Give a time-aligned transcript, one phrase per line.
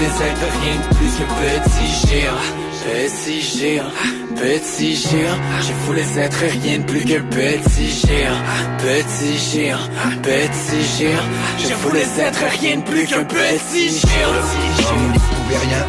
[0.00, 2.40] Je voulais être rien de plus que petit géant
[2.86, 3.90] Petit géant,
[4.34, 8.40] petit géant Je voulais être rien de plus que petit géant
[8.78, 9.76] Petit géant,
[10.22, 14.40] petit géant Je voulais être rien de plus qu'un petit géant
[14.78, 15.84] Tu ne pouvais rien,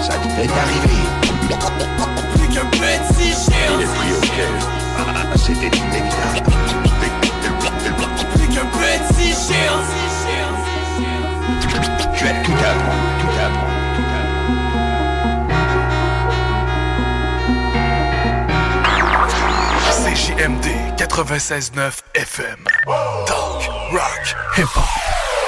[0.00, 0.96] ça t'est arrivé.
[2.34, 4.54] Plus qu'un petit géant Depuis auquel
[5.36, 6.40] c'était inévitable.
[8.32, 10.13] Plus qu'un petit géant
[12.16, 13.68] Tu as tout à moi, tout à moi.
[19.90, 22.64] CJMD 96.9 FM.
[23.26, 25.43] Talk, rock, hip-hop.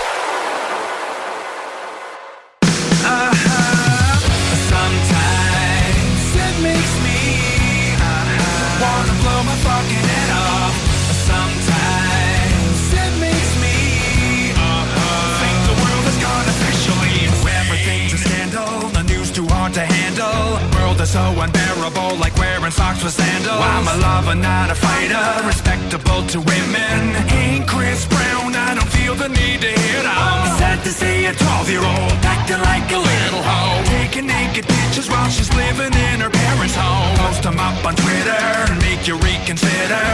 [21.07, 23.63] Is so unbearable, like wearing socks with sandals.
[23.75, 27.01] I'm a lover, not a fighter, respectable to women.
[27.41, 30.59] Ain't Chris Brown, I don't feel the need to hit on.
[30.59, 33.83] Sad to see a 12 year old acting like a little hoe.
[33.99, 37.17] Taking naked pictures while she's living in her parents' home.
[37.23, 40.05] Post them up on Twitter and make you reconsider.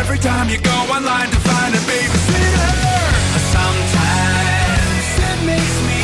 [0.00, 2.74] Every time you go online to find a babysitter.
[3.56, 6.03] Sometimes it makes me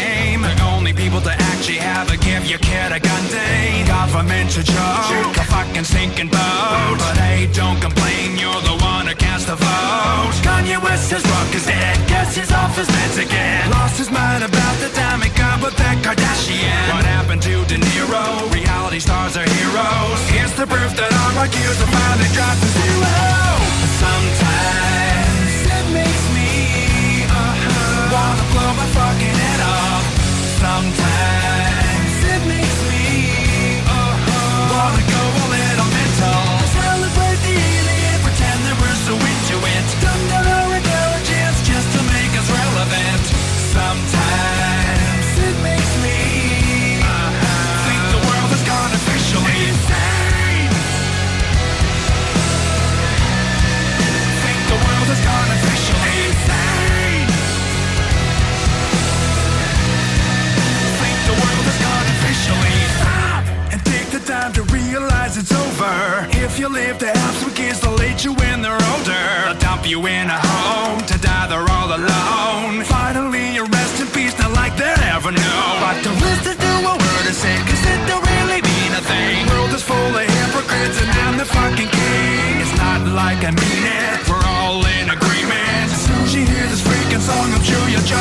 [1.11, 3.83] People to actually have a give your kid a gun day.
[3.83, 6.95] Government's a joke, a fucking sinking boat.
[7.03, 10.35] But hey, don't complain, you're the one who cast the vote.
[10.39, 13.69] Kanye West says rock is dead, guess he's off his meds again.
[13.71, 16.95] Lost his mind about the time he got with that Kardashian.
[16.95, 18.47] What happened to De Niro?
[18.55, 20.21] Reality stars are heroes.
[20.31, 23.11] Here's the proof that our IQs have finally dropped to zero.
[23.99, 24.90] Sometimes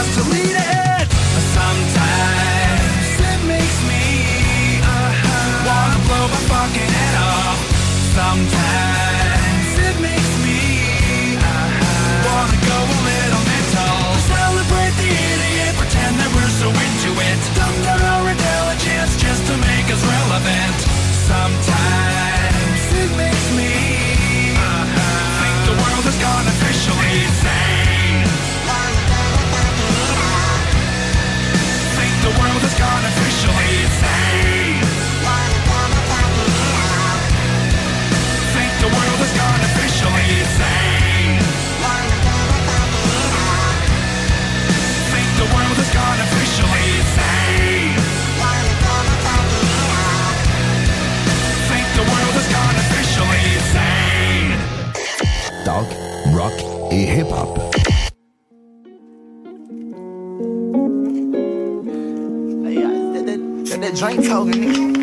[0.02, 0.40] to leave.
[57.06, 57.70] Hip Hop.
[63.94, 65.00] Drink.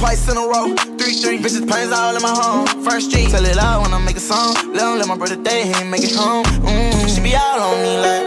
[0.00, 0.74] Twice in a row.
[0.96, 1.38] Three, three.
[1.38, 2.66] Bitches planes all in my home.
[2.82, 3.28] First street.
[3.28, 4.56] Tell it loud when I make a song.
[4.72, 6.44] Let him let my brother day, he ain't make it home.
[6.64, 8.26] Mm, she be all on me like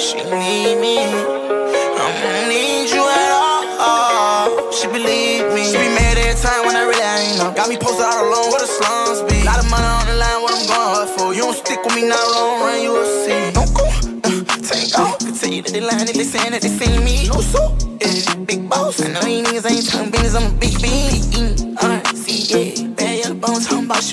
[0.00, 0.96] she need me.
[0.96, 4.72] I don't need you at all.
[4.72, 5.62] She believe me.
[5.68, 7.52] She be mad every time when I really ain't know.
[7.52, 9.44] Got me posted all alone where the slums be.
[9.44, 11.34] Lot of money on the line, what I'm going for.
[11.36, 13.52] You don't stick with me now, long run, you will see.
[13.52, 13.84] Don't go,
[14.24, 15.24] uh, take off.
[15.44, 17.28] That they lying if they saying that they seen me.
[17.28, 19.00] No so, yeah, big boss.
[19.00, 20.58] I know these niggas ain't talking business, I'm a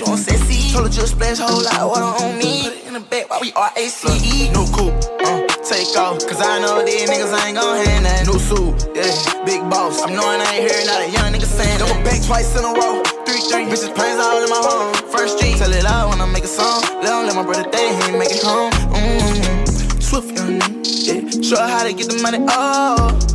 [0.00, 0.72] talking about you on sexy.
[0.72, 2.62] Told her just splash a whole lot of water on me.
[2.64, 4.50] Put it in the back while we R-A-C-E.
[4.52, 6.18] No coupe, uh, take off.
[6.26, 8.88] Cause I know these niggas ain't gon' hand that new suit.
[8.94, 10.02] Yeah, big boss.
[10.02, 12.72] I'm knowing I ain't hearing not a young nigga saying Double back twice in a
[12.72, 13.02] row.
[13.26, 13.66] Three, three.
[13.66, 14.94] Bitches planes all in my home.
[15.10, 15.56] First street.
[15.56, 16.82] Tell it loud when I make a song.
[17.02, 18.72] Let let my brother day, he ain't make it home.
[18.92, 20.00] Mm-hmm.
[20.00, 20.82] Swift young nigga.
[21.02, 22.38] Yeah, show her how to get the money.
[22.48, 23.31] Oh,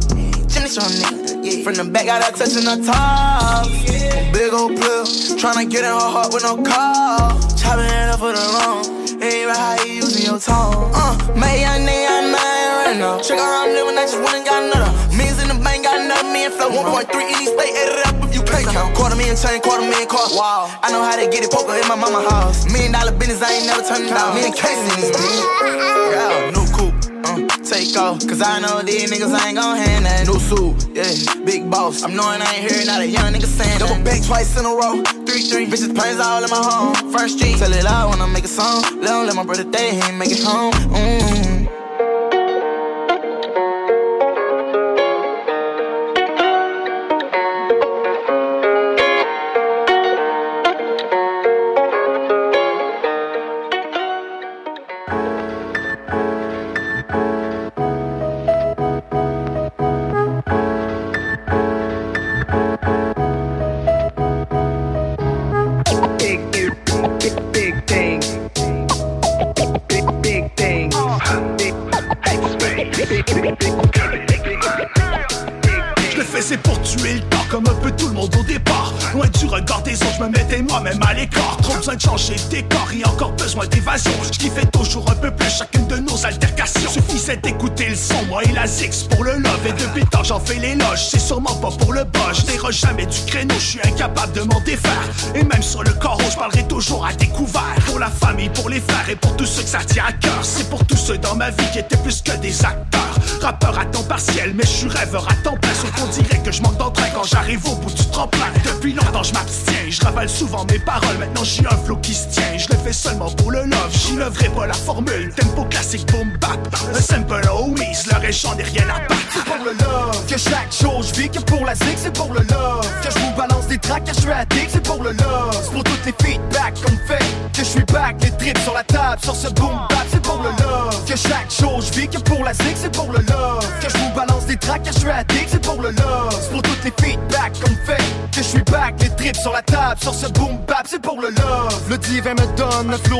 [0.67, 1.47] Strong nigga.
[1.47, 3.71] Yeah, from the back, got her touching the top.
[4.35, 5.07] Big old pill.
[5.39, 7.39] Tryna get in her heart with no call.
[7.55, 8.83] Chopping it up for the long.
[9.23, 10.91] Ain't right how you using your tone.
[10.91, 12.43] Uh, my young nigga, I'm not
[12.83, 13.15] right now.
[13.23, 14.91] Check out I'm living, I just went and got another.
[15.15, 16.67] Millions in the bank, got another million flow.
[16.67, 18.91] 1.3 in each state, add it up if you can't count.
[18.91, 20.27] Quarter million chain, quarter million car.
[20.35, 20.67] Wow.
[20.83, 22.67] I know how to get it, poker in my mama house.
[22.67, 24.35] Million dollar business, I ain't never turning down.
[24.35, 25.43] Me and cases in this bitch.
[26.11, 26.51] Yeah.
[26.59, 26.66] Uh,
[27.69, 30.95] take off, cause I know these niggas ain't gon' hand that new suit.
[30.95, 32.01] Yeah, big boss.
[32.01, 34.69] I'm knowing I ain't hearing not a young nigga saying Double back twice in a
[34.69, 35.03] row.
[35.25, 35.65] Three, three.
[35.67, 37.11] Bitches planes all in my home.
[37.11, 37.57] First street.
[37.57, 38.83] Tell it loud when I make a song.
[39.01, 40.71] Let him let my brother day, he ain't make it home.
[40.95, 41.46] Mm.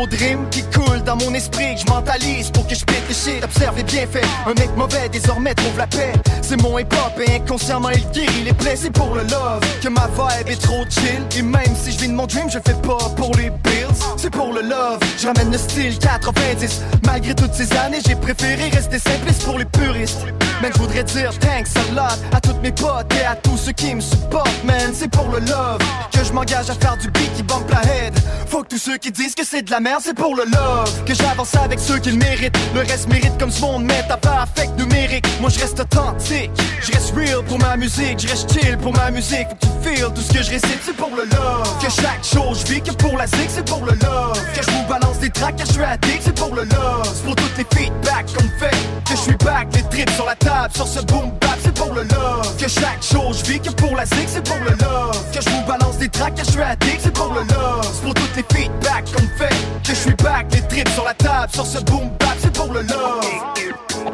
[0.08, 1.76] De qui coule dans mon esprit.
[1.76, 3.44] Que je mentalise pour que je pète les shit.
[3.44, 4.26] Observe les bienfaits.
[4.46, 6.14] Un mec mauvais désormais trouve la paix.
[6.42, 9.62] C'est mon hip hop et inconsciemment il guérit les plaies c'est pour le love.
[9.82, 11.22] Que ma vibe est trop chill.
[11.38, 13.88] Et même si je vis de mon dream je fais pas pour les bills.
[14.18, 15.00] C'est pour le love.
[15.18, 19.66] Je ramène le style 90 malgré toutes ces années j'ai préféré rester simpliste pour les
[19.66, 20.26] puristes.
[20.62, 22.38] Mais je voudrais dire thanks a lot
[22.68, 24.92] et à tous ceux qui me supportent man.
[24.94, 25.80] C'est pour le love
[26.12, 28.14] que je m'engage à faire du beat qui bump la head.
[28.48, 31.04] Faut que tous ceux qui disent que c'est de la merde c'est pour le love
[31.06, 32.58] que j'avance avec ceux qui le méritent.
[32.74, 35.26] Le reste mérite comme ce monde met à part affect numérique.
[35.40, 36.52] Moi je reste authentique.
[36.82, 38.20] Je reste real pour ma musique.
[38.20, 39.48] Je reste chill pour ma musique
[39.96, 42.92] tout ce que je récite c'est pour le love que chaque chose je vis que
[42.92, 45.72] pour la zig c'est pour le love que je vous balance des tracks que je
[45.72, 48.76] suis addict c'est pour le love c'est pour toutes les feedbacks qu'on fait
[49.06, 51.94] que je suis back les trips sur la table sur ce boom bap c'est pour
[51.94, 55.42] le love que chaque chose je que pour la zig c'est pour le love que
[55.42, 58.14] je vous balance des tracks que je suis addict c'est pour le love c'est pour
[58.14, 61.52] toutes les feedbacks qu'on me fait que je suis back les trips sur la table
[61.54, 63.26] sur ce boom bap, c'est pour le love.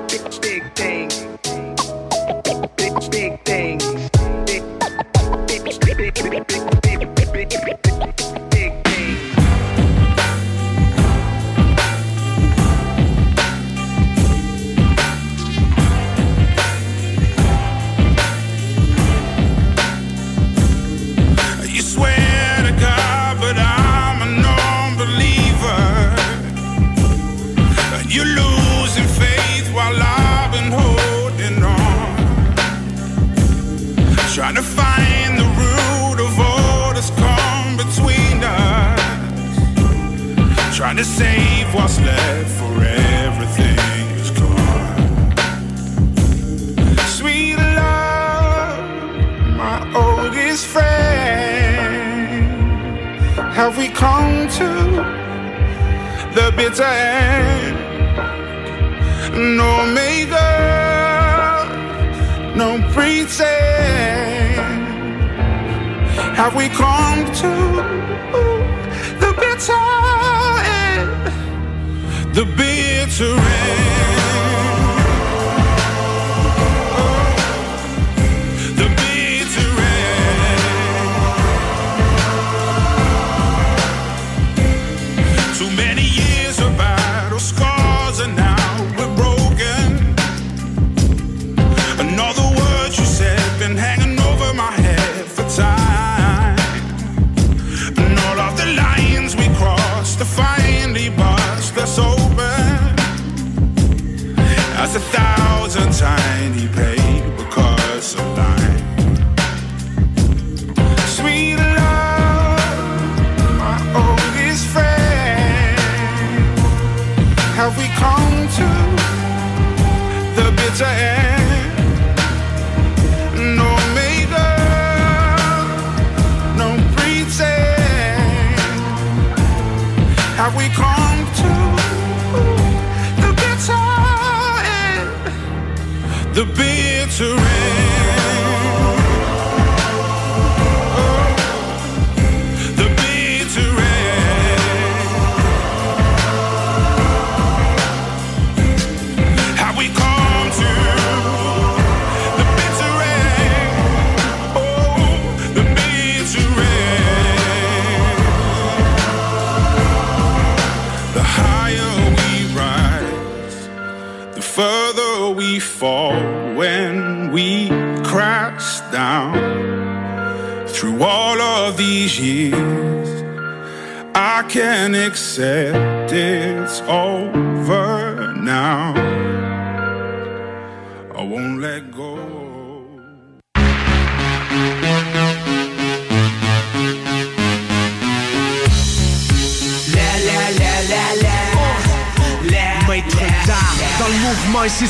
[0.08, 1.25] Big, big things.
[2.77, 4.02] Big, big things.
[6.33, 6.73] Thank you.
[54.03, 54.69] Come to
[56.38, 57.77] the bitter end?
[59.57, 61.67] No makeup,
[62.62, 64.60] no pretend.
[66.39, 67.51] Have we come to
[69.24, 69.86] the bitter
[70.86, 71.10] end?
[72.38, 74.62] The bitter end.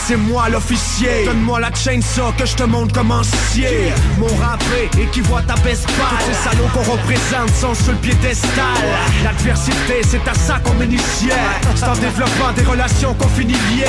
[0.05, 1.25] C'est moi l'officier.
[1.25, 5.85] Donne-moi la chainsaw que je te montre comment scier Mon rappé équivaut à ta best
[5.87, 8.83] Tous ces salauds qu'on représente sont sur le piédestal.
[9.23, 11.31] L'adversité c'est à ça qu'on m'initiait
[11.75, 13.85] C'est en développant des relations qu'on finit liées.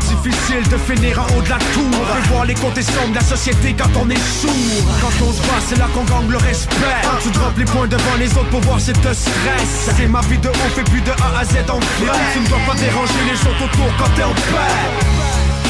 [0.00, 1.90] Difficile de finir en haut de la tour.
[1.92, 4.84] On peut voir les côtés de la société quand on est sourd.
[5.00, 7.02] Quand on se bat c'est là qu'on gagne le respect.
[7.22, 9.90] Tu drops les points devant les autres pour voir si te stress.
[9.96, 12.18] C'est ma vie de ouf et puis de A à Z en vrai.
[12.32, 15.23] Tu ne dois pas déranger les autres autour quand t'es en paix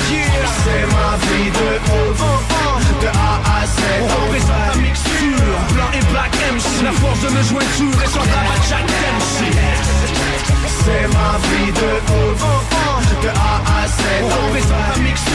[0.07, 2.21] C'est ma vie de ouf.
[3.01, 3.79] De A à Z.
[4.03, 5.15] On représente la mixture.
[5.75, 9.53] Blanc et black MC La force de me jointure et semblable à Jack Dempsey
[10.85, 12.74] C'est ma vie de ouf
[13.23, 14.05] De A à Z.
[14.23, 15.35] On représente la mixture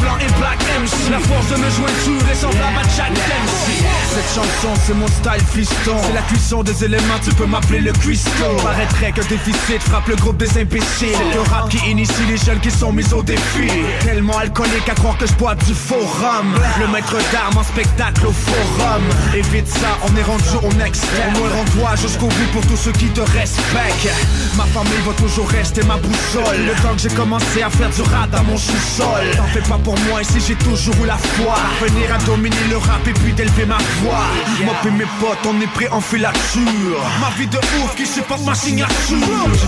[0.00, 3.84] Blanc et black MC La force de me jointure et à Jack Dempsey
[4.14, 5.96] Cette chanson c'est mon style fiston.
[6.06, 8.56] C'est la cuisson des éléments tu peux m'appeler le cuistot.
[8.62, 11.08] Paraîtrait que déficit frappe le groupe des imbéciles.
[11.16, 13.68] C'est le rap qui initie les jeunes qui sont mis au défi.
[14.00, 18.26] Tellement alcoolique à croire que je bois du faux rhum Le maître d'armes en spectacle
[18.26, 19.02] au forum.
[19.34, 22.92] Évite ça, on est rendu au next Au moins rends-toi jusqu'au bout pour tous ceux
[22.92, 24.14] qui te respectent.
[24.56, 26.66] Ma famille va toujours rester ma boussole.
[26.66, 29.30] Le temps que j'ai commencé à faire du rap dans mon sous-sol.
[29.36, 31.54] T'en fais pas pour moi ici j'ai toujours eu la foi.
[31.80, 34.26] Venir à dominer le rap et puis d'élever ma voix.
[34.64, 38.44] Moi et mes potes on est prêts en filature Ma vie de ouf qui supporte
[38.44, 39.16] ma signature.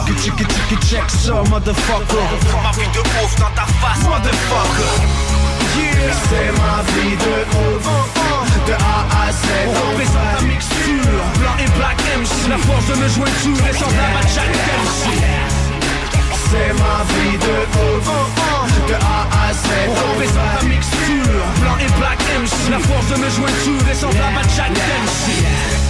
[0.07, 2.29] Tiki tiki tiki check ça motherfucker.
[2.63, 5.43] Ma vie de ouf dans ta face motherfucker.
[5.79, 6.13] Yeah.
[6.29, 8.23] C'est ma vie de ouf.
[8.67, 9.35] De A à Z.
[9.67, 11.23] On représente la mixture.
[11.41, 14.52] Blanc et black MC La force de me semblable à Jack Dempsey
[16.79, 18.09] Ma vie de ouf
[18.89, 21.45] De A à Z On représente la mixture.
[21.61, 25.82] Blanc et black MC La force de me jointure est semblable à Jack Dempsey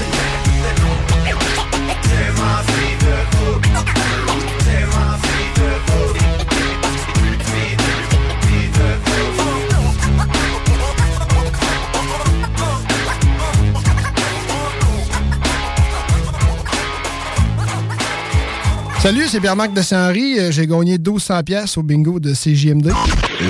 [19.03, 20.39] Salut, c'est Pierre-Marc de Saint-Henri.
[20.39, 22.93] Euh, J'ai gagné 1200 pièces au bingo de CJMD.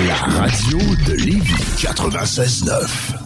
[0.07, 3.22] La radio de Lévis 96.9.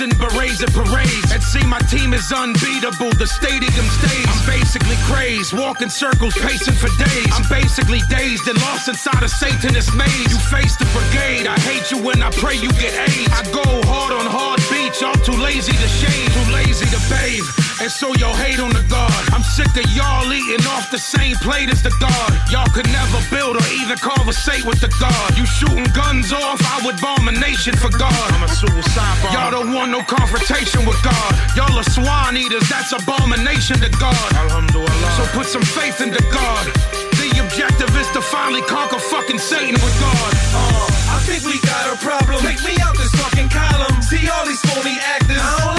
[0.00, 1.32] and berets at parades.
[1.32, 3.12] And see, my team is unbeatable.
[3.16, 4.26] The stadium stays.
[4.26, 5.52] I'm basically crazed.
[5.52, 7.28] Walking circles, pacing for days.
[7.32, 10.30] I'm basically dazed and lost inside a Satanist maze.
[10.30, 11.46] You face the brigade.
[11.46, 13.32] I hate you when I pray you get AIDS.
[13.32, 15.00] I go hard on hard beats.
[15.00, 17.65] Y'all too lazy to shave, too lazy to bathe.
[17.76, 19.12] And so y'all hate on the guard.
[19.36, 22.32] I'm sick of y'all eating off the same plate as the guard.
[22.48, 25.36] Y'all could never build or even conversate with the guard.
[25.36, 28.16] You shooting guns off, I would bomb a nation for God.
[28.32, 29.32] I'm a suicide bomb.
[29.36, 31.30] Y'all don't want no confrontation with God.
[31.52, 34.28] Y'all are swan eaters, that's abomination to God.
[34.32, 35.10] Alhamdulillah.
[35.20, 36.64] So put some faith into God.
[37.20, 40.32] The objective is to finally conquer fucking Satan with God.
[40.56, 42.40] Uh, I think we got a problem.
[42.40, 44.00] Take me out this fucking column.
[44.00, 45.75] See all these phony actors.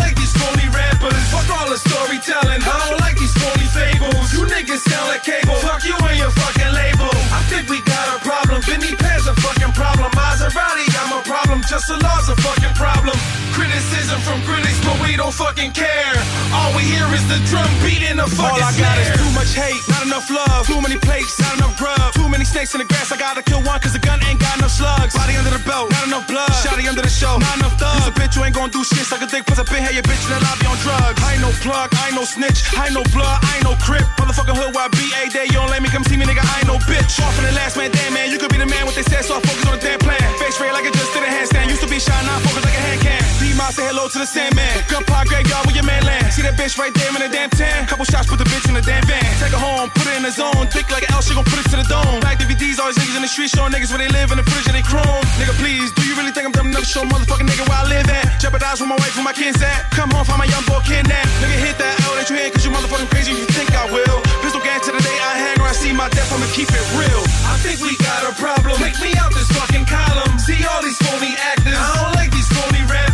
[1.07, 1.27] Rappers.
[1.31, 2.61] Fuck all the storytelling.
[2.63, 4.33] I don't like these phony fables.
[4.33, 5.55] You niggas sound like cable.
[5.63, 7.11] Fuck you and your fucking label.
[7.31, 8.61] I think we got a problem.
[8.61, 10.11] Vinny Paz a fucking problem.
[10.11, 11.61] Maserati, I'm a problem.
[11.67, 13.13] Just the law's a fucking problem.
[13.53, 16.17] Criticism from critics, but we don't fucking care.
[16.53, 19.30] All we hear is the drum beat in the fucking All I got is too
[19.38, 20.65] much hate, not enough love.
[20.65, 22.13] Too many plates, not enough grub.
[22.13, 24.58] Too many snakes in the grass, I gotta kill one cause the gun ain't got
[24.58, 25.13] enough slugs.
[25.13, 26.49] Body under the belt, not enough blood.
[26.62, 28.06] Shotty under the show, not enough thugs.
[28.06, 29.06] Use a bitch, you ain't gon' do shit.
[29.06, 31.17] Suck a dick, put a pin, hey, your bitch in the lobby on drugs.
[31.21, 33.73] I ain't no plug, I ain't no snitch, I ain't no blood, I ain't no
[33.82, 34.06] crip.
[34.21, 36.69] Motherfucking hood, why BA day, you don't let me come see me, nigga, I ain't
[36.69, 37.17] no bitch.
[37.25, 39.25] Off for the last man, damn man, you could be the man what they said,
[39.25, 40.21] so I focus on the damn plan.
[40.38, 42.77] Face red like I just did a handstand, used to be shy, now focus like
[42.79, 43.21] a hand can.
[43.37, 44.71] D-Mob say hello to the Sandman.
[44.87, 46.31] Gunpowder graveyard where your man land.
[46.31, 47.85] See that bitch right there in the damn tan?
[47.91, 49.23] Couple shots, put the bitch in the damn van.
[49.43, 50.65] Take her home, put her in the zone.
[50.71, 52.23] Thick like an L, she gon' put it to the dome.
[52.23, 54.47] Back DVDs, all these niggas in the street showing niggas where they live in the
[54.47, 55.23] fridge and they chrome.
[55.37, 57.85] Nigga, please, do you really think I'm dumb enough to show motherfucking nigga where I
[57.85, 58.39] live at?
[58.39, 59.91] Jeopardize with my wife and my kids at.
[59.91, 61.29] Come home, find my young boy kidnapped.
[61.43, 63.85] Nigga, hit that L that you hear cause you motherfucking crazy if you think I
[63.91, 64.17] will.
[64.41, 67.23] Pistol gang to the day I hang I see my death, I'ma keep it real.
[67.43, 68.77] I think we got a problem.
[68.79, 70.39] Take me out this fucking column.
[70.39, 71.96] See all these phony actors.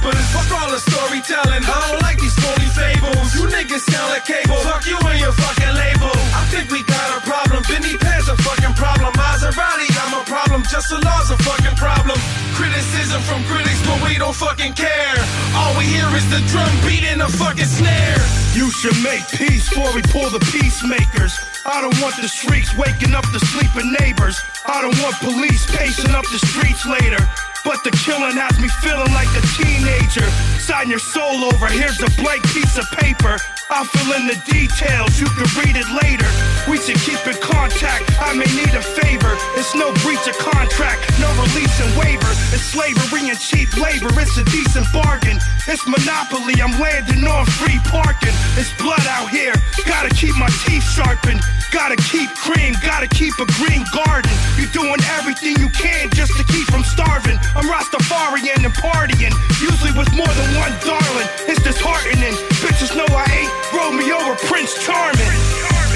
[0.03, 1.63] Fuck all the storytelling.
[1.63, 3.31] I don't like these phony fables.
[3.39, 4.59] You niggas sound like cable.
[4.67, 6.11] Fuck you and your fucking label.
[6.35, 7.63] I think we got a problem.
[7.71, 9.15] Vinny Paz a fucking problem.
[9.15, 10.67] Maserati, I'm a problem.
[10.67, 12.19] Just the law's a fucking problem.
[12.51, 15.19] Criticism from critics, but we don't fucking care.
[15.55, 18.19] All we hear is the drum beat and the fucking snare.
[18.59, 21.31] You should make peace before we pull the peacemakers.
[21.63, 24.35] I don't want the streets waking up the sleeping neighbors.
[24.67, 27.23] I don't want police pacing up the streets later.
[27.63, 30.27] But the killing has me feeling like a teenager.
[30.59, 33.39] Sign your soul over, here's a blank piece of paper.
[33.71, 36.27] I'll fill in the details, you can read it later.
[36.67, 39.31] We should keep in contact, I may need a favor.
[39.55, 42.31] It's no breach of contract, no release and waiver.
[42.51, 45.39] It's slavery and cheap labor, it's a decent bargain.
[45.63, 48.35] It's monopoly, I'm landing on free parking.
[48.59, 49.55] It's blood out here,
[49.87, 51.39] gotta keep my teeth sharpened.
[51.73, 54.29] Gotta keep cream, gotta keep a green garden.
[54.61, 57.39] You're doing everything you can just to keep from starving.
[57.55, 61.29] I'm Rastafarian and partying, usually with more than one darling.
[61.47, 62.33] It's disheartening.
[62.65, 65.92] Bitches know I ain't Romeo or Prince Charming.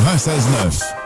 [0.00, 1.05] 96.9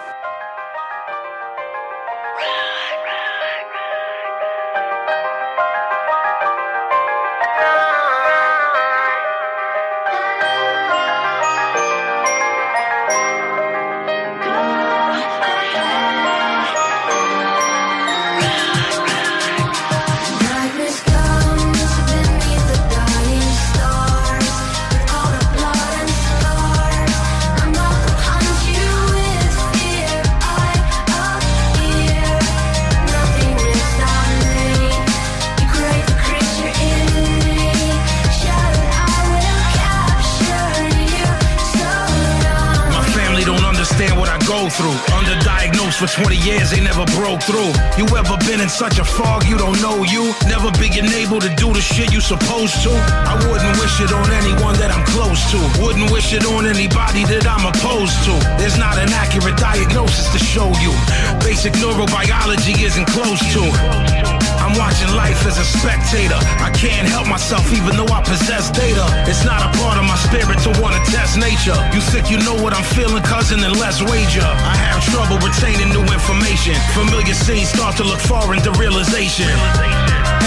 [47.51, 47.75] through.
[47.99, 50.33] You ever been in such a fog you don't know you?
[50.47, 52.91] Never being able to do the shit you supposed to?
[53.27, 55.59] I wouldn't wish it on anyone that I'm close to.
[55.83, 58.35] Wouldn't wish it on anybody that I'm opposed to.
[58.59, 60.93] There's not an accurate diagnosis to show you.
[61.41, 64.40] Basic neurobiology isn't close to.
[64.61, 66.37] I'm watching life as a spectator.
[66.61, 69.05] I can't help myself even though I possess data.
[69.27, 71.77] It's not a part of my spirit to want to test nature.
[71.97, 74.45] You sick, you know what I'm feeling, cousin, then let's wager.
[74.45, 76.77] I have trouble retaining new information.
[76.93, 79.49] Familiar scenes start to look foreign to realization.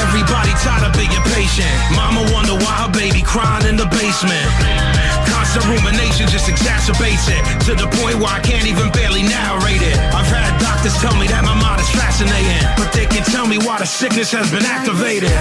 [0.01, 1.69] Everybody tired of being patient.
[1.95, 4.47] Mama wonder why her baby crying in the basement.
[5.29, 9.97] Constant rumination just exacerbates it to the point where I can't even barely narrate it.
[10.13, 13.57] I've had doctors tell me that my mind is fascinating, but they can tell me
[13.57, 15.33] why the sickness has been activated.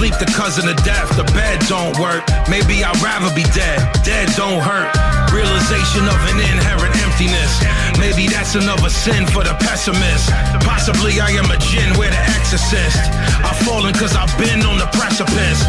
[0.00, 2.24] Sleep the cousin of death, the bed don't work.
[2.48, 3.84] Maybe I'd rather be dead.
[4.00, 4.88] Dead don't hurt.
[5.28, 7.60] Realization of an inherent emptiness.
[8.00, 10.32] Maybe that's another sin for the pessimist.
[10.64, 12.96] Possibly I am a gin we're the exorcist.
[13.44, 15.60] I've fallen cause I've been on the precipice.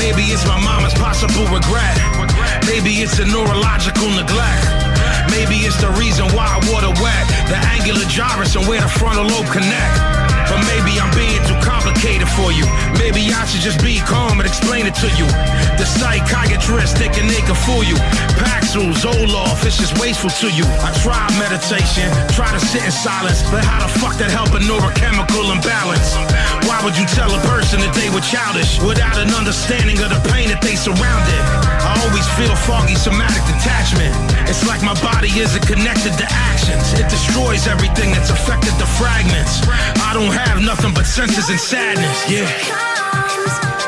[0.00, 1.92] Maybe it's my mama's possible regret.
[2.64, 4.64] Maybe it's a neurological neglect.
[5.28, 7.24] Maybe it's the reason why I water wet.
[7.52, 10.27] The angular gyrus and where the frontal lobe connect.
[10.48, 12.64] But maybe I'm being too complicated for you.
[12.96, 15.28] Maybe I should just be calm and explain it to you.
[15.76, 17.96] The psychiatrist thinking they can fool you.
[18.40, 20.64] Paxil, Zoloft, it's just wasteful to you.
[20.84, 24.60] I tried meditation, try to sit in silence, but how the fuck that help a
[24.64, 26.16] neurochemical imbalance?
[26.68, 30.22] Why would you tell a person that they were childish without an understanding of the
[30.32, 31.42] pain that they surrounded?
[31.82, 34.12] I always feel foggy somatic detachment.
[34.48, 36.94] It's like my body isn't connected to actions.
[36.96, 39.60] It destroys everything that's affected the fragments.
[40.08, 42.30] I don't have nothing but senses and sadness.
[42.32, 43.87] Yeah.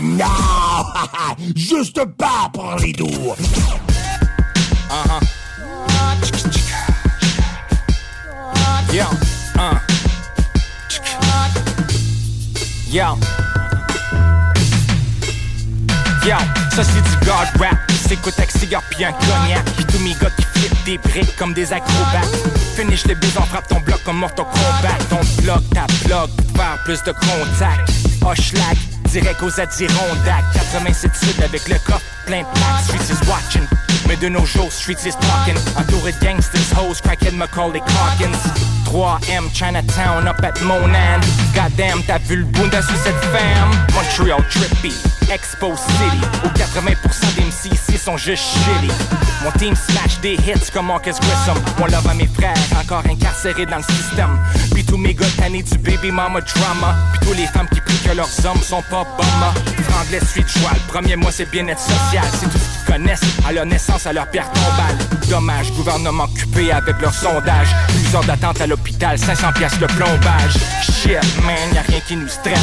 [0.00, 0.26] Non,
[1.56, 3.34] juste pas pour les doux.
[4.88, 5.20] Uh-huh.
[8.92, 9.04] Yo,
[9.56, 9.74] uh.
[12.92, 13.18] Yo.
[16.24, 16.36] Yo,
[16.70, 17.76] ça c'est du God rap.
[18.08, 19.64] S'écoute avec cigare pis un cognac.
[19.76, 22.36] Pis tous mes gars qui flippent des briques comme des acrobates.
[22.76, 24.98] Finish le bus, on frappe ton bloc comme Mortal Kombat.
[25.10, 27.90] Ton bloc, ta bloc, faire plus de contact.
[28.24, 28.76] Hochelag,
[29.08, 30.44] direct aux Adirondacks.
[30.54, 32.84] 87 sud avec le coffre plein de plaques.
[32.84, 33.66] Streets is watching.
[34.06, 35.56] Mais de nos jours, Streets is talking.
[35.76, 38.38] Entouré de gangsters, hoes, crackhead, Macaulay Calkins.
[38.84, 41.20] 3M, Chinatown, up at Monan.
[41.54, 43.70] Goddamn, t'as vu le bunda sur cette femme?
[43.94, 44.94] Montreal trippy,
[45.30, 46.18] Expo City.
[46.44, 48.92] Où 80% des MC ici sont juste shitty.
[49.44, 51.62] Mon team smash des hits comme Marcus Grissom.
[51.78, 54.38] Mon love à mes frères, encore incarcérés dans le système.
[54.72, 56.94] Puis tous mes gars tannés du baby mama drama.
[57.12, 59.52] Puis tous les femmes qui prient que leurs hommes sont pas bumma.
[59.88, 62.24] Franglais, street joie, premier mois c'est bien-être social.
[62.32, 64.96] C'est tout ce qu'ils connaissent à leur naissance, à leur pierre tombale.
[65.28, 67.68] Dommage, gouvernement occupé avec leur sondage.
[67.88, 70.54] Plusieurs d'attente à l'hôpital, 500 pièces le plombage.
[70.82, 72.58] Shit, man, y'a rien qui nous stresse.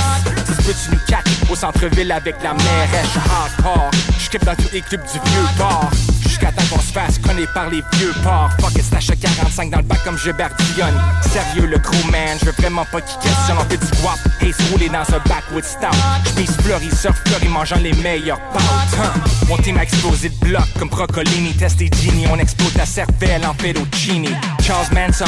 [0.47, 3.91] Si tu tu nous au centre-ville avec la mairesse, j'suis hardcore.
[4.19, 5.91] J'kippe dans tous les clubs du vieux port.
[6.35, 8.49] Jusqu'à temps qu'on se fasse connaître par les vieux ports.
[8.59, 10.93] Fuck stash à 45 dans le bac comme Gilbert Dionne.
[11.21, 13.55] Sérieux, le gros man, je veux vraiment pas qu'il questionne.
[13.57, 15.95] On fait du guap, Ace roulé dans un backwood stout.
[16.35, 18.99] J'mise fleury, surf fleury, mangeant les meilleurs pâtes.
[18.99, 19.13] Hein.
[19.47, 22.25] Mon team a explosé de bloc comme Brocolini, Test et Genie.
[22.29, 24.31] On explose ta cervelle en fettuccini.
[24.61, 25.23] Charles Manson,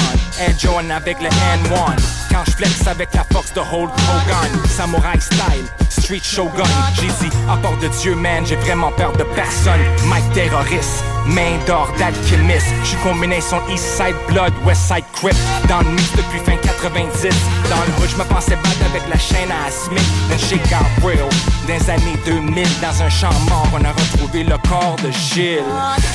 [0.46, 1.96] Ed Jordan avec le N1.
[2.30, 4.62] Quand je avec la force de Hulk Hogan.
[4.70, 6.64] Samurai style, street shogun.
[6.96, 9.80] J'ai dit, à part de Dieu, man, j'ai vraiment peur de personne.
[10.06, 10.97] Mike terroriste,
[11.28, 12.68] main d'or d'alchimiste.
[12.84, 15.36] J'suis combinaison East Side Blood, West Side Crip.
[15.68, 17.36] Dans le mix depuis fin 90.
[17.70, 20.02] Dans le hood, j'me pensais battre avec la chaîne à Smith.
[20.30, 21.30] Then shit got real.
[21.68, 25.64] Dans les années 2000, dans un champ mort, on a retrouvé le corps de Gilles.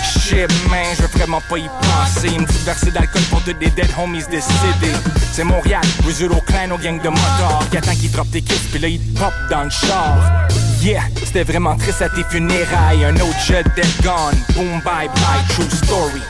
[0.02, 2.34] Shit, man, je veux vraiment pas y penser.
[2.34, 4.96] Une petite versée d'alcool pour tous des dead homies décédés.
[5.32, 7.64] C'est Montréal, Residual Clan aux gangs de motards.
[7.70, 10.48] Qui attend qu'ils drop des kits, puis là ils pop dans le char.
[10.82, 13.04] Yeah, c'était vraiment triste à tes funérailles.
[13.04, 14.34] Un autre jet dead gone.
[14.56, 16.20] Boom, bye bye, true story.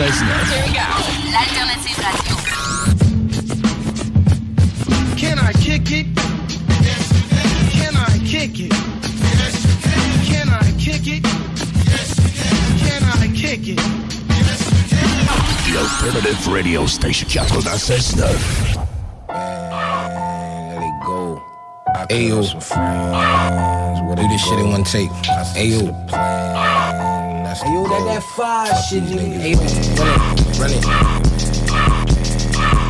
[0.00, 2.32] L'alternative radio.
[5.18, 6.06] Can I kick it?
[7.70, 8.72] Can I kick it?
[10.24, 11.22] Can I kick it?
[12.80, 13.76] Can I kick it?
[15.66, 18.38] The alternative radio station 96.9.
[22.08, 22.42] Ayo,
[24.16, 25.10] do this shit in one take.
[25.56, 25.92] Ayo,
[27.70, 29.54] Ayo, that shit, nigga.
[29.94, 30.18] run it,
[30.58, 30.82] run it.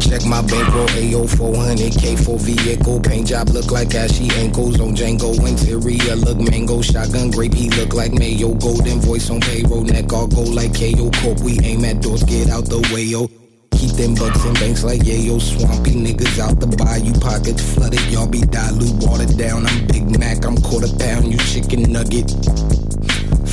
[0.01, 2.99] Check my bankroll, AO 400K for vehicle.
[3.01, 5.37] Paint job look like ashy ankles on Django.
[5.47, 6.81] Interior look mango.
[6.81, 8.55] Shotgun grape, he look like mayo.
[8.55, 9.83] Golden voice on payroll.
[9.83, 11.11] Neck all go like KO.
[11.21, 13.29] Corp, we aim at doors, get out the way, yo.
[13.73, 15.39] Keep them bucks in banks like yayo.
[15.39, 17.13] Swampy niggas out the bayou.
[17.21, 19.67] Pockets flooded, y'all be dilute, watered down.
[19.67, 22.33] I'm Big Mac, I'm quarter pound, you chicken nugget.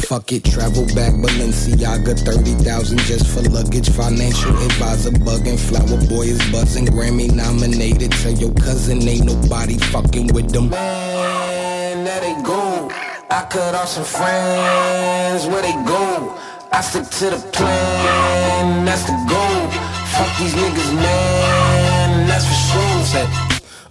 [0.08, 6.40] Fuck it, travel back Balenciaga 30,000 just for luggage Financial advisor bugging Flower boy is
[6.52, 12.90] buzzing Grammy nominated Tell your cousin ain't nobody fucking with them Man, there they go.
[13.30, 16.34] I cut off some friends, where they go?
[16.72, 19.72] I stick to the plan, that's the goal.
[20.16, 23.47] Fuck these niggas, man, that's for sure.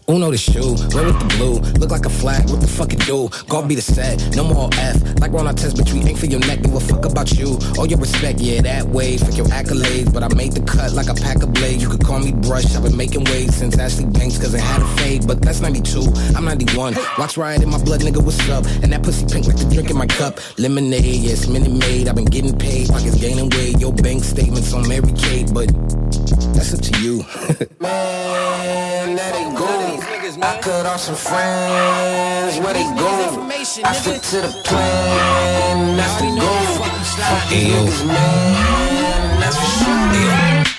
[0.09, 3.01] Uno the shoe, red with the blue, look like a flag, what the fuck it
[3.07, 3.29] do?
[3.49, 6.27] God be the set, no more F, like on our test, but we ain't for
[6.27, 7.59] your neck, give a fuck about you.
[7.77, 11.09] All your respect, yeah, that way, fuck your accolades, but I made the cut like
[11.09, 11.83] a pack of blades.
[11.83, 14.81] You could call me Brush, I've been making waves since Ashley Banks, cause it had
[14.81, 16.03] a fade, but that's 92,
[16.37, 16.95] I'm 91.
[17.19, 18.64] Watch riot in my blood, nigga, what's up?
[18.85, 20.38] And that pussy pink like the drink in my cup.
[20.57, 24.87] Lemonade, yes, minute made, I've been getting paid, pockets gaining weight, your bank statements on
[24.87, 25.66] Mary Kate, but
[26.55, 27.25] that's up to you.
[27.81, 29.56] Man, there
[30.37, 30.46] go.
[30.46, 33.49] I cut off some friends, where they go?
[33.85, 36.77] I stick to the plan, that's the goal.
[36.77, 38.16] Fuck these niggas, man, that's
[38.77, 39.15] for sure.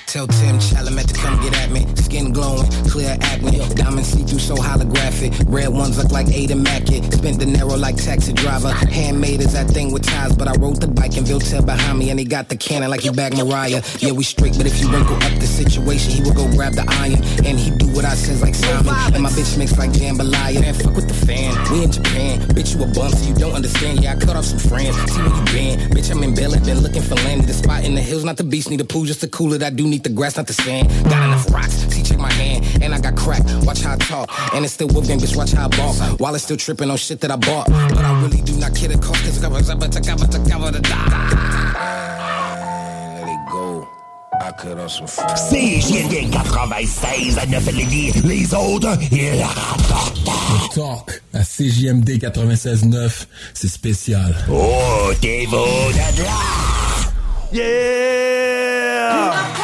[0.08, 1.86] Tell Tim Chalamet to come get at me.
[1.96, 3.60] Skin glowing, clear acne.
[3.76, 5.36] Diamond see through so holographic.
[5.52, 7.12] Red ones look like Ada Mackett.
[7.12, 8.72] Spent the narrow like taxi driver.
[8.72, 12.10] Handmade is that thing with ties, but I rode the bike and Viltel behind me,
[12.10, 13.84] and he got the cannon like he back Mariah.
[14.00, 16.86] Yeah, we straight, but if you wrinkle up the situation, he will go grab the
[16.88, 18.96] iron and he do what I says like Simon.
[19.14, 20.62] And my bitch mix like jambalaya.
[20.62, 21.52] Man, fuck with the fan.
[21.70, 24.02] We in Japan, bitch you a bum, so you don't understand.
[24.02, 24.96] Yeah, I cut off some friends.
[25.12, 26.10] See where you been, bitch.
[26.12, 27.44] I'm in Bella, been looking for land.
[27.44, 29.62] The spot in the hills, not the beach, need a pool just to cool it.
[29.62, 30.90] I do need the grass, not the sand.
[31.06, 33.44] Got enough rocks, see, check my hand, and I got crack.
[33.64, 35.36] Watch how I talk, and it's still whooping, bitch.
[35.36, 35.94] Watch how I ball.
[36.18, 38.90] While it's still tripping on shit that I bought, but I really do not care
[38.90, 40.82] the cost, cause up, to cover, to cover the
[43.52, 43.88] go.
[44.40, 45.50] I cut off some friends.
[45.50, 48.12] CJD 96 à 9 Lévis.
[48.24, 50.18] Les autres, ils rapportent.
[50.26, 54.36] Le talk à CJMD 96.9, c'est spécial.
[54.50, 56.30] Oh, t'es beau de là.
[57.52, 59.57] Yeah!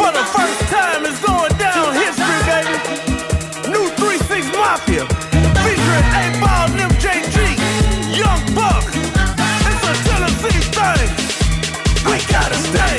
[0.00, 2.72] For the first time, it's going down history, baby.
[3.68, 5.04] New 3-6 Mafia.
[5.60, 7.36] Featuring 8-Ball and MJG.
[8.16, 8.86] Young Buck.
[9.68, 9.92] It's a
[10.40, 10.64] thing.
[12.06, 12.96] We gotta stay.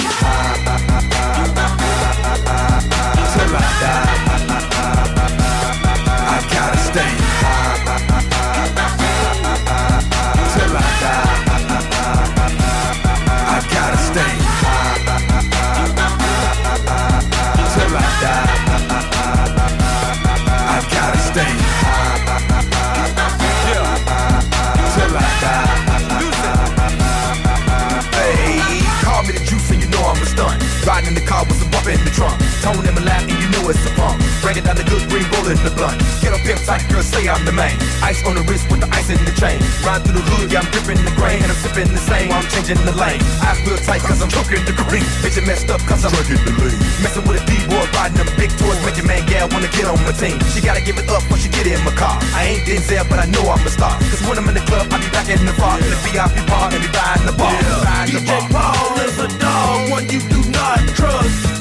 [31.91, 32.39] In the trunk.
[32.63, 34.15] Tone him a laugh and you know it's a pump.
[34.39, 35.99] Break it down the good green bullet in the blunt.
[36.23, 37.75] Get up inside, girl, say I'm the man.
[38.01, 39.59] Ice on the wrist with the ice in the chain.
[39.83, 41.43] Ride through the hood, yeah, I'm dripping the grain.
[41.43, 43.19] And I'm sipping the same while I'm changing the lane.
[43.43, 45.03] I feel tight cause I'm choking the green.
[45.21, 46.79] Bitch, you messed up cause I'm drinking the lean.
[47.03, 48.79] Messing with a D-boy, riding them big toys.
[48.87, 50.39] Make your man gal wanna get on my team.
[50.55, 52.15] She gotta give it up when she get in my car.
[52.33, 53.99] I ain't Denzel, but I know I'm a star.
[54.09, 55.75] Cause when I'm in the club, I be back in the bar.
[55.81, 57.51] In the VIP bar and be buying the bar.
[57.51, 58.71] The DJ bar.
[58.71, 61.60] Paul is a dog, one you do not trust.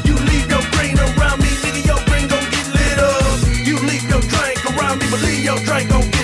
[5.50, 6.19] yo, Draco.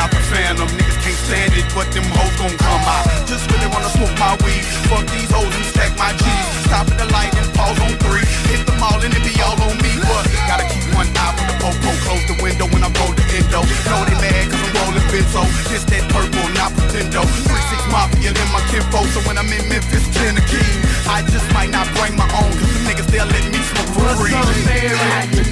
[0.00, 3.04] Out the phantom, niggas can't stand it, but them hoes gon' come out.
[3.28, 4.64] Just really wanna smoke my weed.
[4.88, 6.46] Fuck these hoes and stack my G's.
[6.64, 8.24] Stop at the light and pause on three.
[8.48, 9.92] Hit them all and it be all on me.
[10.08, 10.24] What?
[10.48, 11.90] Gotta keep one eye for the popo.
[12.08, 13.60] Close the window when I roll the endo.
[13.92, 15.42] Know they mad cause I'm rolling benzo.
[15.68, 17.20] This that purple, not pretendo.
[17.44, 19.04] 3-6 mafia in my kinfo.
[19.12, 20.72] So when I'm in Memphis, Tennessee,
[21.04, 22.50] I just might not bring my own.
[22.56, 24.32] Cause the niggas, they'll let me smoke for What's free.
[24.32, 25.49] up,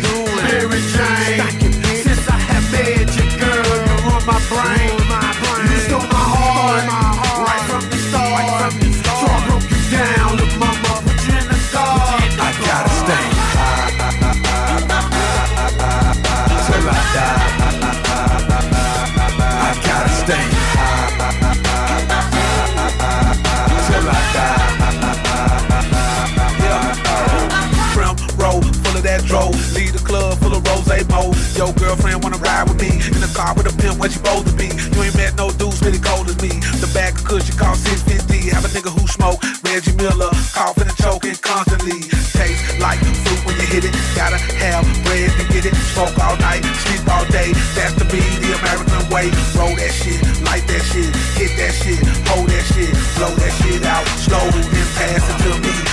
[31.88, 33.96] girlfriend wanna ride with me in the car with a pimp.
[33.96, 34.68] Where you supposed to be?
[34.68, 36.52] You ain't met no dudes really cold as me.
[36.84, 38.52] The bag of cushion cost 650.
[38.52, 42.04] Have a nigga who smoke Reggie Miller, coughing and choking constantly.
[42.36, 43.94] Taste like fruit when you hit it.
[44.12, 45.74] Gotta have bread to get it.
[45.96, 47.56] Smoke all night, sleep all day.
[47.72, 49.32] That's to be the American way.
[49.56, 51.08] Roll that shit, light that shit,
[51.40, 55.52] hit that shit, hold that shit, blow that shit out slow, then pass it to
[55.64, 55.87] me.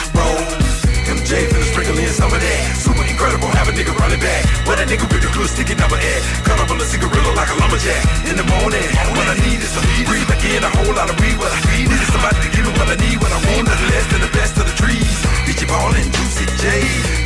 [3.76, 4.48] Nigga running back.
[4.64, 6.22] When a nigga with the glue sticking up a head.
[6.48, 8.02] Cut up on a cigarillo like a lumberjack.
[8.32, 10.08] In the morning, what I need is weed.
[10.08, 11.36] Breathe again, a whole lot of weed.
[11.36, 13.20] What I need is somebody to give me what I need.
[13.20, 15.20] What I want, nothing less than the best of the trees.
[15.44, 16.66] Bitchy ballin', Juicy J,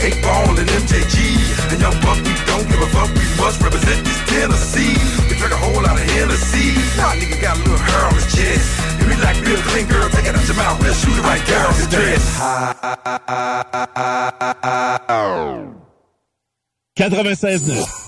[0.09, 1.37] eight ball and MJG.
[1.69, 3.13] And young buck, we don't give a fuck.
[3.13, 4.97] We must represent this Tennessee.
[5.29, 6.73] We drink a whole lot of Hennessy.
[6.97, 8.65] Nah, nigga got a little hair on his chest.
[8.97, 10.81] If you like real clean girl, take it out your mouth.
[10.81, 12.25] We'll shoot it right down his dress.
[17.09, 17.98] 96.9.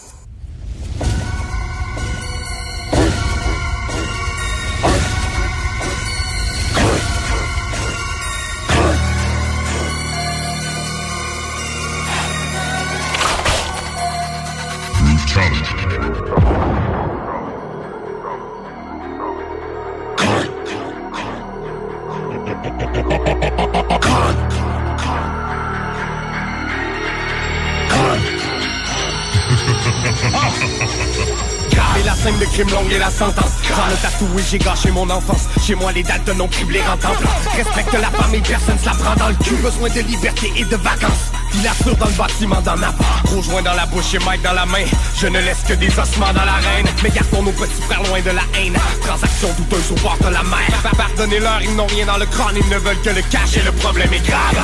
[32.21, 33.51] scène de crime longue et la sentence.
[33.67, 35.47] J'en ai tatoué, j'ai gâché mon enfance.
[35.65, 37.23] Chez moi les dates de non criblées en temple
[37.55, 39.55] Respecte la famille, personne se la prend dans le cul.
[39.55, 43.61] Besoin de liberté et de vacances Filature dans le bâtiment dans ma part Gros joint
[43.61, 44.83] dans la bouche et Mike dans la main.
[45.19, 46.85] Je ne laisse que des ossements dans l'arène.
[47.03, 48.77] Mais gardons nos petits frères loin de la haine.
[49.05, 50.59] Transaction douteuse au bord de la mer.
[50.83, 52.55] Pa- Pardonnez-leur, ils n'ont rien dans le crâne.
[52.57, 54.57] Ils ne veulent que le cash et le problème est grave.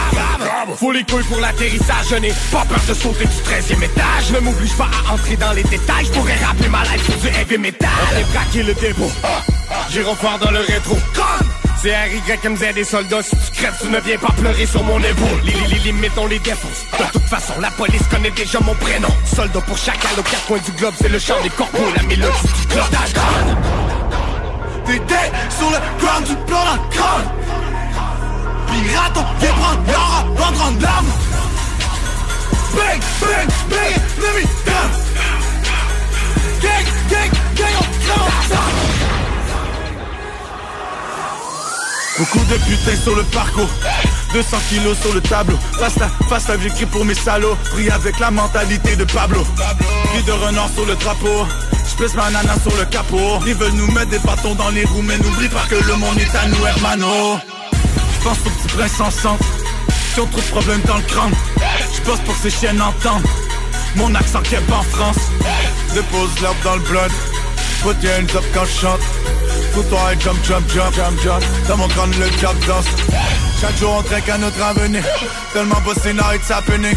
[0.80, 2.08] Faut les couilles pour l'atterrissage.
[2.10, 4.32] Je n'ai pas peur de sauter du 13e étage.
[4.34, 6.06] Ne m'oblige pas à entrer dans les détails.
[6.06, 7.90] Je pourrais rappeler ma life pour du heavy metal.
[8.14, 9.12] On est braqué le dépôt.
[9.92, 10.98] J'irai fort dans le rétro
[11.82, 15.42] c'est RYMZ des soldats, si tu crèves, tu ne viens pas pleurer sur mon épaule.
[15.44, 16.86] Les, les, les limites, on les défonce.
[17.00, 19.10] De toute façon, la police connaît déjà mon prénom.
[19.26, 22.32] Soldat pour chacun, aux quatre coins du globe, c'est le chant des corpos, la mélodie
[22.60, 23.88] du club d'Alcon.
[24.88, 27.28] Des dead sur le ground du plan crâne
[28.68, 31.06] Pirate, on vient prendre l'or avant de rendre l'âme
[32.74, 34.90] Bang, bang, bang, let me down
[36.62, 39.17] Gang, gang, gang, on crève
[42.18, 43.70] Beaucoup de putains sur le parcours.
[44.34, 45.58] 200 kilos sur le tableau.
[45.78, 47.56] Face à face à j'écris pour mes salauds.
[47.72, 49.46] Pris avec la mentalité de Pablo.
[50.12, 51.46] Cri de renard sur le drapeau.
[51.88, 53.40] J'pèse ma nana sur le capot.
[53.46, 56.18] Ils veulent nous mettre des bâtons dans les roues Mais n'oublie pas que le monde
[56.20, 57.40] est à nous hermano.
[58.20, 59.46] J'pense au petit prince en centre
[60.14, 61.34] Si on trouve problème dans le crâne.
[61.96, 63.28] J'bosse pour que ces chiennes entendent
[63.96, 65.20] Mon accent keb en France.
[65.94, 67.12] Dépose l'herbe dans le blood.
[67.84, 68.88] Put your hands up quand je
[69.78, 71.44] chante Fous-toi et jump, jump, jump, jump, jump.
[71.68, 72.86] Dans mon crâne le job danse
[73.62, 75.04] Chaque jour on trinque à notre avenir.
[75.54, 76.96] Tellement bossé now it's happening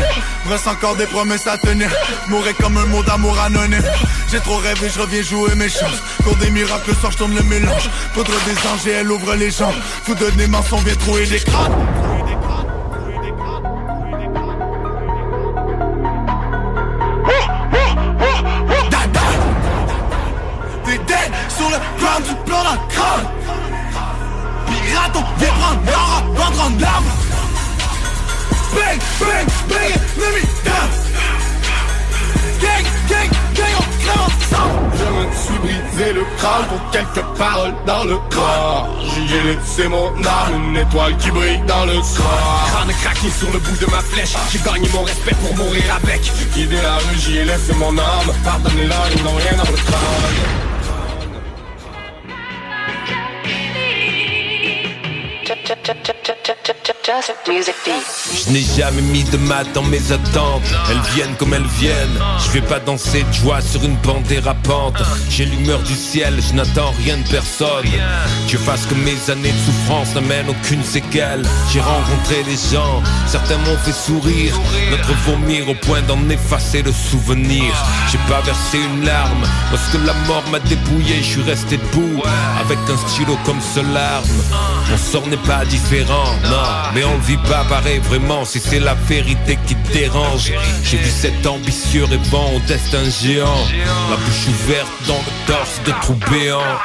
[0.48, 1.90] Reste encore des promesses à tenir.
[2.28, 3.82] Mourir comme un mot d'amour anonyme.
[4.30, 6.02] J'ai trop rêvé, je reviens jouer mes chances.
[6.22, 7.88] Pour des miracles, le soir je tourne le mélange.
[8.14, 9.74] Poudre des anges et elle ouvre les jambes
[10.08, 12.19] de des mensonges, vient trouver des crânes
[22.64, 23.40] dans crâne
[26.60, 27.04] prendre l'arme
[28.74, 30.88] Bang, bang, bang, let me down
[32.60, 34.90] Gang, gang, gang, on ensemble.
[34.98, 38.88] Je me suis brisé le crâne pour quelques paroles dans le corps.
[39.02, 42.68] J'y ai laissé mon âme, une étoile qui brille dans le corps.
[42.72, 44.34] Crâne craqué sur le bout de ma flèche.
[44.52, 46.20] J'ai gagné mon respect pour mourir avec.
[46.54, 48.30] Guider la rue, j'y ai laissé mon âme.
[48.44, 50.69] Pardonnez-leur, ils n'ont rien dans le crâne
[55.70, 56.99] Ch-ch-ch-ch-ch-ch-ch-ch-ch.
[57.06, 60.62] Je n'ai jamais mis de maths dans mes attentes.
[60.90, 62.18] Elles viennent comme elles viennent.
[62.44, 65.02] Je vais pas danser de joie sur une bande dérapante.
[65.30, 67.86] J'ai l'humeur du ciel, je n'attends rien de personne.
[68.48, 71.42] Dieu fasse que mes années de souffrance n'amènent aucune séquelle.
[71.72, 74.54] J'ai rencontré des gens, certains m'ont fait sourire.
[74.90, 77.72] Notre vomir au point d'en effacer le souvenir.
[78.10, 79.46] J'ai pas versé une larme.
[79.70, 82.22] Lorsque la mort m'a dépouillé, je suis resté debout.
[82.60, 84.26] Avec un stylo comme seule arme.
[84.90, 88.80] Mon sort n'est pas différent, non Mais on le vit pas pareil vraiment si c'est
[88.80, 90.52] la vérité qui te dérange.
[90.82, 93.58] J'ai vu cet ambitieux rêvant au destin géant.
[94.10, 96.78] La bouche ouverte dans le torse de trous béants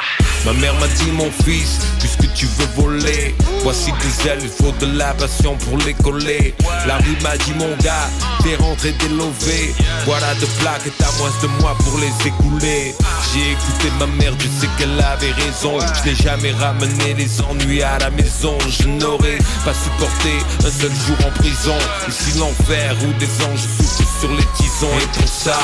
[0.46, 4.72] Ma mère m'a dit mon fils, puisque tu veux voler Voici des ailes, il faut
[4.78, 6.54] de la passion pour les coller.
[6.86, 8.08] La rue m'a dit mon gars,
[8.44, 12.94] t'es rentré délové Voilà de plaques et t'as moins de moi pour les écouler.
[13.34, 15.78] J'ai écouté ma mère, je sais qu'elle avait raison.
[15.80, 18.56] Je n'ai jamais ramené les ennuis à la maison.
[18.68, 21.76] Je n'aurais pas un seul jour en prison.
[22.08, 24.98] Ici l'enfer où des anges soufflent sur les tisons.
[25.00, 25.58] Et pour ça,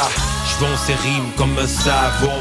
[0.48, 2.32] je vends ces rimes comme un savon.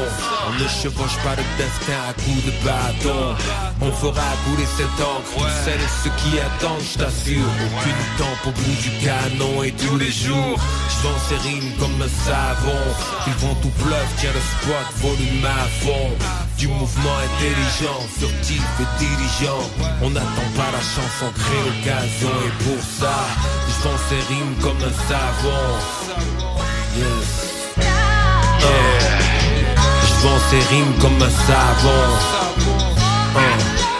[0.48, 3.36] On ne chevauche pas le destin à coups de bâton.
[3.80, 5.48] On fera couler cette encre.
[5.64, 9.62] Celles et ceux qui attendent, je t'assure Aucune tempe au bout du canon.
[9.62, 12.82] Et tous les jours Je vends ces rimes comme un savon.
[13.26, 16.10] Ils vont tout bluff, tiens le spot, volume à fond.
[16.58, 19.62] Du mouvement intelligent, furtif et diligent.
[20.02, 23.14] On n'attend pas la chance, on crée l'occasion Et pour ça,
[23.68, 25.78] je vends ces rimes comme un savon
[26.96, 27.42] Yes
[30.04, 32.02] je vends ces rimes comme un savon.
[33.36, 33.91] Hein.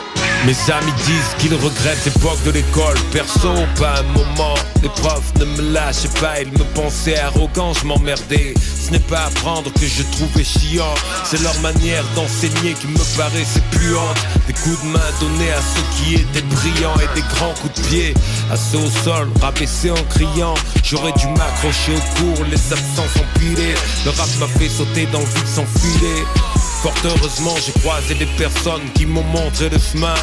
[0.44, 2.96] Mes amis disent qu'ils regrettent l'époque de l'école.
[3.12, 4.54] Perso, pas un moment.
[4.82, 6.40] Les profs ne me lâchaient pas.
[6.40, 8.52] Ils me pensaient arrogant, je m'emmerdais.
[8.58, 10.94] Ce n'est pas apprendre que je trouvais chiant.
[11.24, 14.18] C'est leur manière d'enseigner qui me paraissait puante.
[14.48, 17.86] Des coups de main donnés à ceux qui étaient brillants Et des grands coups de
[17.86, 18.14] pied.
[18.72, 20.54] Ceux au sol Rabaissés en criant.
[20.82, 22.44] J'aurais dû m'accrocher au cours.
[22.50, 23.74] Les absences empilées
[24.04, 26.24] Le rap m'a fait sauter dans le vide sans filet
[26.82, 30.16] Fort heureusement, j'ai croisé des personnes qui m'ont montré le chemin.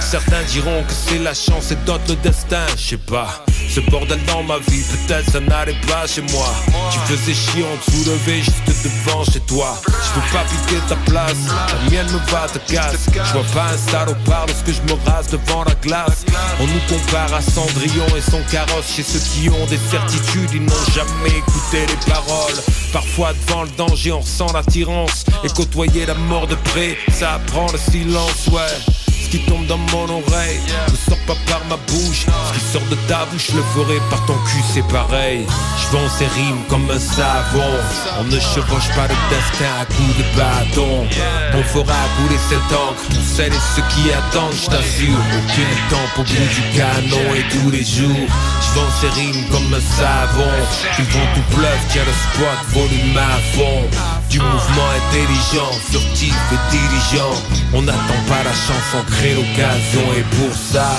[0.00, 3.44] Certains diront que c'est la chance et d'autres le destin, je sais pas.
[3.68, 6.54] Ce bordel dans ma vie, peut-être ça n'allait pas chez moi.
[6.92, 9.76] Tu faisais chier, on te soulevait juste devant chez toi.
[9.86, 13.06] Je peux pas piquer ta place, la mienne me va te casse.
[13.12, 16.24] Je vois pas un salopard lorsque je me rase devant la glace.
[16.60, 20.64] On nous compare à Cendrillon et son carrosse chez ceux qui ont des certitudes, ils
[20.64, 22.62] n'ont jamais écouté les paroles.
[22.92, 27.66] Parfois devant le danger, on ressent l'attirance et côtoyer la mort de près, ça apprend
[27.72, 29.03] le silence, ouais.
[29.34, 30.60] Qui tombe dans mon oreille
[30.92, 32.24] ne sort pas par ma bouche.
[32.24, 35.44] Ce qui sort de ta bouche le ferai par ton cul, c'est pareil.
[35.76, 37.74] Je vends ces rimes comme un savon.
[38.20, 41.08] On ne chevauche pas le destin à coups de bâton.
[41.52, 45.18] On fera couler cette encre pour celles et ceux qui attendent, je t'assure.
[45.34, 48.28] Aucune tempe au bout du canon et tous les jours.
[48.62, 50.54] Je vends ces rimes comme un savon.
[50.96, 53.82] Ils vont tout bluff, tiens le spot, volume à fond.
[54.30, 57.34] Du mouvement intelligent, furtif et diligent.
[57.72, 60.02] On n'attend pas la chance, on l'occasion.
[60.18, 60.90] Et pour ça,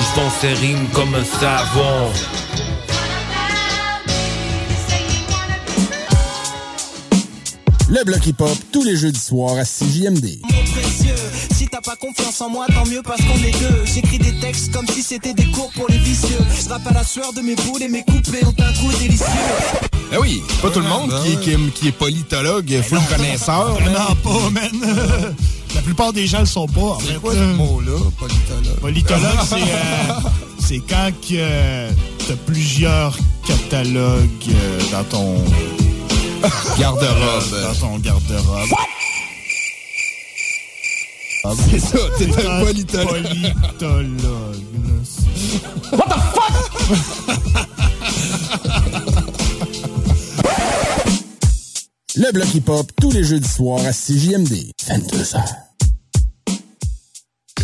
[0.00, 2.10] je vends ces rimes comme un savon.
[7.88, 10.40] Le bloc hip-hop, tous les jeudis soirs à 6JMD.
[10.42, 11.14] Mon précieux,
[11.54, 13.84] si t'as pas confiance en moi, tant mieux parce qu'on est deux.
[13.84, 16.38] J'écris des textes comme si c'était des cours pour les vicieux.
[16.62, 19.26] Je rappe à la sueur de mes boules et mes coupés ont un trou délicieux.
[20.12, 23.78] Ah oui, pas tout le monde qui est, qui est- qui est politologue, full connaisseur.
[23.80, 24.94] Non, pas, man.
[25.74, 26.80] La plupart des gens le sont pas.
[26.80, 27.18] en C'est fait.
[27.20, 28.80] quoi ce mot-là, politologue?
[28.80, 30.28] Politologue, c'est euh,
[30.58, 31.90] c'est quand que euh,
[32.26, 35.34] t'as plusieurs catalogues euh, dans ton
[36.78, 37.62] Garde-robe.
[37.62, 38.68] Dans ton garde-robe.
[41.70, 43.26] C'est ça, t'es C'est un politologue.
[45.92, 46.54] What the fuck?
[52.16, 54.70] Le bloc hip-hop, tous les jeudis soirs à 6JMD.
[54.86, 55.63] 22h.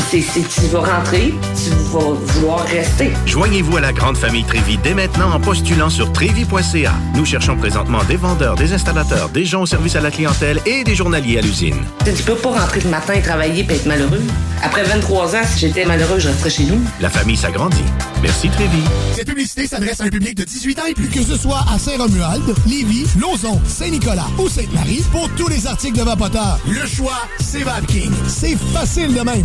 [0.00, 3.12] C'est- tu vas rentrer, tu vas vouloir rester.
[3.26, 6.92] Joignez-vous à la grande famille Trévi dès maintenant en postulant sur trévi.ca.
[7.14, 10.82] Nous cherchons présentement des vendeurs, des installateurs, des gens au service à la clientèle et
[10.82, 11.76] des journaliers à l'usine.
[12.04, 14.20] Tu peux pas rentrer le matin et travailler et être malheureux.
[14.64, 16.80] Après 23 ans, si j'étais malheureux, je resterais chez nous.
[17.00, 17.84] La famille s'agrandit.
[18.20, 18.82] Merci Trévi.
[19.14, 21.08] Cette publicité s'adresse à un public de 18 ans et plus.
[21.08, 26.02] Que ce soit à Saint-Romuald, Lévis, Lauson, Saint-Nicolas ou Sainte-Marie, pour tous les articles de
[26.02, 28.10] Vapoteur, le choix, c'est VapKing.
[28.26, 29.44] C'est facile de même.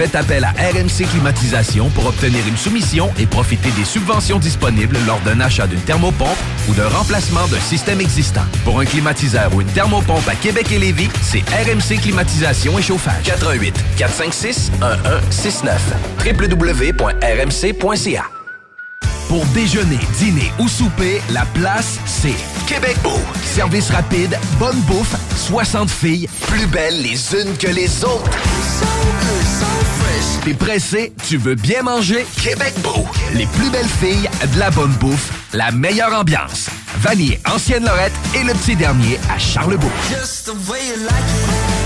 [0.00, 5.20] Faites appel à RMC Climatisation pour obtenir une soumission et profiter des subventions disponibles lors
[5.20, 6.38] d'un achat d'une thermopompe
[6.70, 8.46] ou d'un remplacement d'un système existant.
[8.64, 13.24] Pour un climatiseur ou une thermopompe à Québec et Lévis, c'est RMC Climatisation et Chauffage.
[13.24, 15.82] 88 456 1169
[16.24, 18.24] www.rmc.ca
[19.28, 22.34] pour déjeuner, dîner ou souper, la place, c'est
[22.66, 23.20] Québec Beau.
[23.44, 28.28] Service rapide, bonne bouffe, 60 filles, plus belles les unes que les autres.
[30.44, 32.24] T'es pressé, tu veux bien manger?
[32.42, 33.06] Québec Beau.
[33.34, 36.70] Les plus belles filles, de la bonne bouffe, la meilleure ambiance.
[36.96, 39.90] Vanier, Ancienne Lorette et le petit dernier à Charlebourg.
[40.08, 41.80] Just the way you like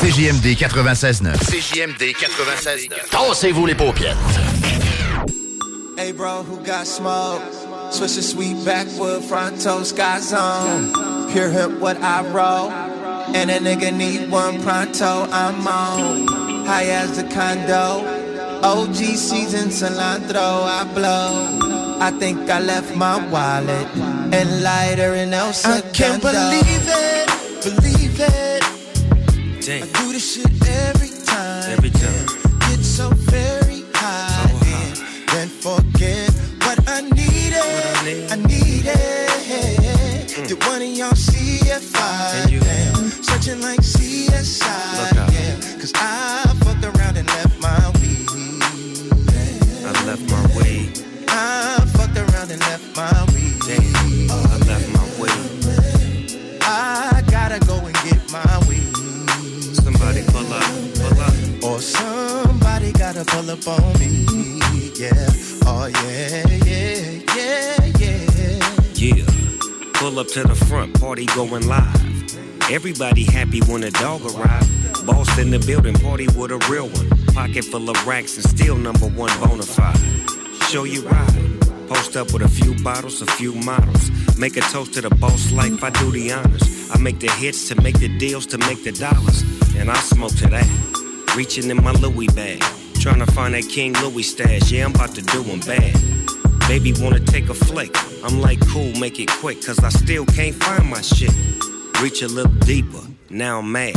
[0.00, 1.36] CJMD 96.9.
[1.50, 3.10] CJMD 96.9.
[3.10, 4.16] Tassez-vous les paupières.
[5.98, 7.42] Hey bro, who got smoke?
[7.90, 10.92] Switch the sweet backwood fronto sky zone.
[11.32, 12.70] Pure hip what I roll.
[13.34, 16.26] And a nigga need one pronto, I'm on.
[16.66, 18.04] High as the condo.
[18.62, 21.98] OG season cilantro, I blow.
[22.00, 23.88] I think I left my wallet
[24.32, 27.28] and lighter in El I can't believe it,
[27.64, 28.62] believe it.
[29.64, 29.82] Damn.
[29.82, 31.70] I do this shit every time.
[31.72, 32.26] Every time.
[32.60, 33.57] Get so very
[43.48, 45.32] searching like CSI?
[45.32, 48.28] Yeah, cause I fucked around and left my weed.
[49.84, 50.92] I left my way.
[51.28, 53.58] I fucked around and left my weed.
[54.30, 56.58] Oh, I left my way.
[56.62, 58.94] I gotta go and get my weed.
[59.74, 60.64] Somebody pull up,
[60.96, 61.64] pull up.
[61.64, 64.60] Or somebody gotta pull up on me.
[64.94, 65.28] Yeah,
[65.66, 68.74] oh yeah, yeah, yeah, yeah.
[68.94, 69.24] Yeah.
[69.94, 72.17] Pull up to the front, party going live.
[72.70, 75.06] Everybody happy when a dog arrived.
[75.06, 77.08] Boss in the building, party with a real one.
[77.34, 79.96] Pocket full of racks and still number one bona fide.
[80.68, 81.60] Show you ride.
[81.88, 84.10] Post up with a few bottles, a few models.
[84.36, 86.90] Make a toast to the boss life, I do the honors.
[86.92, 89.44] I make the hits to make the deals to make the dollars.
[89.74, 91.32] And I smoke to that.
[91.34, 92.62] Reaching in my Louis bag.
[93.00, 94.70] Trying to find that King Louis stash.
[94.70, 95.96] Yeah, I'm about to do 'em bad.
[96.68, 97.96] Baby wanna take a flick.
[98.22, 101.32] I'm like, cool, make it quick, cause I still can't find my shit.
[102.02, 103.96] Reach a little deeper, now I'm mad.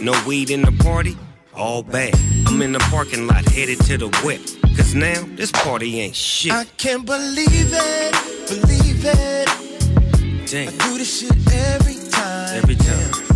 [0.00, 1.16] No weed in the party,
[1.52, 2.14] all bad.
[2.46, 4.40] I'm in the parking lot headed to the whip.
[4.76, 6.52] Cause now this party ain't shit.
[6.52, 8.12] I can't believe it,
[8.48, 10.48] believe it.
[10.48, 12.56] Damn, I do this shit every time.
[12.56, 13.10] every time.
[13.12, 13.29] Get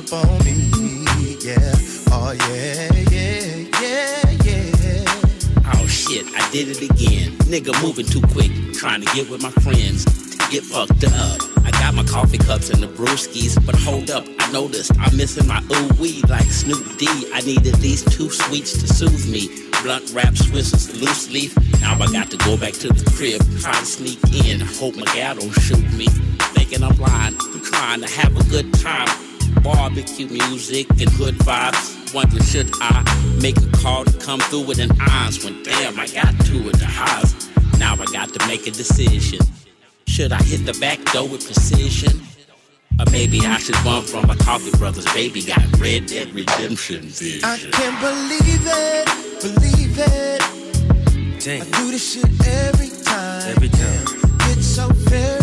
[0.00, 0.54] up on me.
[1.40, 1.72] Yeah,
[2.10, 5.04] oh yeah, yeah, yeah, yeah.
[5.74, 7.32] Oh shit, I did it again.
[7.52, 10.04] Nigga moving too quick, trying to get with my friends.
[10.50, 11.40] Get fucked up.
[11.64, 15.46] I got my coffee cups and the brewskis, but hold up, I noticed I'm missing
[15.46, 17.06] my ooh weed like Snoop D.
[17.34, 19.48] I need at least two sweets to soothe me.
[19.82, 21.54] Blunt wrap Swisses, loose leaf.
[21.80, 24.60] Now I got to go back to the crib, try to sneak in.
[24.60, 26.06] Hope my gal don't shoot me.
[26.56, 29.29] Thinking I'm blind, I'm trying to have a good time.
[29.62, 32.14] Barbecue music and hood vibes.
[32.14, 33.04] Wondering should I
[33.40, 36.78] make a call to come through with an eyes when damn I got two of
[36.78, 37.48] the highs.
[37.78, 39.40] Now I got to make a decision.
[40.06, 42.20] Should I hit the back door with precision?
[42.98, 45.04] Or maybe I should run from my coffee brothers.
[45.14, 47.44] Baby got red dead redemption vision.
[47.44, 49.06] I can't believe it,
[49.40, 50.60] believe it.
[51.40, 51.62] Damn.
[51.62, 53.48] I do this shit every time.
[53.48, 54.38] Every time.
[54.38, 55.39] Get so very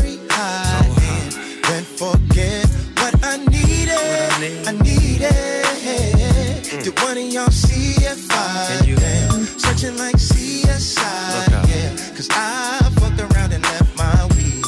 [12.39, 14.63] I fucked around and left my weed.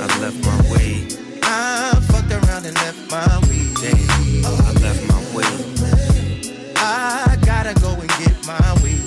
[0.00, 1.06] I left my way.
[1.42, 3.76] I fucked around and left my weed.
[4.46, 5.52] Oh, I left my way.
[6.78, 9.06] I gotta go and get my weed.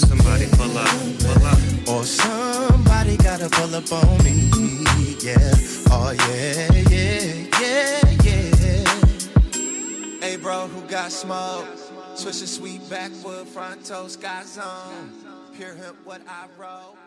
[0.00, 1.60] Somebody pull up, pull up.
[1.88, 4.50] Or somebody gotta pull up on me.
[5.20, 5.52] Yeah,
[5.90, 8.84] oh yeah, yeah, yeah, yeah.
[10.20, 11.66] Hey bro, who got smoke?
[12.16, 15.25] Switch the sweet backwood, front toast, got zone.
[15.56, 16.98] Pure hemp, what I roll.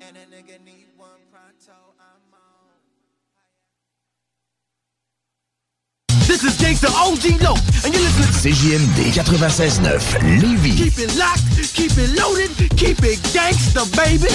[0.00, 2.22] And a nigga need one pronto, I'm
[6.28, 10.76] This is Gangsta OG Low, and you're listening to CJMD 96.9 Lévis.
[10.76, 14.28] Keep it locked, keep it loaded, keep it gangsta, baby.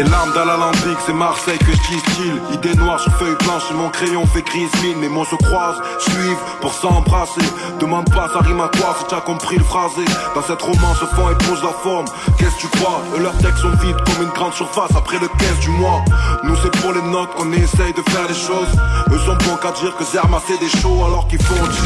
[0.00, 0.72] Des larmes dans
[1.04, 2.40] c'est Marseille que je distille.
[2.54, 4.98] Idée noire sur feuille blanche mon crayon fait grise mine.
[4.98, 7.42] Mes mots se croisent, suivent pour s'embrasser.
[7.78, 10.04] Demande pas ça rime à quoi si t'as compris le phrasé.
[10.34, 12.06] Dans cette romance, fond épouse la forme.
[12.38, 15.28] Qu'est-ce que tu crois Eux leurs textes sont vides comme une grande surface après le
[15.28, 16.02] 15 du mois.
[16.44, 18.72] Nous c'est pour les notes qu'on essaye de faire les choses.
[19.12, 21.80] Eux sont bons qu'à dire que c'est des shows alors qu'ils font G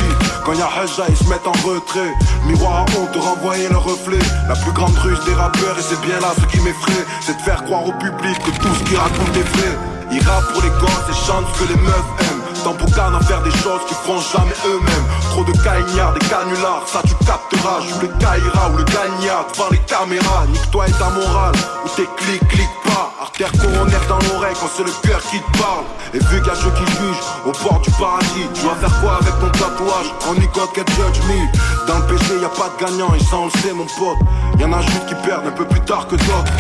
[0.45, 2.15] Quand y'a Haja ils se mettent en retrait.
[2.47, 4.23] Miroir à honte renvoyer le reflet.
[4.49, 7.43] La plus grande ruse des rappeurs et c'est bien là ce qui m'effraie C'est de
[7.43, 9.95] faire croire au public que tout ce qu'ils racontent est vrai.
[10.27, 12.63] Rappent pour les gosses et chantent ce que les meufs aiment.
[12.63, 15.07] Tant pour qu'à faire des choses qu'ils feront jamais eux-mêmes.
[15.31, 17.81] Trop de caïgnards, des canulars, ça tu capteras.
[17.83, 20.47] Joue le caïra ou le gagnard devant les caméras.
[20.49, 21.53] Nique-toi et ta morale,
[21.85, 23.13] ou tes clics, clique pas.
[23.21, 25.85] Artère coronaire dans l'oreille quand c'est le cœur qui te parle.
[26.15, 29.01] Et vu qu'il y a ceux qui jugent au bord du paradis Tu vas faire
[29.03, 30.09] quoi avec ton tatouage?
[30.31, 31.41] On y God can judge me.
[31.87, 34.23] Dans le péché y a pas de gagnant et ça on le sait mon pote.
[34.59, 36.53] Y'en a juste qui perdent un peu plus tard que d'autres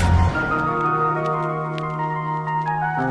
[2.96, 3.02] mon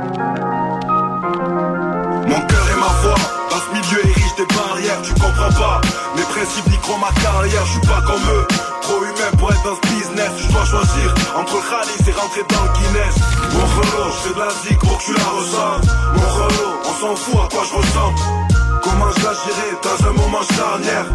[2.48, 3.16] cœur et ma foi,
[3.50, 5.82] dans ce milieu est riche des barrières, tu comprends pas.
[6.16, 8.48] Mes principes ni ma carrière, je suis pas comme eux.
[8.82, 12.64] Trop humain pour être dans ce business, je dois choisir entre Khalis et rentrer dans
[12.64, 13.16] le Guinness.
[13.52, 16.94] Mon relo, je fais de la zig pour que tu la ressentes Mon relo, on
[17.02, 18.20] s'en fout à quoi je ressemble.
[18.84, 19.34] Comment je la
[19.84, 21.08] dans un moment charnière?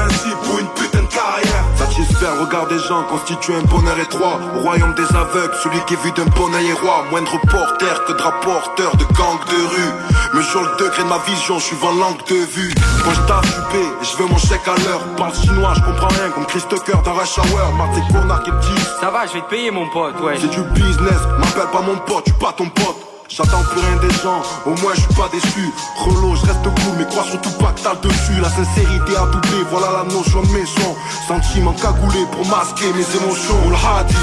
[0.00, 1.64] Des principes ou une putain de carrière.
[1.76, 5.94] Satisfaire le regard des gens constitue un bonheur étroit Au royaume des aveugles, celui qui
[5.94, 7.04] est vu d'un bon œil est roi.
[7.10, 9.92] Moindre porteur que de rapporteur de gang de rue.
[10.34, 12.72] Mais sur le degré de ma vision, je suis en langue de vue.
[13.04, 13.60] Quand je taffe,
[14.02, 15.02] je veux mon chèque à l'heure.
[15.16, 17.74] Parle chinois, je comprends rien comme Chris Tucker dans Rush Hour.
[17.76, 20.38] Martin Connard qui dit Ça va, je vais te payer mon pote, ouais.
[20.40, 23.09] c'est du business, m'appelle pas mon pote, tu pas ton pote.
[23.30, 25.70] J'attends plus rien des gens, au moins je suis pas déçu.
[25.98, 28.40] Relo, je reste cool, mais crois surtout pas que t'as le dessus.
[28.42, 30.96] La sincérité a doublé, voilà la notion de maison.
[31.28, 33.54] Sentiment cagoulé pour masquer mes émotions.
[33.66, 34.16] On l'a dit,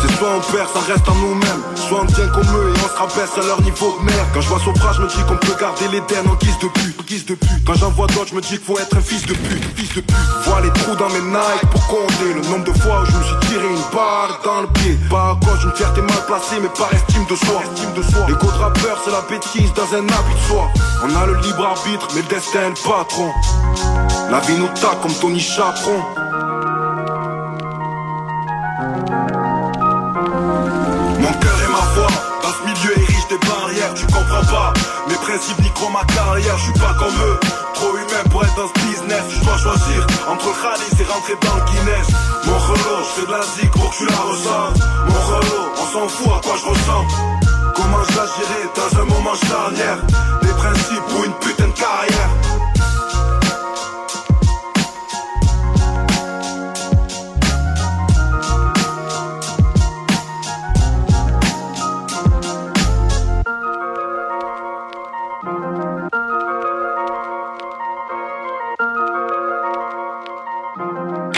[0.00, 1.62] c'est soit on perd, ça reste en nous-mêmes.
[1.74, 4.28] Soit on tient comme eux et on se rabaisse à leur niveau de merde.
[4.32, 7.04] Quand je vois Sopra, je me dis qu'on peut garder l'Éden en guise de pute.
[7.04, 7.64] guise de pute.
[7.66, 9.64] Quand j'en vois d'autres, je me dis qu'il faut être un fils de pute.
[9.74, 10.16] Fils de pute.
[10.46, 13.22] Vois les trous dans mes Nike pour compter le nombre de fois où je me
[13.24, 14.96] suis tiré une barre dans le pied.
[15.10, 17.60] Pas à cause d'une fierté mal placée, mais par estime de soi.
[17.64, 18.26] Estime de soi.
[19.04, 20.70] C'est la bêtise dans un habit de soie.
[21.02, 23.32] On a le libre arbitre, mais le destin est le patron.
[24.30, 25.98] La vie nous tape comme Tony Chaperon.
[31.18, 32.06] Mon cœur et ma foi,
[32.42, 34.72] dans ce milieu érige des barrières, tu comprends pas.
[35.08, 37.40] Mes principes niqueront ma carrière, je suis pas comme eux.
[37.74, 41.56] Trop humain pour être dans ce business, je dois choisir entre Khalis et rentrer dans
[41.56, 42.06] le Guinness.
[42.46, 44.78] Mon relot, je fais de la zik pour que tu la ressentes.
[45.08, 47.41] Mon relot, on s'en fout à quoi je ressemble.
[47.74, 49.98] Comment je l'agirai dans un moment charnière
[50.42, 52.30] Des principes ou une putain de carrière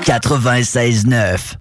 [0.05, 1.57] Quatre-vingt-seize neuf.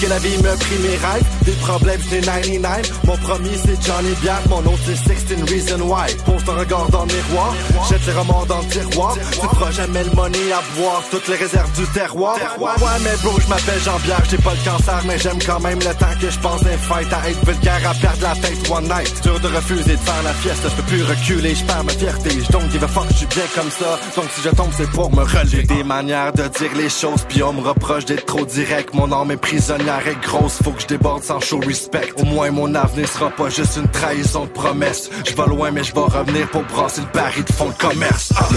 [0.00, 3.00] Que la vie m'a pris mes rêves, des problèmes c'est 99.
[3.04, 6.14] Mon premier c'est Johnny Biard, mon autre c'est 16 Reason Why.
[6.24, 7.54] Pose ton regard dans le miroir,
[7.88, 9.14] jette tes remords dans le tiroir.
[9.14, 12.36] Tu feras jamais le money à boire toutes les réserves du terroir.
[12.58, 12.70] Ouais,
[13.04, 16.14] mais bro, je m'appelle Jean-Pierre, j'ai pas le cancer, mais j'aime quand même le temps
[16.20, 19.22] que je pense des fêtes à être vulgaire, à perdre la tête one night.
[19.22, 22.30] Dur de refuser de faire la fiesta, je peux plus reculer, je perds ma fierté.
[22.30, 23.98] Je don't give a fuck, je suis bien comme ça.
[24.16, 25.62] Donc si je tombe, c'est pour me relever.
[25.64, 28.94] Des manières de dire les choses, puis on me reproche d'être trop direct.
[28.94, 29.89] Mon âme est prisonnière
[30.22, 32.12] grosse, faut que je déborde sans show respect.
[32.16, 35.10] Au moins mon avenir sera pas juste une trahison de promesse.
[35.26, 38.32] Je vais loin, mais je vais revenir pour brasser le pari de fond de commerce.
[38.36, 38.48] Ah.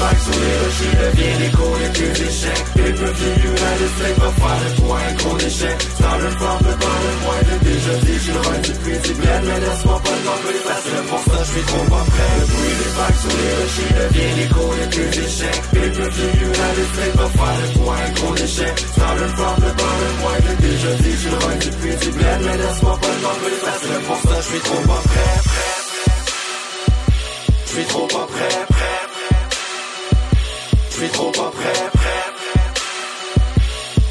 [0.00, 2.64] Vagues sur les rochers devient l'écho des plus d'échecs.
[2.76, 5.76] Les petits United States va faire le point, gros échec.
[6.00, 9.42] Started from the bottom, moi j'ai déjà dit, je le run du prix du bled,
[9.46, 12.32] mais laisse-moi pas le temps de parce que pour ça je suis trop pas prêt.
[12.40, 15.60] Le bruit des vagues sur les rochers devient l'écho des plus d'échecs.
[15.76, 18.74] Les petits United States va faire le point, gros échec.
[18.96, 22.38] Started from the bottom, moi j'ai déjà dit, je le run du prix du bled,
[22.44, 25.34] mais laisse-moi pas le temps de parce que pour ça je suis trop pas prêt.
[27.66, 28.89] Je suis trop pas prêt.
[31.00, 32.32] Je suis trop pas prêt, prêt.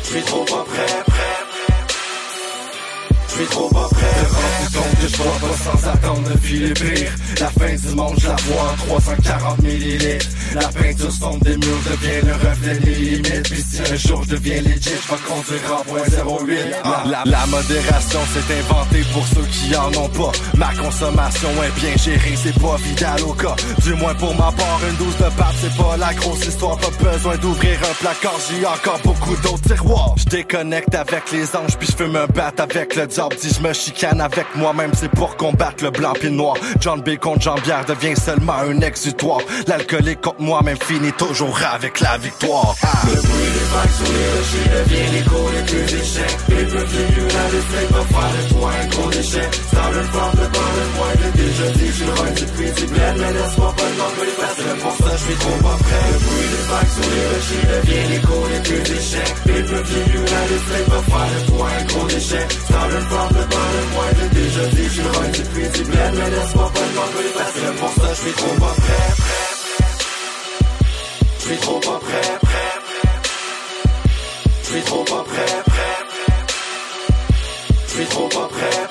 [0.01, 1.08] Je suis trop pas prêt.
[3.39, 5.39] Suis trop rends compte que je pas
[7.39, 10.27] La fin du monde je la vois en 340 millilitres.
[10.55, 13.49] La peinture sombre des murs devient le reflet des limites.
[13.49, 16.57] Puis si un jour je deviens legit je vais conduire en point 08
[17.05, 20.31] la, la modération s'est inventée pour ceux qui en ont pas.
[20.57, 23.55] Ma consommation est bien gérée c'est pas vital au cas.
[23.83, 26.77] Du moins pour ma part une douce de pape c'est pas la grosse histoire.
[26.77, 30.15] Pas besoin d'ouvrir un placard j'ai encore beaucoup d'autres tiroirs.
[30.17, 33.61] Je déconnecte avec les anges puis je fais me battre avec le diable Si je
[33.61, 36.55] me chicane avec moi-même c'est pour combattre le blanc le noir.
[36.79, 39.39] John B contre Jean Bière devient seulement un exutoire.
[39.67, 42.75] L'alcoolique contre moi-même finit toujours avec la victoire.
[43.05, 43.67] Le bruit des
[46.49, 47.39] les devient plus
[48.33, 49.09] le point, gros
[51.35, 52.15] dit, je le
[52.71, 53.33] du bled, mais
[53.73, 56.05] pas le pour ça je suis trop prêt.
[56.11, 56.65] Le bruit des
[57.05, 58.07] les devient
[62.89, 65.09] le the bottom, moi j'ai déjà dit, je le
[66.15, 69.09] mais laisse-moi pas le de parce que pour ça je suis trop pas prêt.
[71.39, 72.39] Je suis trop pas prêt.
[74.63, 75.63] Je suis trop pas prêt.
[77.87, 78.87] Je suis trop pas prêt.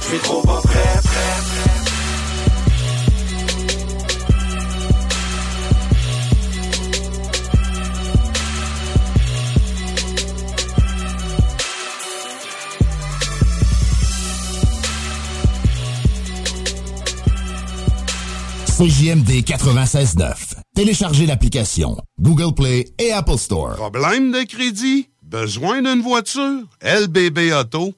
[0.00, 1.67] Je suis trop pas prêt,
[18.78, 20.54] CJMD 96.9.
[20.76, 23.74] Téléchargez l'application Google Play et Apple Store.
[23.74, 25.08] Problème de crédit?
[25.20, 26.62] Besoin d'une voiture?
[26.80, 27.97] LBB Auto.com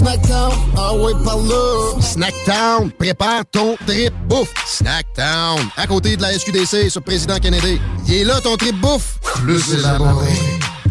[0.00, 2.00] Snackdown, ah ouais, par là.
[2.00, 4.50] Snackdown, prépare ton trip bouffe.
[4.66, 7.78] Snackdown, à côté de la SQDC sur Président Kennedy.
[8.06, 9.18] Il est là ton trip bouffe.
[9.42, 10.32] Plus élaboré.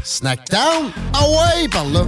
[0.03, 2.05] Snackdown, ah ouais, par là.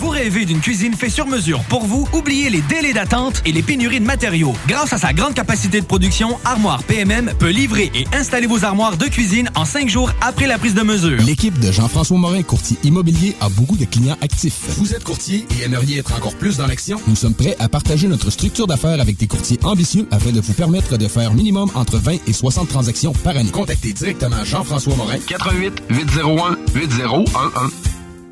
[0.00, 2.08] Vous rêvez d'une cuisine faite sur mesure pour vous?
[2.14, 4.54] Oubliez les délais d'attente et les pénuries de matériaux.
[4.66, 8.96] Grâce à sa grande capacité de production, Armoire PMM peut livrer et installer vos armoires
[8.96, 11.20] de cuisine en cinq jours après la prise de mesure.
[11.20, 14.70] L'équipe de Jean-François Morin, courtier immobilier, a beaucoup de clients actifs.
[14.78, 16.98] Vous êtes courtier et aimeriez être encore plus dans l'action?
[17.06, 20.54] Nous sommes prêts à partager notre structure d'affaires avec des courtiers ambitieux afin de vous
[20.54, 23.50] permettre de faire minimum entre 20 et 60 transactions par année.
[23.50, 25.18] Contactez directement Jean-François Morin.
[25.26, 27.99] 88 801 8011.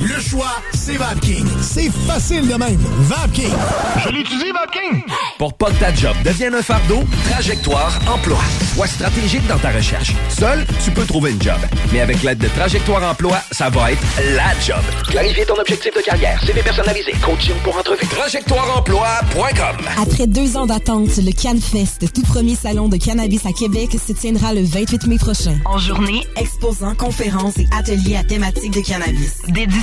[0.00, 1.46] le choix, c'est VapKing.
[1.62, 2.78] C'est facile de même.
[3.00, 3.52] VapKing.
[4.04, 5.02] Je l'utilise, VapKing!
[5.38, 8.38] Pour pas que ta job devienne un fardeau, Trajectoire Emploi.
[8.74, 10.12] Sois stratégique dans ta recherche.
[10.28, 11.56] Seul, tu peux trouver une job.
[11.92, 14.02] Mais avec l'aide de Trajectoire Emploi, ça va être
[14.34, 14.82] la job.
[15.08, 18.06] Clarifier ton objectif de carrière, CV personnalisé, coaching pour entrevue.
[18.06, 24.12] TrajectoireEmploi.com Après deux ans d'attente, le CanFest, tout premier salon de cannabis à Québec, se
[24.12, 25.56] tiendra le 28 mai prochain.
[25.64, 29.38] En journée, exposants, conférences et ateliers à thématique de cannabis.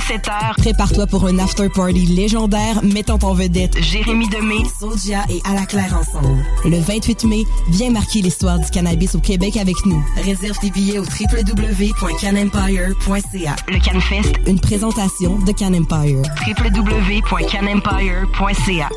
[0.08, 5.64] 17h, Prépare-toi pour un after-party légendaire mettant en vedette Jérémy Demé, Soulja et À la
[5.64, 6.44] Claire ensemble.
[6.64, 10.04] Le 28 mai, viens marquer l'histoire du cannabis au Québec avec nous.
[10.24, 13.56] Réserve tes billets au www.canempire.ca.
[13.68, 16.22] le CanFest, Une présentation de Can Empire.
[16.46, 18.88] www.canempire.ca.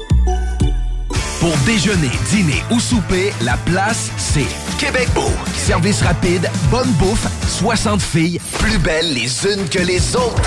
[1.45, 4.47] Pour déjeuner, dîner ou souper, la place, c'est
[4.79, 5.29] Québec Beau.
[5.55, 10.41] Service rapide, bonne bouffe, 60 filles, plus belles les unes que les autres.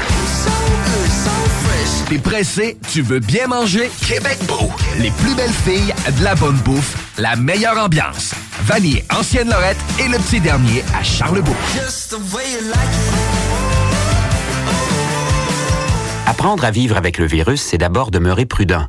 [2.08, 3.92] T'es pressé, tu veux bien manger?
[4.08, 4.72] Québec Beau.
[4.98, 8.34] Les plus belles filles, de la bonne bouffe, la meilleure ambiance.
[8.64, 11.54] Vanier, Ancienne Lorette et le petit dernier à Charlebourg.
[16.26, 18.88] Apprendre à vivre avec le virus, c'est d'abord demeurer prudent.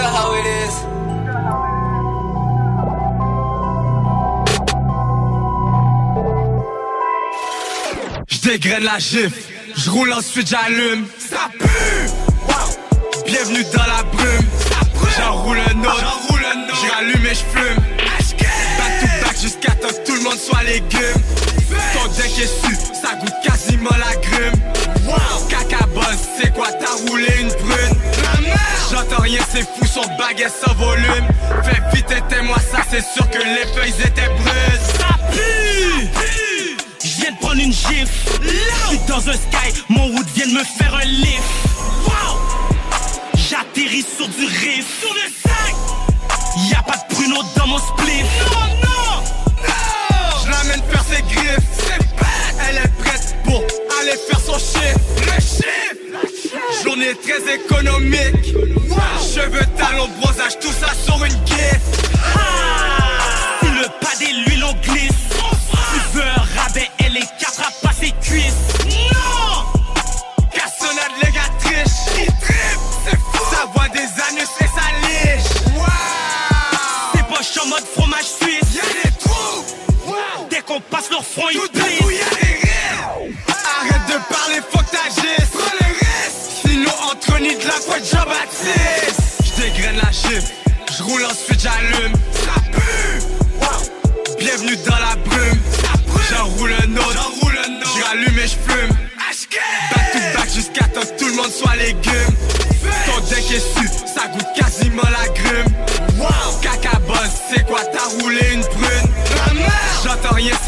[0.00, 0.38] Know.
[8.28, 9.38] J'dégraine la gifle,
[9.76, 11.06] j'roule ensuite j'allume.
[11.18, 11.66] Ça pue!
[13.26, 14.46] Bienvenue dans la brume.
[15.16, 16.04] J'enroule un autre,
[16.80, 17.84] j'ai rallume et j'fume.
[18.78, 21.22] Back to back jusqu'à temps que tout le monde soit légumes.
[21.92, 24.57] Ton deck est su, ça goûte quasiment la grume.
[28.90, 31.28] J'entends rien, c'est fou, son baguette sans volume.
[31.62, 34.80] Fais vite, éteins-moi ça, c'est sûr que les feuilles étaient brunes.
[34.98, 36.08] Ça pue!
[37.04, 38.08] Je viens de prendre une gifle.
[38.42, 41.42] Je suis dans un sky, mon wood vient de me faire un lift.
[42.06, 42.38] Wow!
[43.34, 45.00] J'atterris sur du riff.
[45.00, 45.74] Sur le sac!
[46.70, 48.22] Y'a pas de pruneau mon split.
[48.22, 50.38] Non, non, non.
[50.42, 51.58] Je l'amène faire ses griffes.
[51.76, 52.56] C'est bête.
[52.68, 53.62] Elle est prête pour
[54.00, 54.98] aller faire son chiffre.
[55.18, 55.40] Le
[56.98, 57.08] chiffre.
[57.08, 58.54] Journée très économique.
[59.34, 61.47] Cheveux, talons, bronzage, tout ça sur une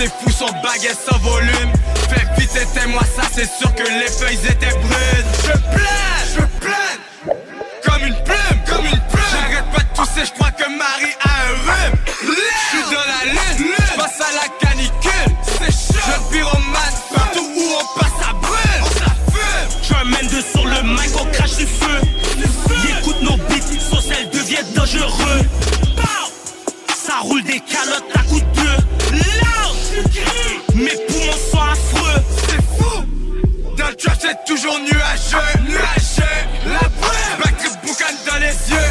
[0.01, 1.73] C'est fou, son baguette sans volume.
[2.09, 5.40] Fais vite, éteins-moi ça, c'est sûr que les feuilles étaient brunes.
[34.31, 36.37] C'est toujours nuageux, nuageux.
[36.65, 38.91] La brume, backtrip boucan dans les yeux.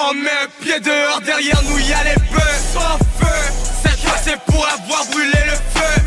[0.00, 2.40] On met un pied dehors, derrière nous y'a les bœufs.
[2.72, 3.36] Sans feu,
[3.84, 6.02] cette fois c'est pour avoir brûlé le feu.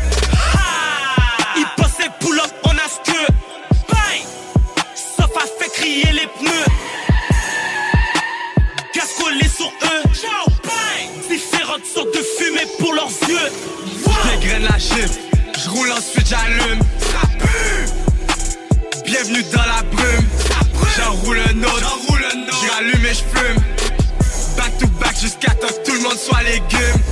[1.56, 3.32] Ils passaient pull-up, on a ce que.
[3.88, 4.20] Bang!
[4.94, 6.66] Sauf à fait crier les pneus.
[8.94, 10.02] Gaz collé sur eux.
[10.12, 10.52] Ciao!
[11.26, 13.50] Différentes sortes de fumée pour leurs yeux.
[14.26, 15.18] J'dégraine la chiffre,
[15.56, 16.80] j'roule ensuite j'allume.
[19.12, 20.26] Bienvenue dans la brume.
[20.96, 22.64] J'enroule un autre, j'enroule un autre.
[22.64, 23.62] J'rallume et j'fume.
[24.56, 27.02] Back to back jusqu'à temps que tout le monde soit légumes.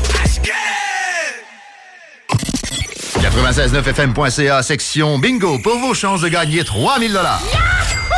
[3.21, 7.43] 969fm.ca, section bingo, pour vos chances de gagner 3000 dollars.
[7.53, 8.10] Back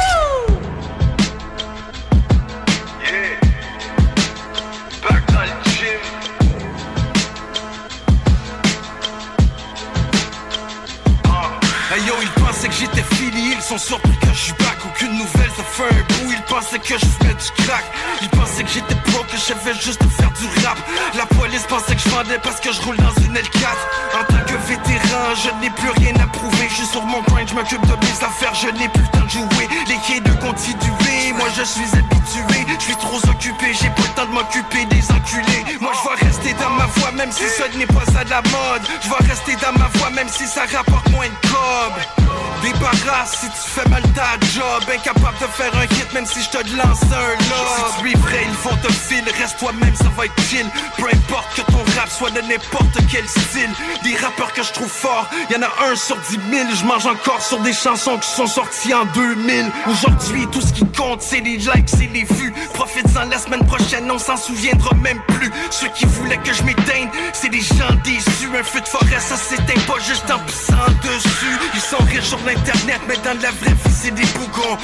[13.79, 14.79] sont surpris que je suis back.
[14.85, 16.33] Aucune nouvelle, ça fait un bout.
[16.33, 17.85] Ils pensaient que je fumais du crack.
[18.23, 20.79] Ils pensaient que j'étais pro, que je savais juste faire du rap.
[21.15, 23.67] La police pensait que je vendais parce que je roule dans une L4.
[24.15, 26.69] En tant que vétéran, je n'ai plus rien à prouver.
[26.69, 29.25] Je suis sur mon grind, je m'occupe de mes affaires, je n'ai plus le temps
[29.25, 29.69] de jouer.
[29.89, 32.67] Les quais de continuer, moi je suis habitué.
[32.79, 35.65] Je suis trop occupé, j'ai pas le temps de m'occuper des enculés.
[35.81, 38.83] Moi je vais rester dans ma voie, même si ce n'est pas à la mode.
[39.03, 42.33] Je vais rester dans ma voie, même si ça rapporte moins de cob.
[42.63, 46.51] Débarrasse si tu fais mal ta job Incapable de faire un hit même si je
[46.51, 50.43] te lance un lob Si tu ils vont te fil Reste toi-même ça va être
[50.49, 50.67] chill.
[50.97, 53.71] Peu importe que ton rap soit de n'importe quel style.
[54.05, 56.69] Des rappeurs que je trouve forts Y'en a un sur dix mille.
[56.75, 60.85] Je mange encore sur des chansons qui sont sorties en 2000 Aujourd'hui tout ce qui
[60.97, 62.53] compte c'est les likes c'est les vues.
[62.75, 65.51] Profites-en la semaine prochaine on s'en souviendra même plus.
[65.71, 68.51] Ceux qui voulaient que je m'éteigne C'est des gens déçus.
[68.57, 71.59] Un feu de forêt ça s'éteint pas juste en pissant dessus.
[71.75, 74.79] Ils sont riches sur l'internet mais dans la vraie vie c'est des bougons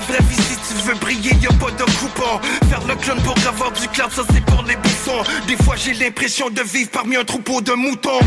[0.00, 2.40] vraie vie si tu veux briller y a pas de coupon.
[2.68, 5.22] Faire le clown pour avoir du cloud ça c'est pour les bouffons.
[5.46, 8.20] Des fois j'ai l'impression de vivre parmi un troupeau de moutons.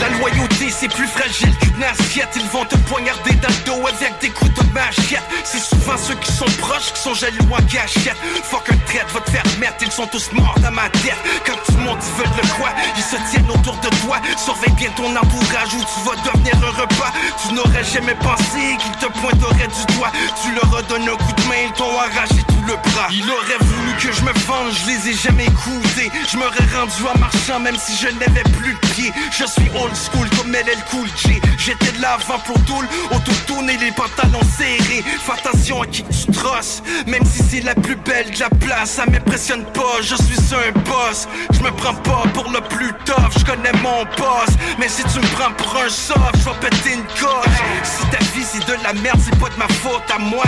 [0.00, 2.28] La loyauté c'est plus fragile qu'une assiette.
[2.36, 5.22] Ils vont te poignarder dans le dos avec des coups de machette.
[5.44, 9.20] C'est souvent ceux qui sont proches qui sont jaloux en gâchette Fuck un traite va
[9.20, 11.16] te faire mettre ils sont tous morts dans ma tête.
[11.46, 14.18] Quand tout le monde ils veulent le quoi Ils se tiennent autour de toi.
[14.36, 17.12] Surveille bien ton entourage ou tu vas devenir un repas.
[17.42, 20.12] Tu n'aurais jamais pensé qu'ils te pointeraient du doigt.
[20.42, 23.08] Tu leur as un coup de main ils t'ont arraché tout le bras.
[23.10, 26.10] Il aurait voulu que je me venge je les ai jamais écoutés.
[26.30, 29.12] Je m'aurais rendu en marchant même si je n'avais plus de pied.
[29.30, 31.40] Je suis old school comme LL Cool J.
[31.58, 35.04] J'étais de l'avant pour Toul Autotune et les pantalons serrés.
[35.20, 38.90] Fais attention à qui tu trosses Même si c'est la plus belle de la place.
[38.92, 41.28] Ça m'impressionne pas, je suis un boss.
[41.52, 44.56] Je me prends pas pour le plus tough Je connais mon base.
[44.78, 47.58] Mais si tu me prends pour un soft, je vais péter une coche.
[47.84, 50.44] Si ta vie c'est de la merde, c'est pas de ma faute à moi.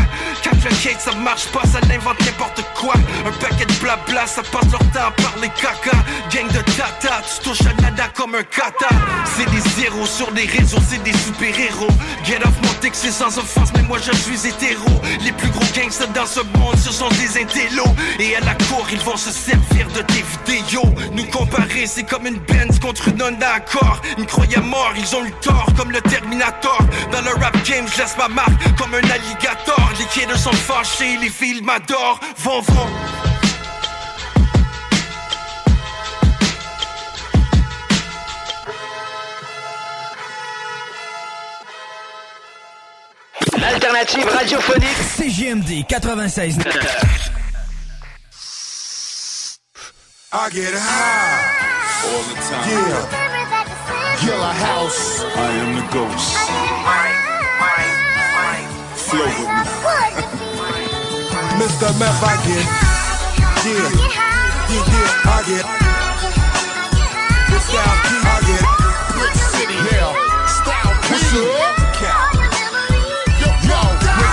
[0.99, 2.95] Ça marche pas, ça l'invente n'importe quoi.
[3.25, 5.97] Un paquet de blabla, ça passe leur temps à parler caca.
[6.31, 8.89] Gang de tata, tu touches à nada comme un kata.
[9.37, 11.89] C'est des zéros sur les réseaux, c'est des super-héros.
[12.25, 14.89] Get off mon c'est sans offense, mais moi je suis hétéro.
[15.25, 17.95] Les plus gros gangsters dans ce monde, ce sont des intellos.
[18.19, 20.95] Et à la cour, ils vont se servir de tes vidéos.
[21.13, 24.01] Nous comparer, c'est comme une Benz contre une Honda Accord.
[24.17, 26.79] Ils me croyaient mort, ils ont eu tort, comme le Terminator.
[27.13, 29.93] Dans le rap game, je laisse ma marque comme un alligator.
[30.39, 32.21] Sont fâchés, les filles m'adorent.
[32.39, 32.87] Vont, vont.
[43.61, 46.59] L'alternative radiophonique CJMD 96.
[50.31, 51.69] I get high
[52.05, 52.69] all the time.
[52.71, 53.29] Yeah.
[54.27, 55.23] Yellow House.
[55.25, 57.18] I am the ghost.
[59.09, 59.45] Flow with me.
[61.57, 61.89] Mr.
[61.99, 62.67] Meth, I get.
[63.65, 63.89] Yeah.
[64.69, 65.65] Yeah, yeah, I get.
[67.69, 68.65] Style P, I get.
[69.17, 69.77] Brick City.
[69.77, 70.13] Yeah.
[70.49, 71.13] Style P.
[71.13, 71.89] What's up?
[73.41, 73.81] Yo, yo,
[74.17, 74.33] when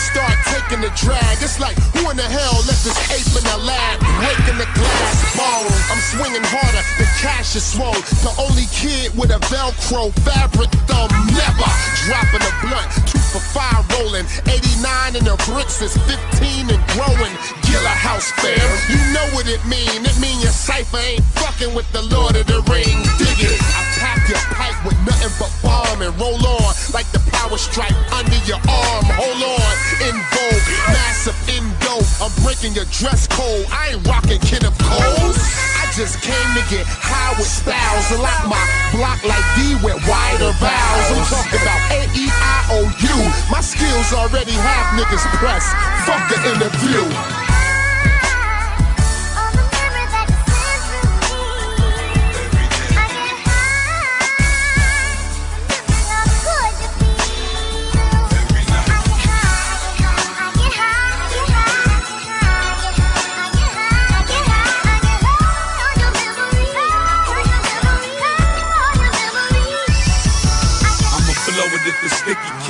[0.00, 3.58] start taking the drag, it's like, who in the hell left this ape in the
[3.66, 3.98] lab?
[4.22, 5.66] Breaking the glass ball.
[5.90, 7.98] I'm swinging harder, the cash is swole.
[8.22, 11.70] The only kid with a Velcro fabric thumb, never
[12.06, 12.86] dropping a blunt.
[13.10, 17.34] Two for five rolling, 89 and the bricks is 15 and growing.
[17.66, 20.06] Gilla House fam, you know what it mean.
[20.06, 23.10] It mean your cipher ain't fucking with the Lord of the Rings.
[23.18, 23.58] Dig it.
[23.58, 27.96] I pack your pipe with nothing but bomb and roll on like the power stripe
[28.14, 29.04] under your arm.
[29.18, 29.72] Hold on,
[30.06, 32.03] in vogue, massive indo.
[32.20, 33.66] I'm breaking your dress code.
[33.70, 35.38] I ain't rocking Kenneth Coles.
[35.80, 38.60] I just came to get high with styles lock my
[38.92, 41.08] block like D with wider vowels.
[41.12, 43.16] I'm talking about A E I O U.
[43.50, 45.72] My skills already have niggas pressed.
[46.08, 47.43] Fuck the interview.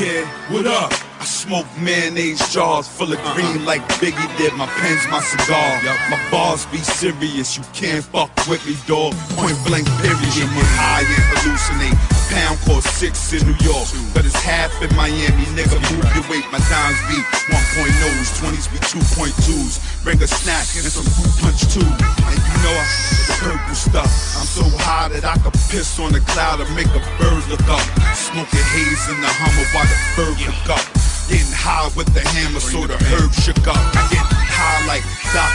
[0.04, 0.26] Kid.
[0.52, 0.92] What up?
[1.20, 3.34] I smoke mayonnaise jars full of uh-huh.
[3.34, 4.52] green like Biggie did.
[4.54, 5.80] My pen's my cigar.
[6.10, 7.56] My bars be serious.
[7.56, 9.14] You can't fuck with me, dog.
[9.36, 10.32] Point blank period.
[10.36, 12.13] Get high and hallucinate.
[12.30, 15.44] Pound cost six in New York, but it's half in Miami.
[15.52, 16.46] Nigga, move your weight.
[16.52, 17.18] My dimes be
[17.52, 20.04] 1.0s, 20s be 2.2s.
[20.04, 21.84] Bring a snack and some fruit punch too.
[21.84, 22.86] And you know I
[23.28, 24.10] the purple stuff.
[24.38, 27.66] I'm so high that I could piss on a cloud and make a bird look
[27.68, 27.84] up.
[28.14, 30.84] Smoking haze in the Hummer while the bird look up.
[31.28, 33.80] Getting high with the hammer so the herb shook up.
[33.96, 35.04] I get high like
[35.34, 35.50] Doc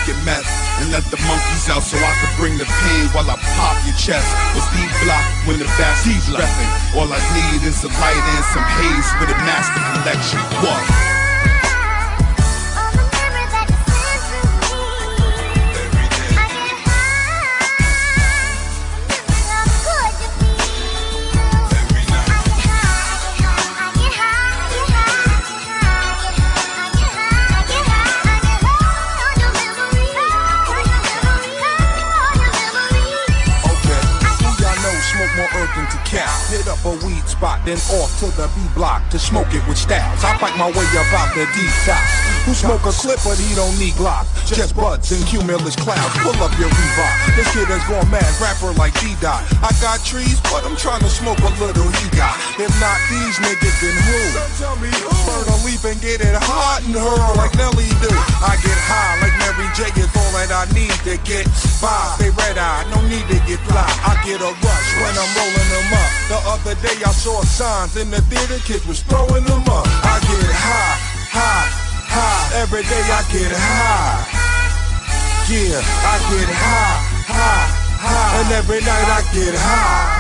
[0.80, 3.96] and let the monkeys out so I could bring the pain while I pop your
[3.96, 4.28] chest.
[4.56, 6.72] With Steve Block when the bass is repping.
[6.96, 10.40] All I need is a light and some haze with a master collection.
[10.64, 11.19] What?
[37.40, 40.24] Spot, then off to the B block to smoke it with styles.
[40.26, 42.39] I fight my way up out the detox.
[42.46, 44.26] Who smoke a clip, but he don't need Glock.
[44.48, 46.16] Just buds and cumulus clouds.
[46.24, 47.14] Pull up your Reebok.
[47.36, 49.44] This shit is going mad, rapper like G Dot.
[49.62, 52.36] I got trees, but I'm trying to smoke a little he got.
[52.58, 54.20] If not these niggas, then who?
[54.34, 55.10] So Tell me who.
[55.26, 58.12] Burn a leaf and get it hot and hurl like Nelly do.
[58.44, 61.46] I get high like Mary J is all that I need to get
[61.82, 62.18] by.
[62.20, 63.88] Stay red eye, no need to get fly.
[64.06, 66.12] I get a rush when I'm rolling them up.
[66.30, 69.88] The other day I saw signs in the theater, kids was throwing them up.
[70.06, 70.98] I get high,
[71.34, 72.62] high, high.
[72.62, 74.26] Every day I get high.
[75.50, 77.68] Yeah, I get high, high,
[78.06, 78.42] high.
[78.42, 80.19] And every night I get high.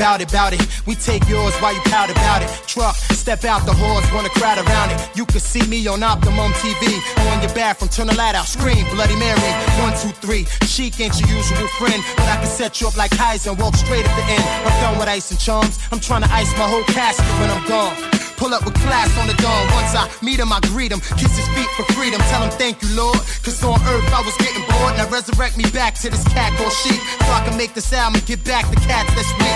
[0.00, 0.66] Bout it, bout it.
[0.86, 2.48] We take yours while you pout about it.
[2.66, 4.98] Truck, step out the horse, wanna crowd around it.
[5.14, 7.00] You can see me on Optimum TV.
[7.30, 9.52] On your bathroom, turn the light out, scream, Bloody Mary.
[9.84, 10.44] One, two, three.
[10.66, 13.76] Chic ain't your usual friend, but I can set you up like Kaiser and walk
[13.76, 14.44] straight at the end.
[14.66, 15.78] I'm done with ice and charms.
[15.92, 18.29] I'm trying to ice my whole casket when I'm gone.
[18.40, 19.68] Pull up with class on the dawn.
[19.76, 21.04] Once I meet him, I greet him.
[21.20, 22.24] Kiss his feet for freedom.
[22.32, 23.20] Tell him thank you, Lord.
[23.44, 24.96] Cause on earth I was getting bored.
[24.96, 26.96] Now resurrect me back to this cat called sheep.
[27.20, 29.52] So I can make this album and get back the cats that's weak.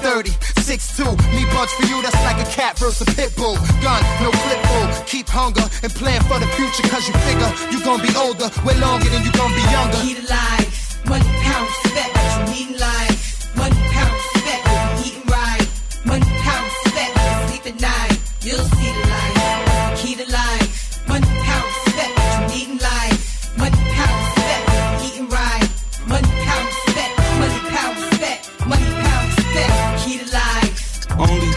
[0.00, 0.32] 230,
[0.64, 1.12] 6'2.
[1.36, 3.60] Me bugs for you, that's like a cat versus a pit bull.
[3.84, 4.88] Gun, no clip bull.
[5.04, 6.88] Keep hunger and plan for the future.
[6.88, 10.00] Cause you figure you gonna be older way longer than you gonna be younger.
[10.08, 10.72] Alive.
[11.04, 12.16] Money, pound, respect.
[12.16, 13.21] You need life.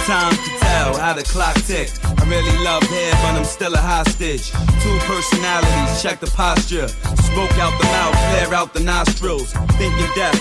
[0.06, 2.00] Time to tell how the clock ticked.
[2.06, 4.52] I really love hair, but I'm still a hostage.
[4.84, 6.88] Two personalities, check the posture.
[6.88, 9.52] Smoke out the mouth, flare out the nostrils.
[9.82, 10.40] Thinking death,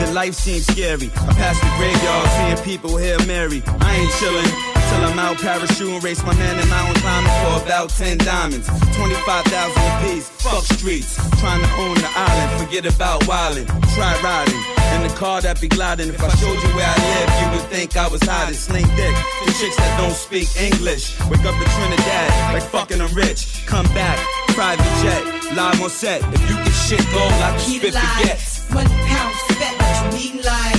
[0.00, 1.10] the life seems scary.
[1.16, 3.62] I pass the graveyard, seeing people here marry.
[3.80, 4.65] I ain't chillin'.
[4.88, 8.66] Till I'm out parachute and race my man in mountain climbing for about 10 diamonds.
[8.96, 11.16] 25,000 apiece, fuck streets.
[11.40, 13.66] Trying to own the island, forget about wildin'.
[13.94, 16.08] Try riding in the car that be gliding.
[16.08, 18.54] If I showed you where I live, you would think I was hiding.
[18.54, 19.14] Sling dick,
[19.44, 21.18] the chicks that don't speak English.
[21.28, 23.66] Wake up in Trinidad, like fucking I'm rich.
[23.66, 24.18] Come back,
[24.54, 25.22] private jet,
[25.54, 26.22] live on set.
[26.34, 28.38] If you can shit gold, I can spit forget.
[28.72, 29.34] Money, pound.
[29.56, 30.75] What you need in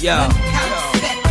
[0.00, 0.28] yo,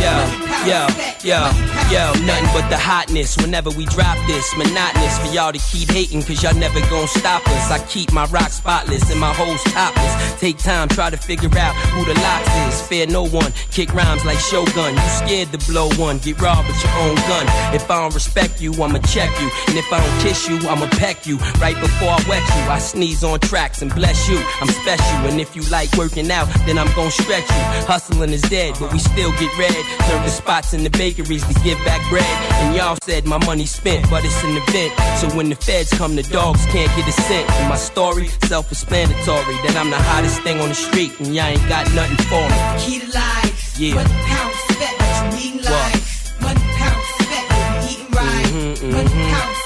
[0.00, 0.86] yo, yo,
[1.24, 4.54] yo yo, nothing but the hotness whenever we drop this.
[4.56, 7.70] Monotonous for y'all to keep hating, cause y'all never gon' stop us.
[7.70, 10.40] I keep my rock spotless and my hoes topless.
[10.40, 12.86] Take time, try to figure out who the locks is.
[12.88, 14.94] Fear no one, kick rhymes like Shogun.
[14.94, 17.46] You scared to blow one, get robbed with your own gun.
[17.74, 19.50] If I don't respect you, I'ma check you.
[19.68, 21.36] And if I don't kiss you, I'ma peck you.
[21.60, 24.38] Right before I wet you, I sneeze on tracks and bless you.
[24.60, 27.62] I'm special, and if you like working out, then I'm gon' stretch you.
[27.86, 29.74] Hustling is dead, but we still get red.
[30.08, 32.24] Turn the spots in the bakeries to give back bread.
[32.62, 34.92] And y'all said my money spent, but it's an event.
[35.18, 37.50] So when the feds come, the dogs can't get a cent.
[37.50, 41.68] And my story, self-explanatory, that I'm the hottest thing on the street, and y'all ain't
[41.68, 42.58] got nothing for me.
[42.78, 43.78] Key to life.
[43.78, 43.94] Yeah.
[43.94, 44.54] Money, pound.
[44.78, 46.40] What you need life.
[46.40, 46.96] Money, pound.
[46.98, 48.46] What we eating right.
[48.46, 49.30] Mhm, Money, mhm.
[49.30, 49.57] pound,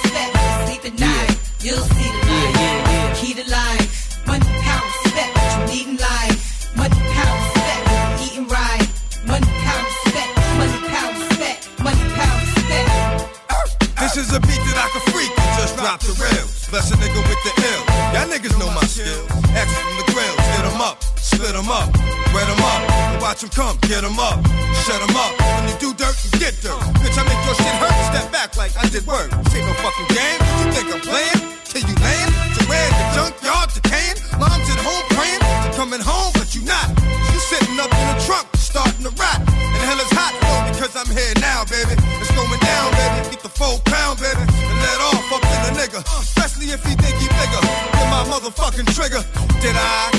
[21.43, 21.91] split 'em up,
[22.33, 24.39] wet 'em up, watch 'em come, get 'em up,
[24.87, 25.33] shut 'em up.
[25.59, 26.79] When you do dirt, you get dirt.
[27.03, 29.29] Bitch, I make your shit hurt, step back like I did work.
[29.43, 30.39] This ain't no fucking game.
[30.63, 31.41] You think I'm playing?
[31.67, 32.31] Till you land?
[32.55, 34.19] To where the junkyard decaying?
[34.39, 36.89] Mom's at home praying, to coming home, but you not.
[37.33, 39.41] You sitting up in the trunk, starting to rot.
[39.75, 41.95] And hell is hot, though, because I'm here now, baby.
[42.23, 43.19] It's going down, baby.
[43.35, 44.45] Get the full pound, baby.
[44.71, 46.01] And let off up in a nigga.
[46.23, 47.63] Especially if he think he bigger.
[47.99, 49.23] Get my motherfucking trigger.
[49.59, 50.12] Did I?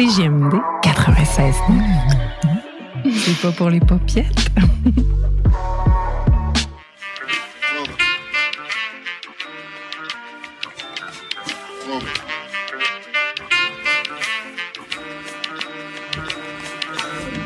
[0.00, 1.54] CGMD 96.
[3.04, 4.46] C'est pas pour les popiettes.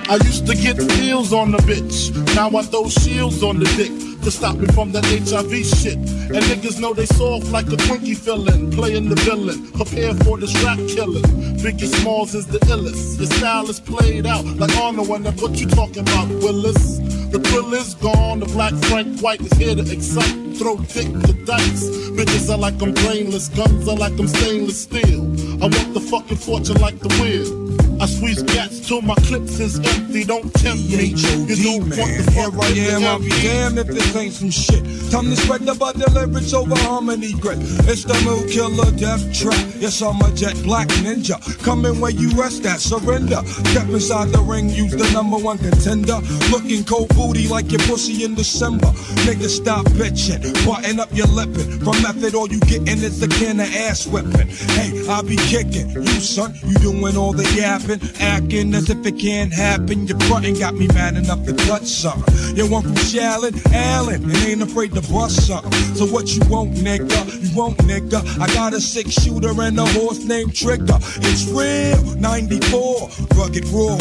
[0.09, 2.15] I used to get pills on the bitch.
[2.37, 5.97] Now I throw shields on the dick to stop me from that HIV shit.
[5.97, 8.71] And niggas know they soft like a Twinkie feeling.
[8.71, 11.23] Playing the villain, prepare for this rap killing.
[11.61, 13.19] Biggie Smalls is the illest.
[13.19, 16.99] Your style is played out like Arnold that's what you talking about, Willis.
[17.33, 20.57] The thrill is gone, the black Frank White is here to excite.
[20.57, 21.85] Throw dick to dice.
[22.17, 25.25] Bitches are like I'm brainless, guns are like I'm stainless steel.
[25.65, 27.75] I want the fucking fortune like the wind.
[27.99, 30.25] I squeeze cats till my clips is empty.
[30.25, 31.15] Don't tempt me.
[31.17, 34.51] You don't want the Here fuck I am, I'll be damned if this ain't some
[34.51, 34.83] shit.
[35.11, 37.59] Time to spread the butter lyrics over harmony grit.
[37.89, 39.57] It's the mood killer death trap.
[39.79, 41.39] Yes, I'm a jet black ninja.
[41.63, 43.41] Coming where you rest at, surrender.
[43.47, 46.19] Step inside the ring, use the number one contender.
[46.51, 48.89] Looking cold booty like your pussy in December.
[49.25, 50.43] Nigga, stop bitching.
[50.67, 51.81] Button up your lippin'.
[51.81, 54.49] From method, all you gettin' is a can of ass whipping.
[54.77, 55.91] Hey, I be kicking.
[55.91, 58.01] You, son, you doing all the yapping.
[58.21, 60.07] Acting as if it can't happen.
[60.07, 62.57] Your frontin' got me mad enough to touch something.
[62.57, 65.73] You want from Shallon, Allen, and ain't afraid to bust something.
[65.95, 67.21] So what you want, nigga?
[67.43, 68.21] You want, nigga?
[68.41, 70.99] I got a six shooter and a horse named Trigger.
[71.29, 73.99] It's real, 94, rugged raw.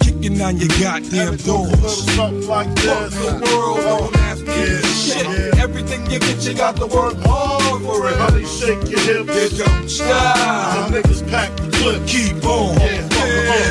[0.00, 2.14] Kicking on your goddamn doors.
[2.14, 3.14] Something like this.
[3.14, 4.14] The world
[4.46, 5.58] me shit.
[5.58, 8.16] Everything you get, you got to work hard for it.
[8.16, 9.58] Honey, shake your hips.
[9.58, 10.90] You don't stop.
[10.90, 12.06] The niggas pack the clip.
[12.06, 12.78] Keep on.
[12.80, 13.08] Yeah,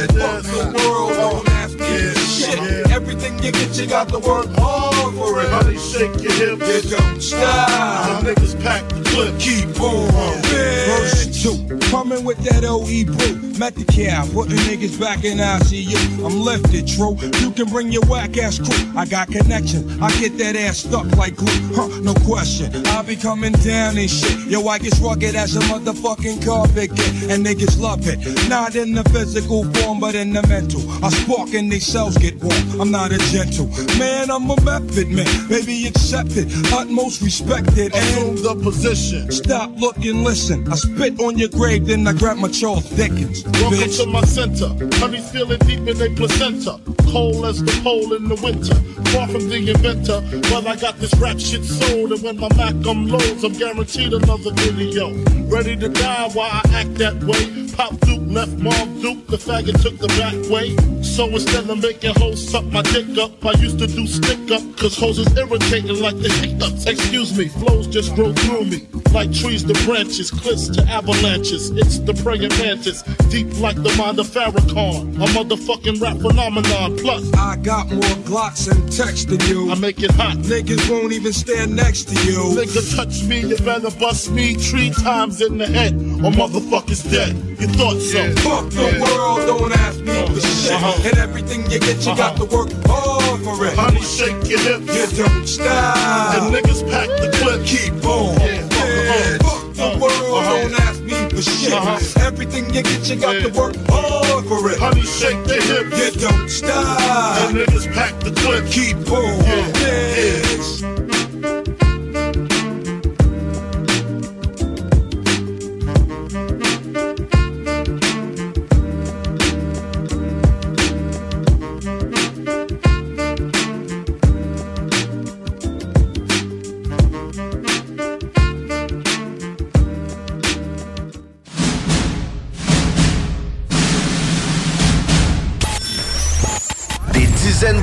[0.08, 2.85] fuck the world don't ask me shit.
[3.06, 5.48] Everything you get, you got to work hard for it.
[5.50, 6.90] Honey, shake your hips.
[6.90, 8.24] You don't stop.
[8.24, 9.40] Niggas pack the clip.
[9.40, 10.42] Keep on.
[10.42, 11.78] Verse 2.
[11.92, 13.46] Coming with that OE brew.
[13.60, 16.26] Met the cow, putting niggas back in ICU.
[16.26, 17.16] I'm lifted, true.
[17.40, 18.92] You can bring your whack ass crew.
[18.98, 20.02] I got connections.
[20.02, 21.48] I get that ass stuck like glue.
[21.74, 22.86] Huh, no question.
[22.88, 24.48] I be coming down and shit.
[24.48, 27.14] Yo, I get rugged as a motherfucking carpet get.
[27.30, 28.20] And niggas love it.
[28.50, 30.82] Not in the physical form, but in the mental.
[31.02, 32.82] I spark and they cells get warm.
[32.82, 33.68] I'm not a gentle.
[33.98, 35.28] Man, I'm a method man.
[35.48, 36.48] Baby, accept it.
[36.74, 37.94] Utmost respected.
[37.94, 39.32] Assume the position.
[39.32, 40.72] Stop, look, and listen.
[40.72, 43.44] I spit on your grave, then I grab my Charles Dickens.
[43.44, 44.04] Welcome bitch.
[44.04, 44.70] to my center.
[44.98, 46.80] Honey's feeling deep in their placenta.
[47.12, 48.76] Cold as the pole in the winter.
[49.12, 52.12] Far from the inventor, but I got this rap shit sold.
[52.12, 55.14] And when my Mac um loads, I'm guaranteed another video.
[55.48, 57.66] Ready to die while I act that way.
[57.76, 60.76] Pop Duke left Mom Duke, the faggot took the back way.
[61.04, 64.64] So instead of making hoes suck my dick up, I used to do stick up,
[64.78, 66.86] cause hoes is irritating like the hiccups.
[66.86, 68.88] Excuse me, flows just grow through me.
[69.14, 71.72] Like trees to branches, cliffs to avalanches.
[71.72, 75.16] It's the praying mantis, deep like the mind of Farrakhan.
[75.16, 76.98] A motherfucking rap phenomenon.
[76.98, 79.72] Plus, I got more Glocks and text than you.
[79.72, 80.38] I make it hot.
[80.38, 82.40] Niggas won't even stand next to you.
[82.60, 87.36] Nigga touch me, you better bust me three times in the head, or motherfucker's dead.
[87.60, 88.34] You thought so?
[88.42, 90.74] Fuck the world, don't ask me for shit.
[90.74, 91.08] Uh-huh.
[91.08, 93.74] And everything you get, you got to work hard for it.
[93.76, 95.18] Honey, shake your hips.
[95.18, 95.98] You don't stop.
[96.36, 97.66] And niggas pack the clip.
[97.66, 98.40] Keep on.
[98.40, 101.74] Yeah, Fuck the world, don't ask me for shit.
[101.74, 102.26] Uh-huh.
[102.26, 104.80] Everything you get, you got to work hard for it.
[104.80, 106.16] Honey, shake your hips.
[106.16, 107.00] You don't stop.
[107.42, 108.66] And niggas pack the clip.
[108.70, 109.44] Keep on.
[109.80, 110.82] Yes.
[110.82, 111.05] Des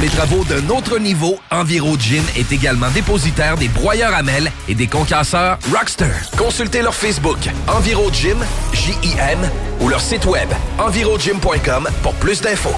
[0.00, 4.50] Pour les travaux d'un autre niveau, Enviro Gin est également dépositaire des broyeurs à mêles
[4.66, 6.06] et des concasseurs Rockster.
[6.38, 7.36] Consultez leur Facebook
[7.68, 8.38] Enviro Gym,
[8.72, 9.38] J-I-M,
[9.78, 10.48] ou leur site web
[10.78, 12.74] envirogym.com pour plus d'infos.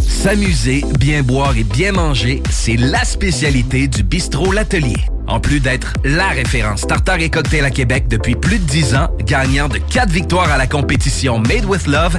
[0.00, 4.96] S'amuser, bien boire et bien manger, c'est la spécialité du bistrot L'Atelier.
[5.28, 9.10] En plus d'être la référence tartare et cocktail à Québec depuis plus de 10 ans,
[9.20, 12.18] gagnant de 4 victoires à la compétition Made with Love,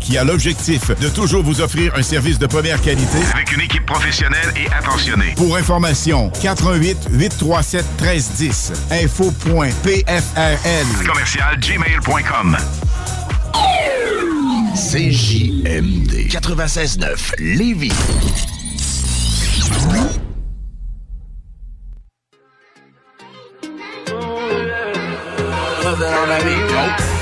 [0.00, 3.18] qui a l'objectif de toujours vous offrir un service de première qualité.
[3.32, 5.34] Avec une équipe professionnelle et attentionnée.
[5.36, 10.06] Pour information, 88 837 1310 info.pfrl
[11.06, 12.56] commercial gmail.com
[14.74, 17.92] CJMD 96.9 Lévis.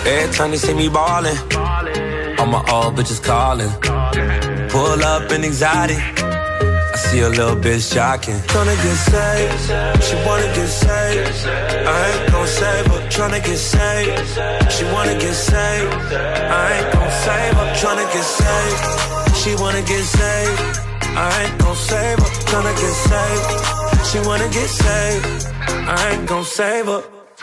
[0.07, 1.37] Every time they see me ballin',
[2.39, 3.71] all my old bitches callin'.
[4.69, 5.99] Pull up in exotic.
[5.99, 8.39] I see a little bitch shocking.
[8.53, 11.47] Tryna get saved, she wanna get saved.
[11.47, 13.01] I ain't gon' save her.
[13.15, 15.95] Tryna get saved, she wanna get saved.
[16.61, 17.69] I ain't gon' save her.
[17.81, 20.61] Tryna get saved, she wanna get saved.
[21.17, 22.31] I ain't gon' save her.
[22.51, 25.47] Tryna get saved, she wanna get saved.
[25.69, 27.16] I ain't gon' save her.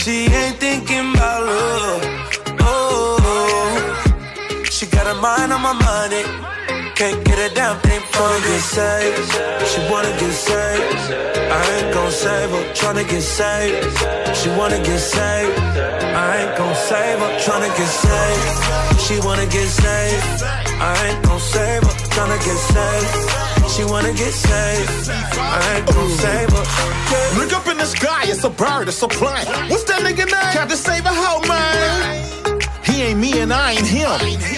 [0.00, 2.02] She ain't thinking about love.
[2.60, 3.18] Oh,
[4.70, 6.22] she got her mind on my money.
[6.94, 9.28] Can't get a damn thing from get saved.
[9.66, 11.12] She wanna get saved.
[11.50, 12.64] I ain't gon' save her.
[12.78, 14.36] Tryna get saved.
[14.38, 15.58] She wanna get saved.
[15.58, 17.32] I ain't gon' save her.
[17.44, 19.00] Tryna get saved.
[19.04, 20.42] She wanna get saved.
[20.80, 21.94] I ain't gon' save her.
[22.14, 23.47] Tryna get saved.
[23.68, 25.10] She wanna get saved.
[25.10, 27.38] I ain't gon' save her.
[27.38, 29.46] Look up in the sky, it's a bird, it's a plane.
[29.70, 30.52] What's that nigga name?
[30.52, 32.57] Captain Save a hoe, man.
[33.00, 34.10] Ain't me and I ain't him.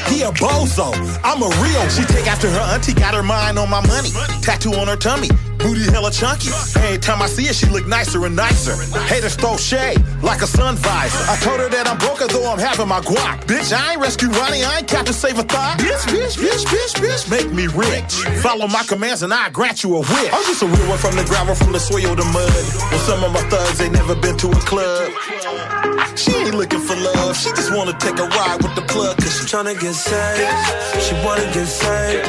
[0.08, 0.92] He a bozo.
[1.22, 1.88] I'm a real.
[1.90, 4.08] She take after her auntie, got her mind on my money.
[4.40, 5.28] Tattoo on her tummy.
[5.58, 6.48] Booty hella chunky.
[6.80, 8.76] Every time I see her, she look nicer and nicer.
[9.00, 11.30] Haters throw shade like a sun visor.
[11.30, 13.44] I told her that I'm broke though I'm having my guac.
[13.44, 15.78] Bitch, I ain't rescue Ronnie, I ain't Captain Save a Thought.
[15.78, 18.24] Bitch, bitch, bitch, bitch, bitch, make me rich.
[18.40, 20.32] Follow my commands and I grant you a wish.
[20.32, 22.64] I'm just a real one from the gravel, from the soil to mud.
[22.90, 25.79] Well, some of my thugs ain't never been to a club.
[26.16, 29.34] She ain't looking for love, she just wanna take a ride with the plug, cause
[29.36, 31.02] she tryna get saved.
[31.04, 32.28] She wanna get saved.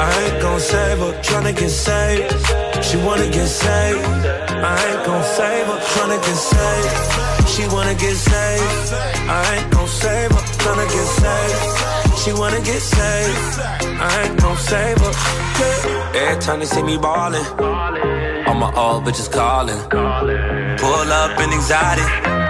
[0.00, 1.12] I ain't gon' save her.
[1.22, 2.84] Tryna get saved.
[2.84, 4.04] She wanna get saved.
[4.70, 5.78] I ain't gon' save her.
[5.92, 7.48] Tryna get saved.
[7.48, 8.92] She wanna get saved.
[9.28, 10.42] I ain't gon' save her.
[10.62, 12.18] Tryna get saved.
[12.20, 13.60] She wanna get saved.
[14.00, 15.12] I ain't gon' save her.
[16.14, 17.44] Every time they see me ballin',
[18.46, 19.80] all my old bitches callin'.
[20.78, 22.43] Pull up in exotic.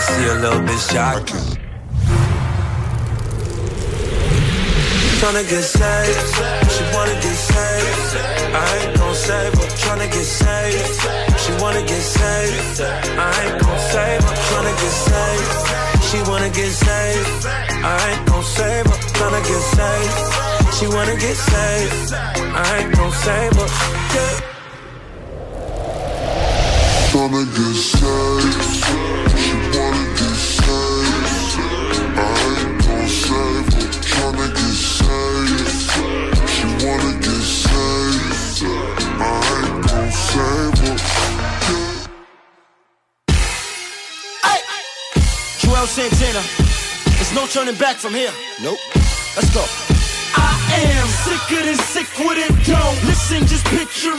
[0.00, 1.32] See a little bit shocked.
[5.20, 6.30] Tryna get saved,
[6.72, 8.16] she wanna get saved.
[8.56, 9.68] I ain't gon' save her.
[9.82, 10.96] Tryna get saved,
[11.42, 12.80] she wanna get saved.
[12.80, 14.34] I ain't gon' save her.
[14.48, 15.52] Tryna get saved,
[16.08, 17.46] she wanna get saved.
[17.84, 18.98] I ain't gon' save her.
[19.18, 20.16] Tryna get saved,
[20.76, 22.12] she wanna get saved.
[22.14, 23.68] I ain't gon' save her.
[24.16, 24.34] Yeah.
[27.12, 29.29] Tryna get saved.
[45.90, 46.40] Santana.
[47.18, 48.30] There's no turning back from here.
[48.62, 48.78] Nope.
[49.34, 49.66] Let's go.
[50.38, 50.54] I
[50.86, 54.09] am sicker than sick with it, don't listen, just picture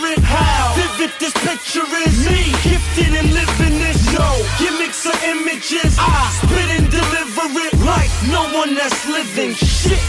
[9.22, 9.99] that's living shit.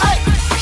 [0.00, 0.18] Ay,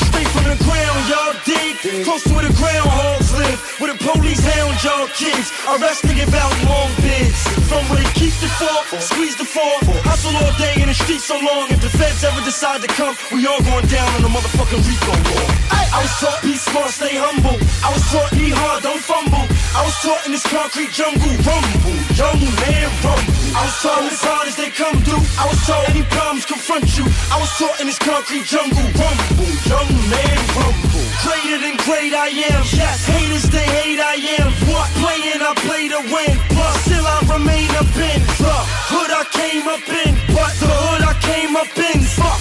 [0.07, 2.03] straight from the ground, y'all dig.
[2.05, 5.51] Close to where the groundhogs live, where the police hound y'all kids.
[5.67, 7.41] Arresting about long bids.
[7.67, 8.16] From where keep
[8.47, 11.67] the fork, squeeze the fork, hustle all day in the streets so long.
[11.69, 15.11] If the feds ever decide to come, we all going down on the motherfucking Rico
[15.11, 15.47] war.
[15.71, 17.57] I was taught be smart, stay humble.
[17.83, 19.45] I was taught be hard, don't fumble.
[19.75, 23.37] I was taught in this concrete jungle, rumble, young man rumble.
[23.57, 25.23] I was taught as hard as they come through.
[25.39, 27.05] I was taught any problems confront you.
[27.33, 31.03] I was taught in this concrete jungle, rumble, young man rumble.
[31.25, 32.61] Greater than great I am.
[32.71, 34.53] Yes, haters they hate I am.
[34.69, 36.35] What playing I play to win.
[36.53, 38.59] Plus still I remain up in the
[38.91, 40.13] hood I came up in.
[40.35, 41.99] But the hood I came up in.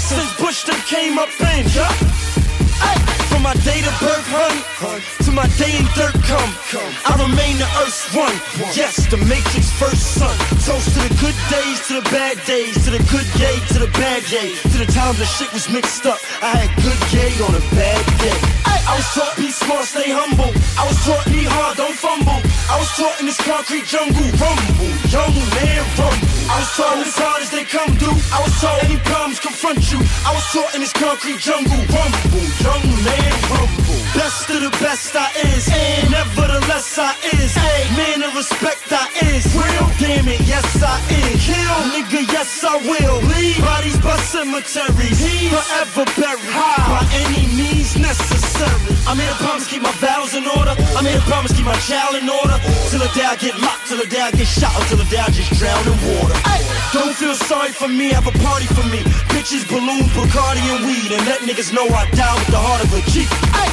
[0.09, 1.67] Since Bush them came up in.
[1.75, 2.46] Yeah.
[3.47, 6.51] My day to birth, hun, to my day in dirt come.
[7.07, 8.35] I remain the earth's one.
[8.75, 10.35] Yes, the matrix first son.
[10.67, 13.91] Toast to the good days, to the bad days, to the good yay, to the
[13.95, 16.19] bad yay, to the times the shit was mixed up.
[16.43, 18.35] I had good yay on a bad day.
[18.67, 20.51] Ay, I was taught be smart, stay humble.
[20.75, 22.43] I was taught be hard, don't fumble.
[22.67, 26.35] I was taught in this concrete jungle, rumble, young man rumble.
[26.51, 28.19] I was taught as hard as they come through.
[28.35, 30.03] I was taught any problems confront you.
[30.27, 34.01] I was taught in this concrete jungle, rumble, young man rumble.
[34.17, 37.53] Best of the best I is, and nevertheless I is.
[37.97, 39.45] Man of respect I is.
[39.53, 41.45] Real, damn it, yes I is.
[41.45, 43.21] Kill, nigga, yes I will.
[43.37, 45.21] Leave bodies by cemeteries,
[45.53, 48.97] forever buried by any means necessary.
[49.07, 50.73] I made a promise keep my vows in order.
[50.97, 52.57] I made a promise keep my child in order.
[52.89, 55.09] Till the day I get locked, till the day I get shot, or till the
[55.13, 56.35] day I just drown in water.
[56.49, 56.65] Ay,
[56.97, 59.05] don't feel sorry for me, have a party for me.
[59.29, 62.91] Bitches, balloons, Bacardi, and weed, and let niggas know I die with the heart of
[62.97, 63.26] a G.
[63.53, 63.71] Ay,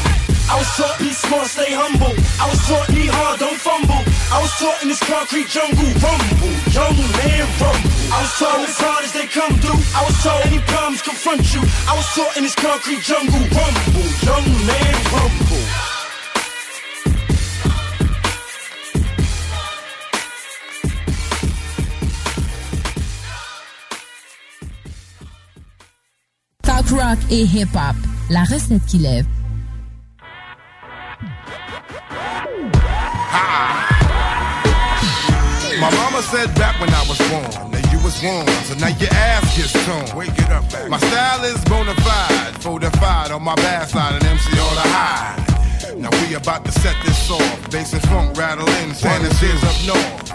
[0.51, 2.15] I was taught be smart, stay humble.
[2.41, 4.03] I was taught be hard, don't fumble.
[4.33, 7.93] I was taught in this concrete jungle, rumble, young man rumble.
[8.13, 9.81] I was taught as hard as they come through.
[9.93, 11.61] I was taught any problems confront you.
[11.87, 14.09] I was taught in this concrete jungle, rumble,
[14.65, 15.63] man rumble.
[26.63, 27.95] Talk rock et hip-hop,
[28.29, 29.25] la recette qui lève.
[35.79, 39.11] My mama said back when I was born that you was warm, so now your
[39.11, 40.15] ass gets torn.
[40.15, 40.89] Wake it up, baby.
[40.89, 45.35] My style is bona fide, fortified on my backside and MC on the high.
[45.97, 50.31] Now we about to set this off, bass and funk rattle in, fantasies up north.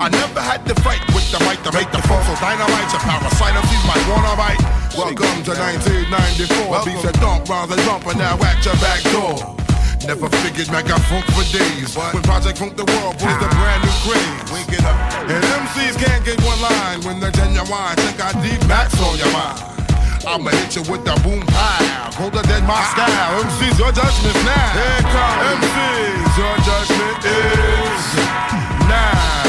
[0.00, 2.98] I never had to fight with the mic to make the phone, so dynamite a
[2.98, 4.58] parasite of these might wanna bite.
[4.98, 9.63] Welcome to 1994, beats a dump, rounds a dump, and now at your back door.
[10.06, 11.94] Never figured I got funk for days.
[11.94, 14.52] But when Project Funk the World was the brand new craze.
[14.52, 14.96] Wake it up.
[15.24, 17.96] And MCs can't get one line when they're genuine.
[17.96, 19.74] Think I need Max on your mind.
[20.26, 22.10] I'ma hit you with the boom pow.
[22.12, 22.92] Colder than my ah.
[22.92, 23.44] style.
[23.48, 24.76] MC's your judgment now.
[24.76, 25.64] Here comes.
[25.64, 28.04] MC's your judgment is.
[28.88, 29.43] Now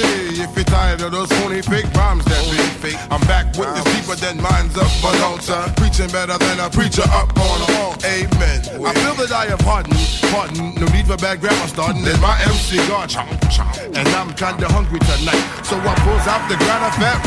[0.00, 3.84] If you're tired of those phony fake rhymes that be fake, I'm back with this
[3.94, 5.74] deeper than minds of Balota.
[5.76, 7.94] Preaching better than a preacher up on a wall.
[8.06, 8.62] Amen.
[8.86, 9.98] I feel that I have hardened.
[10.30, 12.02] Pardon, no need for bad grammar starting.
[12.02, 13.74] Then my MC God chomp chomp.
[13.96, 15.42] And I'm kinda hungry tonight.
[15.66, 17.18] So I pulls out the grind of fat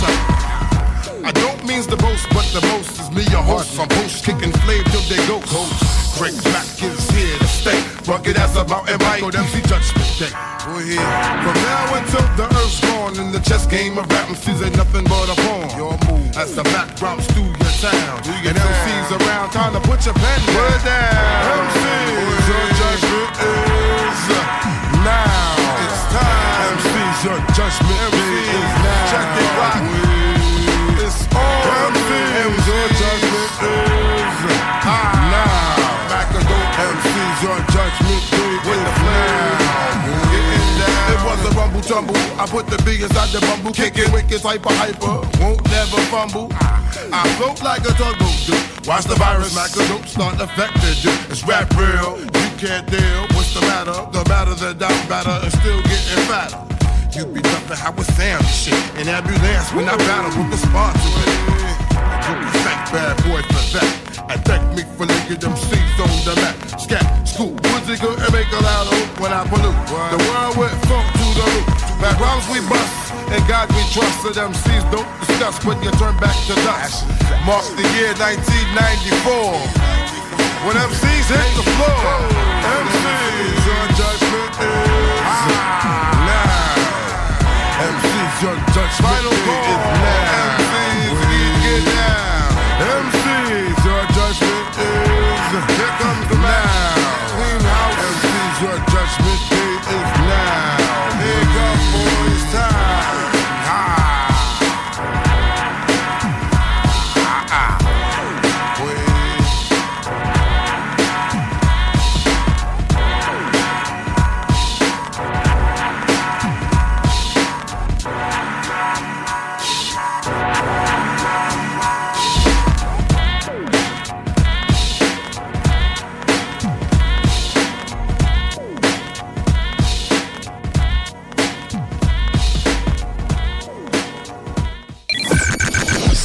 [0.00, 1.24] something.
[1.24, 3.74] I don't means the most, but the most is me, your host.
[3.74, 6.07] From post kicking flame till they go coast.
[6.18, 7.78] Greg Mack is here to stay.
[8.10, 9.20] Rugged as a mountain bike.
[9.22, 10.34] Go MC Judgment Day.
[10.66, 10.98] Go ahead.
[11.46, 15.04] From now until the earth's gone, in the chess game of rap MCs ain't nothing
[15.04, 15.70] but a pawn.
[15.78, 16.34] Your move.
[16.34, 18.18] As the Mac drops through your town.
[18.26, 20.82] and MCs around, time to put your pen down.
[20.82, 21.70] Down.
[21.70, 24.22] MCs, your judgment is
[25.06, 25.54] now.
[25.86, 26.82] It's time.
[26.82, 29.06] MCs, your judgment is now.
[29.14, 29.82] Check it rock.
[30.98, 31.94] It's on.
[31.94, 34.38] MCs, your judgment is
[34.82, 35.17] now.
[37.78, 39.62] Judgment day with the flame.
[41.14, 42.18] It was a rumble tumble.
[42.34, 43.70] I put the B inside the bumble.
[43.70, 45.22] Kicking wicked hyper hyper.
[45.38, 46.50] Won't never fumble.
[47.14, 48.34] I float like a tugboat.
[48.82, 51.14] Watch the virus, a dope start affected you.
[51.30, 52.18] It's rap real.
[52.18, 53.22] You can't deal.
[53.38, 53.94] What's the matter?
[54.10, 56.58] The matter that I'm is still getting fatter.
[57.14, 58.74] You be dumping how it sound and shit.
[58.98, 61.14] In ambulance when I battle with the sponsor.
[62.26, 64.07] You be fake bad boy for that.
[64.28, 66.56] And thank me for linking them seeds on the map.
[66.78, 69.72] Scat, school, Woodsy good and make a loud hoop when I pollute.
[69.88, 71.48] The world went funk to the.
[71.98, 74.20] Bad rhymes we bust, and God we trust.
[74.22, 77.08] So them seeds don't discuss when you turn back to dust.
[77.48, 79.88] Mark the year 1994.
[80.68, 82.04] When MCs hit the floor,
[82.68, 86.20] MCs, your judgment is ah.
[86.28, 86.76] now.
[87.80, 89.42] MCs, your judgment Final is
[90.04, 90.17] now.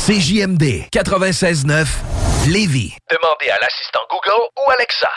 [0.05, 1.87] CJMD 96.9
[2.49, 2.93] Lévis.
[3.09, 5.07] Demandez à l'assistant Google ou Alexa.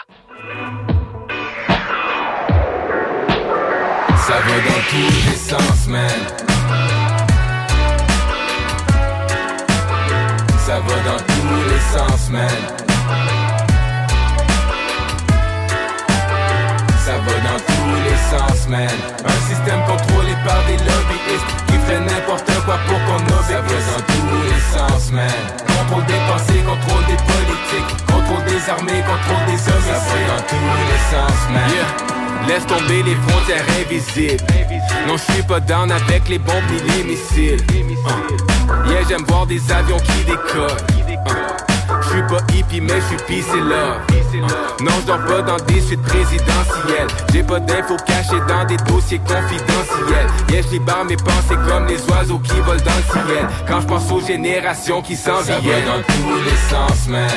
[4.16, 6.20] Ça va dans tous les sens, man.
[10.64, 12.48] Ça va dans tous les sens, man.
[17.04, 18.88] Ça va dans tous les sens, man.
[19.24, 20.15] Un système contrôlé
[20.46, 23.90] par des lobbyistes qui feraient n'importe quoi pour qu'on obéisse.
[23.90, 25.28] Ça tous les sens, man.
[25.66, 29.86] Contrôle des pensées, contrôle des politiques, contrôle des armées, contrôle des hommes.
[29.90, 29.98] Ça
[30.30, 32.16] dans tous les sens, man.
[32.48, 34.44] Laisse tomber les frontières invisibles.
[35.08, 37.60] Non, je suis pas down avec les bombes ni les missiles.
[37.70, 38.88] Uh.
[38.88, 40.70] Yeah, j'aime voir des avions qui décollent.
[41.26, 41.45] Uh.
[42.16, 44.00] Je suis pas hippie, mais je suis peace et love.
[44.80, 47.08] Non, je dors pas dans des suites présidentielles.
[47.30, 50.26] J'ai pas d'infos cachées dans des dossiers confidentiels.
[50.48, 53.48] Yeah, je libère mes pensées comme les oiseaux qui volent dans le ciel.
[53.68, 57.28] Quand je pense aux générations qui s'en Ça va dans tous les sens, man.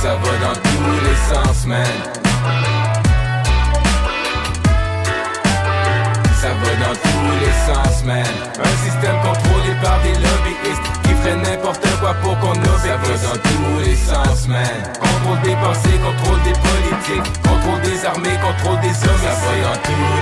[0.00, 2.71] Ça va dans tous les sens, man.
[6.42, 8.26] Ça va dans tous les sens, man.
[8.58, 12.82] Un système contrôlé par des lobbyistes qui feraient n'importe quoi pour qu'on obéisse.
[12.82, 14.66] Ça va dans tous les sens, man.
[14.98, 19.22] Contrôle des pensées, contrôle des politiques, contrôle des armées, contrôle des hommes.
[19.22, 20.21] Ça va dans tous les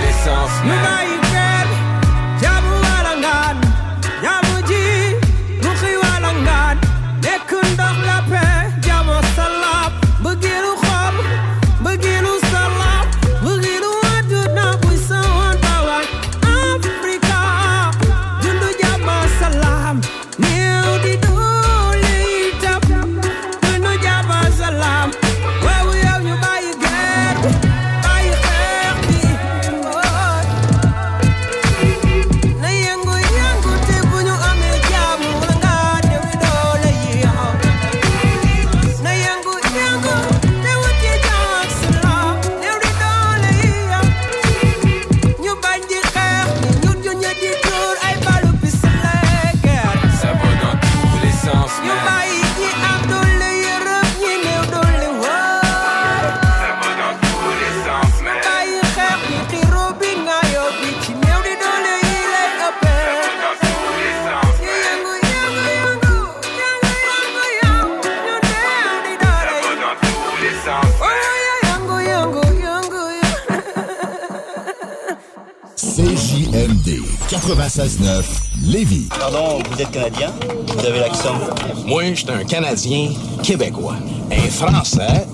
[82.81, 83.11] Canadien
[83.43, 83.97] québécois.
[84.31, 85.27] Un Français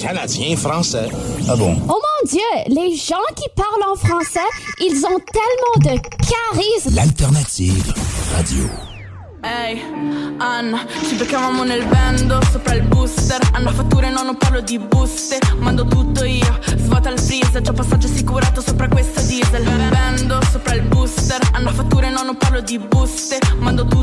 [0.00, 1.08] canadien-français.
[1.48, 1.76] Ah bon?
[1.88, 4.40] Oh mon Dieu, les gens qui parlent en français,
[4.80, 6.96] ils ont tellement de charisme.
[6.96, 7.94] L'alternative
[8.34, 8.64] radio.
[9.44, 9.80] Ehi,
[10.38, 15.38] Anna, ci beccavamo nel bando sopra il booster Hanno fatture, no, non parlo di buste
[15.58, 20.82] Mando tutto io, svuota il freezer C'ho passaggio assicurato sopra questa diesel Bando sopra il
[20.82, 23.97] booster Hanno fatture, no, non parlo di buste Mando tutto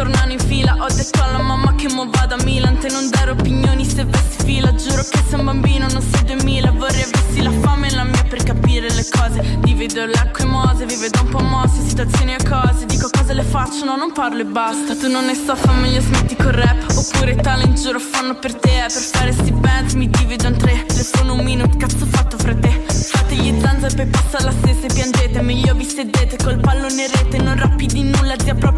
[0.00, 0.76] tornano in fila.
[0.78, 2.78] Ho detto alla mamma che mo vado a Milan.
[2.78, 4.74] Te non dare opinioni se vessi fila.
[4.74, 8.24] Giuro che sei un bambino, non sei 2000 Vorrei avessi la fame e la mia
[8.24, 9.58] per capire le cose.
[9.60, 11.86] Divido l'acqua e mose, vive da un po' mosse.
[11.86, 14.96] Situazioni e cose, dico cose le faccio No, non parlo e basta.
[14.96, 16.82] Tu non ne so, fa meglio smetti col rap.
[16.96, 18.86] Oppure talent giuro fanno per te.
[18.88, 20.82] Per fare sti bands mi divido in tre.
[20.86, 22.70] Telefono un minuto, cazzo fatto fra te.
[22.88, 25.42] Fate gli e poi passa la stessa e piangete.
[25.42, 28.69] Meglio vi sedete col pallone rete Non rappi di nulla, zia proprio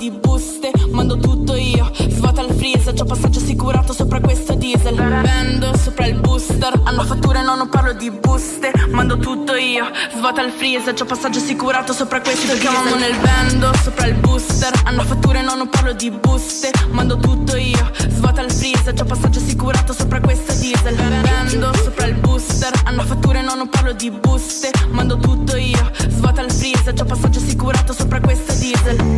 [0.00, 4.94] di buste Mando tutto io, svuota il freezer C'ho passaggio assicurato sopra questo diesel.
[4.94, 8.72] Vendo sopra il booster Hanno fatture, no, non parlo di buste.
[8.88, 9.84] Mando tutto io,
[10.16, 15.02] svuota il freezer C'ho passaggio assicurato sopra questo Chiamamo nel vendo sopra il booster Hanno
[15.02, 16.70] fatture, no, non parlo di buste.
[16.90, 20.94] Mando tutto io, svuota il freezer C'ho passaggio assicurato sopra questo diesel.
[20.96, 24.70] Vendo sopra il booster Hanno fatture, no, non parlo di buste.
[24.88, 29.09] Mando tutto io, svuota il freezer C'ho passaggio assicurato sopra questo diesel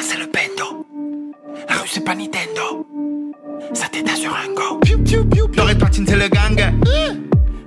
[0.00, 0.86] C'est le bendo
[1.68, 2.86] La rue c'est pas Nintendo.
[3.74, 4.80] Ça t'éteint sur un go.
[5.66, 6.72] Les platines c'est le gang.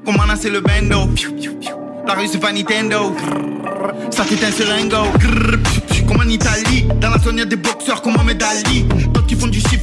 [0.06, 1.72] Comment on c'est le bendo Piu piu piu.
[2.08, 3.14] La rue c'est pas Nintendo.
[4.12, 5.10] Ça t'éteint sur un go.
[6.08, 6.88] Comme en Italie.
[7.00, 8.42] Dans la zone y'a des boxeurs comme Mohamed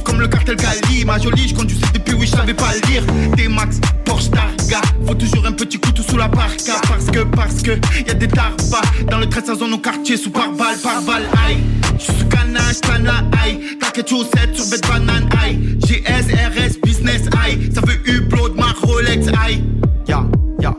[0.03, 3.03] Comme le cartel Gali Ma jolie je conduisais depuis oui je savais pas lire
[3.35, 4.81] T-Max, Porsche Targa.
[5.05, 7.71] Faut toujours un petit couteau sous la parka Parce que, parce que
[8.05, 11.23] y a des tarbas Dans le 13 zone au quartier sous par balle, par balle
[11.47, 11.57] Aïe,
[11.97, 13.59] je suis sous canage, tana aïe.
[13.79, 15.77] T'inquiète chaussette sur bête banane aïe.
[15.85, 17.69] GS, RS, business aïe.
[17.73, 19.63] Ça veut upload ma Rolex aïe.
[20.07, 20.25] Ya,
[20.61, 20.73] ya,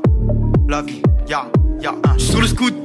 [0.69, 1.47] la vie, ya,
[1.81, 1.93] ya.
[2.05, 2.15] Hein.
[2.19, 2.80] J'suis sur le scooter,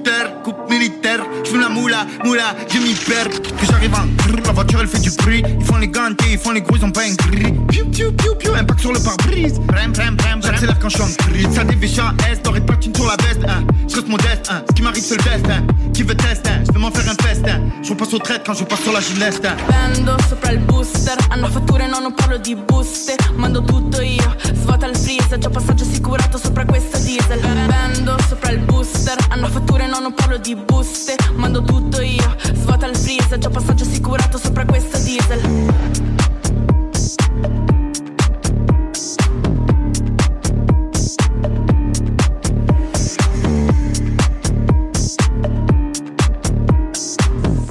[1.56, 3.30] J'fume la moula, moula, je m'y perds.
[3.30, 5.41] Que j'arrive en grrr, la voiture elle fait du bruit.
[5.57, 8.11] Ils font les gantés, ils font les gros, ils ont pas un gris Piu piu
[8.11, 9.60] piu piu, impact sur le pare-brise.
[9.60, 12.65] Brem brem brem, j'accélère quand je suis en gris Ça dévêche en S, doré de
[12.65, 13.64] platine sur la veste hein.
[13.88, 14.64] Je reste modeste, hein.
[14.68, 15.64] ce qui m'arrive c'est le destin
[15.94, 16.64] Qui veut tester, hein.
[16.68, 18.99] je vais m'en faire un festin Je repasse au traite quand je passe sur la
[18.99, 19.56] gineste hein.
[19.69, 21.15] Vendo sopra il booster.
[21.30, 23.15] Hanno fatture, no, non parlo di buste.
[23.36, 25.40] Mando tutto io, svuota il freezer.
[25.40, 27.40] C'ho passaggio assicurato sopra questa diesel.
[27.40, 29.15] Vendo sopra il booster.
[29.30, 31.15] Hanno fatture, no, non parlo di buste.
[31.36, 35.74] Mando tutto io, svuota il freezer C'ho passaggio assicurato sopra questa diesel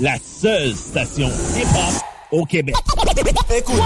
[0.01, 2.75] La seule station hip-hop au Québec.
[3.49, 3.81] Écoute.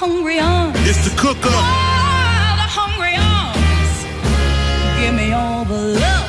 [0.00, 0.76] Hungry arms.
[0.86, 1.52] It's the cook up.
[1.54, 4.04] Ah, the hungry arms.
[5.00, 6.19] Give me all the love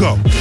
[0.00, 0.39] go.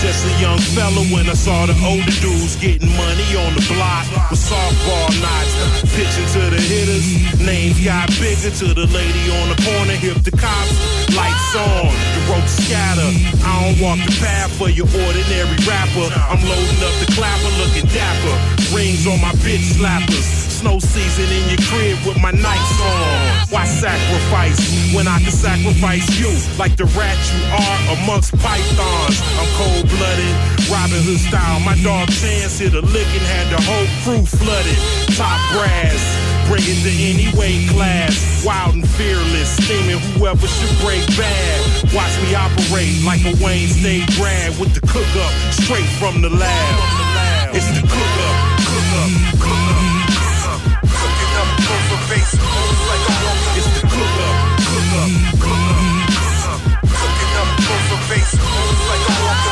[0.00, 4.06] Just a young fella when I saw the older dudes getting money on the block
[4.30, 5.82] with softball knots.
[5.90, 7.06] Pitching to the hitters,
[7.42, 9.98] names got bigger to the lady on the corner.
[9.98, 10.78] Hip the cops,
[11.18, 13.10] lights on, the ropes scatter.
[13.42, 16.06] I don't walk the path for your ordinary rapper.
[16.14, 18.36] I'm loading up the clapper, looking dapper.
[18.70, 20.37] Rings on my bitch slappers.
[20.58, 23.46] Snow season in your crib with my nights on.
[23.54, 24.58] Why sacrifice
[24.90, 29.22] when I can sacrifice you like the rat you are amongst pythons?
[29.38, 30.34] I'm cold blooded,
[30.66, 31.62] Robin Hood style.
[31.62, 34.78] My dog Chance hit a lick and had the whole crew flooded.
[35.14, 36.02] Top brass,
[36.50, 38.42] bring to any weight class.
[38.42, 41.94] Wild and fearless, steaming whoever should break bad.
[41.94, 46.30] Watch me operate like a Wayne State grad with the cook up straight from the
[46.34, 47.54] lab.
[47.54, 48.47] It's the cook up,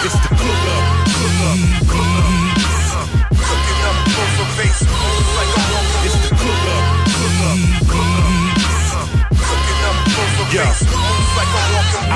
[0.05, 0.96] It's the cook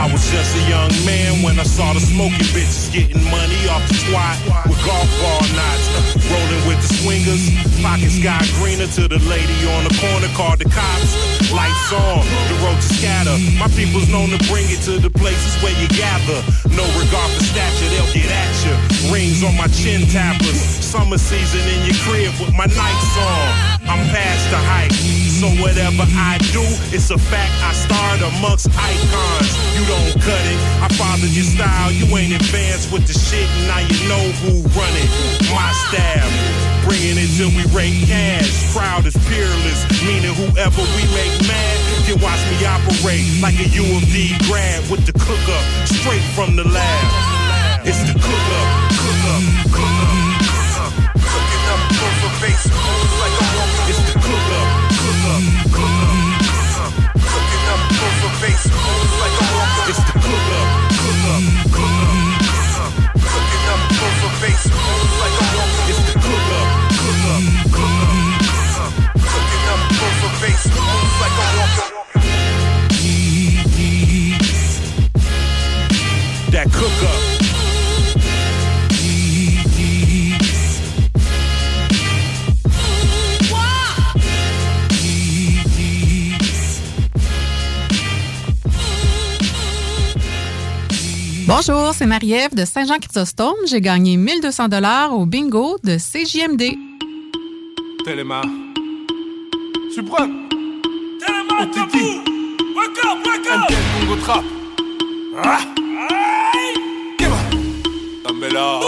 [0.09, 4.39] just a young man when I saw the smoking bitches getting money off the twat
[4.65, 6.17] with golf ball knots.
[6.25, 7.45] Rolling with the swingers,
[7.85, 11.13] pockets got greener to the lady on the corner called the cops.
[11.53, 13.37] Lights on, the road to scatter.
[13.61, 16.41] My people's known to bring it to the places where you gather.
[16.73, 18.75] No regard for stature, they'll get at you.
[19.11, 20.62] Rings on my chin tappers.
[20.87, 23.81] Summer season in your crib with my nights on.
[23.91, 24.95] I'm past the hype,
[25.35, 26.62] so whatever I do,
[26.95, 27.51] it's a fact.
[27.59, 29.51] I start amongst icons.
[29.74, 30.59] You don't cut it.
[30.78, 31.91] I fathered your style.
[31.91, 35.11] You ain't advanced with the shit, now you know who run it.
[35.51, 36.31] My staff,
[36.87, 38.70] bringing it till we rake cash.
[38.70, 41.77] Crowd is peerless, meaning whoever we make mad
[42.07, 46.23] can watch me operate like a U of D grad with the cook up straight
[46.39, 47.82] from the lab.
[47.82, 48.90] It's the cook
[52.61, 53.10] School.
[91.53, 93.57] Bonjour, c'est Marie-Ève de Saint-Jean-Chrysostome.
[93.67, 96.77] J'ai gagné 1200 dollars au bingo de CJMD.
[98.05, 98.43] Téléma.
[99.93, 100.49] Suprême.
[101.19, 102.21] Téléma, Titi.
[102.77, 103.77] Wake up, wake up.
[103.99, 104.45] Congo Trap.
[105.43, 105.59] Ah.
[108.25, 108.79] Tambela.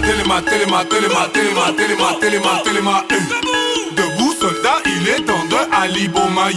[0.00, 3.04] Téléma, téléma, téléma, téléma, téléma, téléma, téléma.
[3.10, 3.94] eh.
[3.94, 6.56] Debout, soldat, il est temps de Ali Bomaye.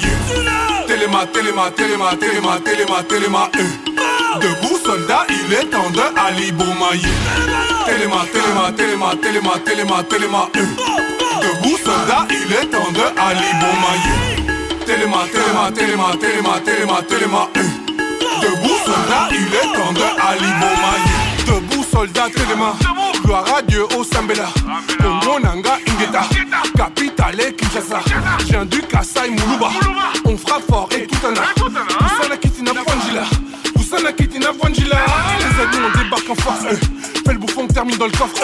[0.88, 3.50] Téléma, téléma, téléma, téléma, téléma, téléma.
[3.58, 4.40] eh.
[4.40, 7.02] Debout, soldat, il est temps de Ali Bomaye.
[7.86, 10.50] Téléma, téléma, téléma, téléma, téléma, téléma.
[10.56, 10.60] eh.
[10.60, 14.86] Debout, soldat, il est temps de Ali Bomaye.
[14.86, 17.48] Téléma, téléma, téléma, téléma, téléma, téléma.
[17.56, 17.60] eh.
[18.42, 21.46] Debout, soldat, il est temps de Ali Bomaye.
[21.48, 22.74] Debout, soldat, téléma.
[23.24, 24.50] Gloire à Dieu au Sambela.
[25.02, 26.24] Congo Nanga Ingeta.
[26.76, 28.02] Capitale Kinshasa.
[28.40, 29.70] Je viens du Kassai Moulouba.
[30.46, 31.54] Frappe fort et tout en a.
[31.56, 33.24] Poussana Kitina Fangila.
[33.74, 34.98] Poussana Kitina Fangila.
[35.40, 36.76] Les amis, on débarque en force.
[37.26, 38.36] Fais le bouffon, termine dans le coffre.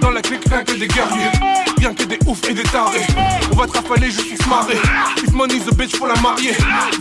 [0.00, 1.63] Dans la clique, rien que des guerriers.
[1.92, 3.06] Que des oufs et des tarés.
[3.52, 4.74] On va te rafaler, je suis marré.
[5.22, 6.52] If money's a bitch, faut la marier.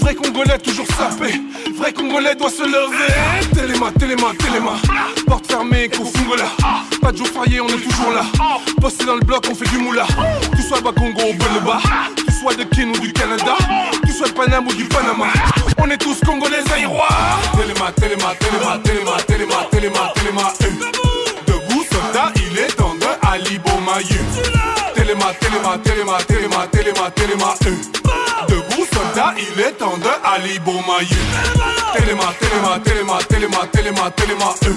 [0.01, 1.39] Vrai Congolais, toujours sapé.
[1.77, 3.47] Vrai Congolais doit se lever.
[3.53, 4.73] Téléma, téléma, téléma.
[5.25, 6.43] Porte fermée, Kofungola.
[7.01, 8.23] Pas de jour férié, on est toujours là.
[8.81, 10.05] Posté dans le bloc, on fait du moula.
[10.53, 11.79] Tu sois bas Congo ou Boneba.
[12.17, 13.55] Tu sois de Kin ou du Canada.
[14.05, 15.27] Tu sois de Panama ou du Panama.
[15.77, 17.07] On est tous Congolais aïrois.
[17.55, 20.53] Téléma, téléma, téléma, téléma, téléma, téléma, téléma.
[20.59, 21.22] eh.
[23.33, 24.19] Ali Bomaye.
[24.95, 27.53] Téléma, téléma, téléma, téléma, téléma, téléma.
[27.65, 28.47] eh.
[28.47, 31.07] Debout, soldat, il est temps de Ali Bomaye.
[31.93, 34.53] Téléma, téléma, téléma, téléma, téléma, téléma.
[34.61, 34.67] eh.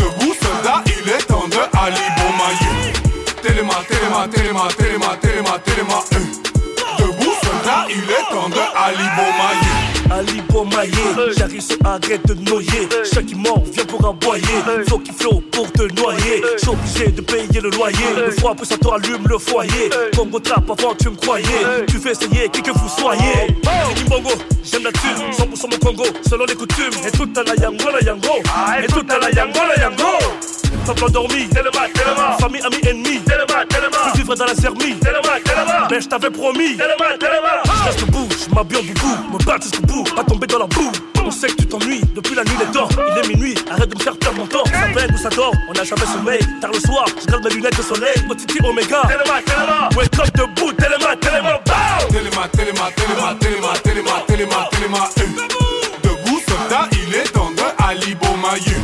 [0.00, 2.94] Debout, soldat, il est temps de Ali Bomaye.
[3.42, 5.98] Téléma, téléma, téléma, téléma, téléma, téléma.
[6.12, 7.02] eh.
[7.02, 9.91] Debout, soldat, il est temps de Ali Bomaye.
[10.12, 10.92] Ali Bomaye,
[11.38, 12.88] j'arrive sur arrête de noyer.
[13.12, 14.42] Chaque qui mord vient pour aboyer.
[14.86, 16.42] Faut qu'il flot pour te noyer.
[16.58, 17.96] J'suis obligé de payer le loyer.
[18.16, 19.88] Le froid pousse à toi, allume le foyer.
[20.14, 21.46] Congo trap avant tu me croyais.
[21.88, 23.56] Tu veux essayer qui que vous soyez.
[23.62, 25.30] C'est Kimbongo, j'aime la thune.
[25.32, 26.92] 100% mon Congo, selon les coutumes.
[27.06, 28.42] Et tout à la yango, la yango.
[28.82, 30.52] Et tout à la yango, la yango.
[30.84, 32.38] Peuple endormi, tellement, tellement.
[32.40, 34.12] Famille, amis, ennemis, tellement, tellement.
[34.12, 35.88] Je vivrai dans la tellement.
[35.90, 37.62] Mais je t'avais promis, tellement, tellement.
[37.64, 39.32] Je reste debout, je m'habille en boubou.
[39.32, 40.92] Me battre jusqu'au bout, pas tomber dans la boue.
[41.24, 42.88] On sait que tu t'ennuies depuis la nuit des temps.
[43.12, 44.64] Il est minuit, arrête de me faire perdre mon temps.
[44.66, 46.40] Ça veille ou ça dort, on n'a jamais sommeil.
[46.60, 48.14] Tard le soir, je garde mes lunettes de soleil.
[48.28, 49.88] Otiti Omega, tellement, tellement.
[49.96, 51.60] Wake up debout, tellement, tellement.
[51.64, 52.08] Bow!
[52.10, 55.08] Téléma, téléma, téléma, téléma, téléma, téléma, téléma.
[55.18, 56.02] eh.
[56.02, 58.74] Debout, soldat, il est temps de Ali Bomaye.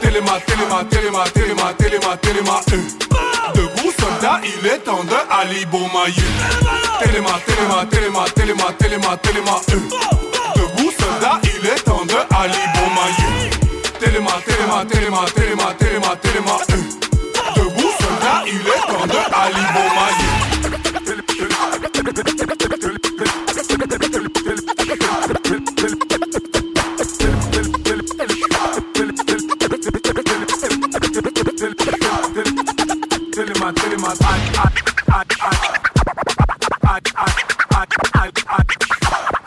[0.00, 2.60] Téléma, téléma, téléma, téléma, téléma, téléma.
[2.72, 3.58] eh.
[3.58, 5.64] Debout, soldat, il est temps de Ali.
[7.02, 9.60] Téléma, téléma, téléma, téléma, téléma, téléma.
[9.72, 10.31] eh.
[11.22, 13.50] Canada, il est temps de Ali Boumaier.
[14.00, 16.56] Téléma, téléma, téléma, téléma, téléma, téléma.
[16.70, 16.76] Euh.
[17.54, 19.62] Debout, soldat, il est temps de Ali
[33.32, 35.68] Téléma, téléma, Ali, Ali, Ali, Ali,
[36.82, 39.11] Ali, Ali, Ali, Ali, Ali,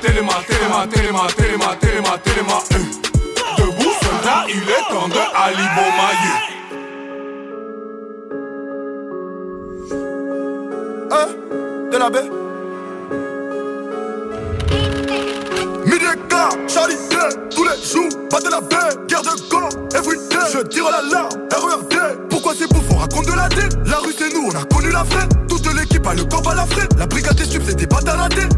[0.00, 2.78] Téléma, téléma, téléma, téléma, téléma, téléma, euh.
[3.58, 6.28] Debout, soldat, il est temps de Ali Bomaye.
[11.10, 11.28] Hein
[11.90, 12.30] De la baie
[16.68, 17.16] Charlie Day,
[17.50, 18.76] tous les jours, pas de la baie,
[19.08, 23.32] guerre de camp, everyday, je tire la larme, RERD, pourquoi c'est bouffon, on raconte de
[23.32, 26.24] la dé, la rue c'est nous, on a connu la vraie, toute l'équipe a le
[26.24, 28.48] corps à la frais, la brigade des subs c'est des bâtards ratés,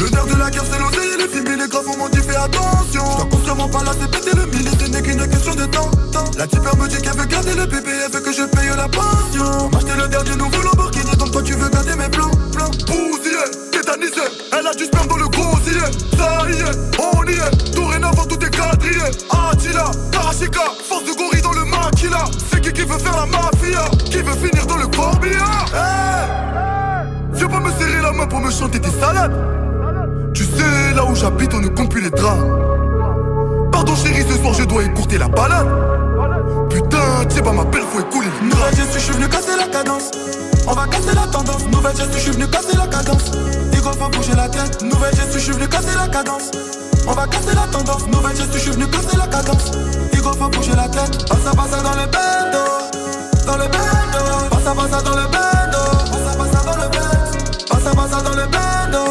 [0.00, 2.36] le nerf de la guerre c'est l'oseille et les films, les grands m'ont dit fais
[2.36, 5.66] attention, je dois consciemment pas là, c'est péter le milieu, ce n'est qu'une question de
[5.66, 6.30] temps, temps.
[6.38, 8.88] la tipeur me dit qu'elle veut garder le bébé, elle veut que je paye la
[8.88, 13.44] pension, m'acheter le dernier nouveau Lamborghini, donc toi tu veux garder mes plans, plans, bousillé,
[13.70, 14.24] tétanisé,
[14.58, 15.80] elle a du sperme dans le gosier,
[16.16, 21.42] ça y est, on y est, dorénavant tout est quadrillé, Attila, Karashika, force de gorille
[21.42, 24.86] dans le maquila, c'est qui qui veut faire la mafia, qui veut finir dans le
[24.86, 26.89] corbillard, hey
[27.40, 29.32] Viens pas me serrer la main pour me chanter tes salades,
[30.34, 32.38] tu sais, là où j'habite, on ne compte plus les draps.
[33.72, 35.66] Pardon chérie, ce soir je dois écourter la balade.
[36.68, 36.98] Putain,
[37.30, 40.10] tiens pas ma belle, faut écouler le Nouvelle geste, je suis venu casser la cadence.
[40.68, 41.64] On va casser la tendance.
[41.72, 43.30] Nouvelle geste, je suis venu casser la cadence.
[43.72, 44.82] Ego, faut bouger la tête.
[44.82, 46.50] Nouvelle geste, je suis venu casser la cadence.
[47.08, 48.06] On va casser la tendance.
[48.06, 49.70] Nouvelle geste, je suis venu casser la cadence.
[50.12, 51.26] Ego, faut bouger la tête.
[51.26, 53.46] Passa, passa dans le bendo.
[53.46, 54.50] Dans le bendo.
[54.50, 55.59] Passa, passa dans le bendo.
[58.24, 59.04] Dans le bendo.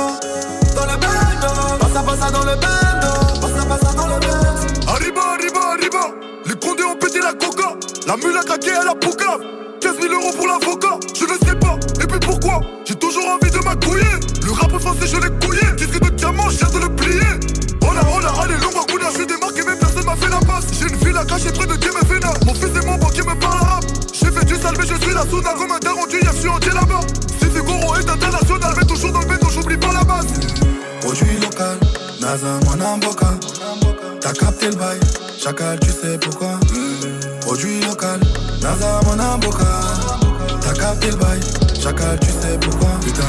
[0.75, 1.77] Dans le bendo.
[1.79, 3.41] Passa, passa dans le bendo.
[3.41, 4.89] Passa, passa dans le bendo.
[4.89, 6.15] Arriba, arriba, arriba.
[6.45, 7.75] Les condés ont pété la coca.
[8.05, 9.41] La mule a craqué à la poucave.
[9.81, 10.99] 15 000 euros pour l'avocat.
[11.17, 12.61] Je ne sais pas, et puis pourquoi?
[12.85, 15.61] J'ai toujours envie de m'accouiller Le rap français je l'ai couillé.
[15.77, 17.33] Disque de diamant, viens de le plier.
[17.81, 20.39] Oh là, oh là, allez, longue à Je suis démarqué mais personne m'a fait la
[20.39, 20.67] passe.
[20.73, 23.39] J'ai une fille à cacher près de Dieu me Mon fils et mon banquier me
[23.39, 23.85] parle arabe.
[24.13, 26.39] J'ai fait du sale mais je suis la souna Comme un daron du hier, je
[26.39, 27.01] suis entier là-bas.
[27.39, 28.48] Si Goro est international Mais
[28.99, 30.27] toujours dans le béton, j'oublie pas la base
[31.01, 31.77] Produit local,
[32.19, 33.27] Naza Mwanamboka.
[34.19, 34.99] T'as capté le bail,
[35.37, 36.59] chacal, tu sais pourquoi.
[37.41, 38.19] Produit local,
[38.61, 39.65] Naza Mwanamboka.
[40.61, 41.39] T'as capté le bail,
[41.81, 42.89] chacal, tu sais pourquoi.
[43.01, 43.23] Putain,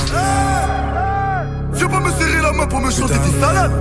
[1.72, 3.72] Viens pas me serrer la main pour me chanter tes salades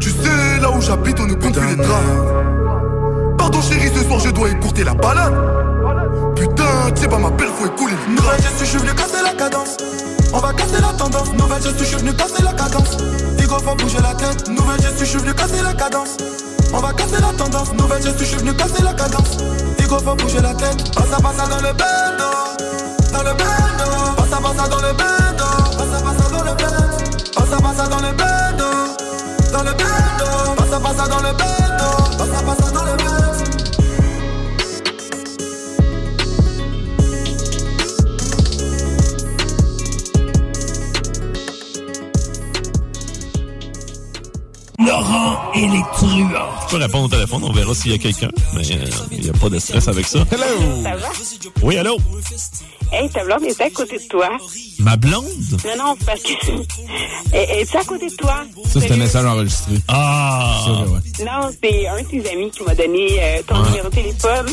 [0.00, 2.56] Tu sais, là où j'habite, on ne compte plus les draps
[3.46, 5.32] Pardon chérie, ce soir je dois écourter la balade
[6.34, 9.34] Putain, tiens pas ma belle, faut écouler le Nouvelle geste, je suis venu casser la
[9.34, 9.76] cadence.
[10.34, 11.32] On va casser la tendance.
[11.32, 12.96] Nouvelle geste, je suis venu casser la cadence.
[13.38, 14.48] Ego, faut bouger la tête.
[14.48, 16.16] Nouvelle geste, je suis venu casser la cadence.
[16.74, 17.72] On va casser la tendance.
[17.74, 19.36] Nouvelle geste, je suis venu casser la cadence.
[19.78, 20.92] Ego, faut bouger la tête.
[20.92, 22.28] Passa, passa dans le bendo.
[23.12, 23.88] Dans le bendo.
[24.16, 25.46] Passa, passa dans le bendo.
[25.78, 27.30] Passa, passa dans le bendo.
[27.36, 28.70] Passa, passa dans le bendo.
[29.52, 30.54] Dans le bendo.
[30.56, 32.18] Passa, passa dans le bendo.
[32.18, 33.35] Passa, passa dans le bendo.
[44.86, 46.28] Laurent et les truands.
[46.68, 48.30] Tu peux répondre au téléphone, on verra s'il y a quelqu'un.
[48.54, 50.20] Mais euh, il n'y a pas de stress avec ça.
[50.30, 50.82] Hello!
[50.82, 51.08] Ça va?
[51.62, 51.98] Oui, allô?
[52.92, 54.28] Hey, ta blonde est à côté de toi.
[54.78, 55.24] Ma blonde?
[55.64, 56.28] Non, non, parce que.
[57.32, 58.44] Elle est à côté de toi?
[58.68, 59.74] Ça, c'est un message enregistré.
[59.88, 60.62] Ah!
[60.64, 61.00] Ça, ouais.
[61.24, 63.68] Non, c'est un de tes amis qui m'a donné euh, ton Ah.
[63.68, 64.46] numéro de téléphone.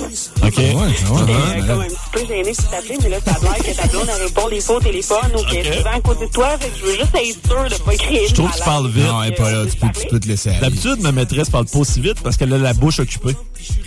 [0.44, 0.58] Ok.
[0.58, 1.68] Ouais, ouais, J'étais ouais, euh, ouais.
[1.68, 4.10] comme un petit peu gênée de t'appeler, mais là, ça a l'air que ta blonde,
[4.26, 6.58] répond des fois au téléphone ou qu'elle est souvent à côté de toi.
[6.60, 8.88] Fait que je veux juste être sûre de pas créer Je trouve que tu parles
[8.90, 9.06] vite.
[9.06, 9.66] Non, elle est pas là.
[9.70, 10.60] Tu peux, tu peux te laisser aller.
[10.62, 13.36] D'habitude, ma maîtresse parle pas aussi vite parce qu'elle a la bouche occupée.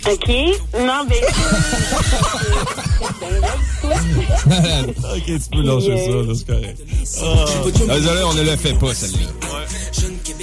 [0.05, 0.29] OK?
[0.79, 1.21] Non, mais.
[3.85, 6.81] ok, tu peux lâcher ça, là, c'est correct.
[7.21, 7.93] Ah.
[7.95, 9.27] Désolé, on ne le fait pas, celle-là.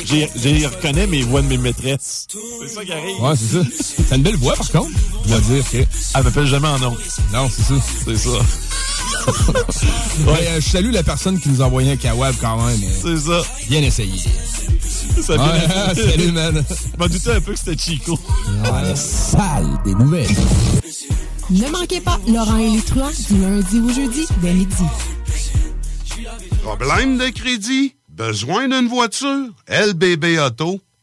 [0.04, 2.26] J'ai- J'ai reconnais mes voix de mes maîtresses.
[2.28, 3.20] C'est ça qui arrive.
[3.22, 4.02] Ouais, c'est ça.
[4.08, 4.90] T'as une belle voix, par contre.
[5.24, 5.78] Je dois dire que.
[5.78, 6.96] Elle m'appelle jamais en nom.
[7.32, 7.74] Non, c'est ça.
[8.04, 8.30] C'est ça.
[10.26, 12.78] Ouais, euh, je salue la personne qui nous a envoyé un kawab quand même.
[12.80, 13.42] mais C'est ça.
[13.68, 14.18] Bien essayé.
[15.20, 16.64] Ça Ouais, vient- salut, man.
[16.68, 18.18] Je m'en doutais un peu que c'était Chico.
[18.64, 20.28] Ouais, sale des nouvelles.
[21.50, 24.74] Ne manquez pas Laurent et les truands du lundi au jeudi dès midi.
[26.62, 27.94] Problème de crédit?
[28.08, 29.48] Besoin d'une voiture?
[29.68, 30.80] LBB Auto.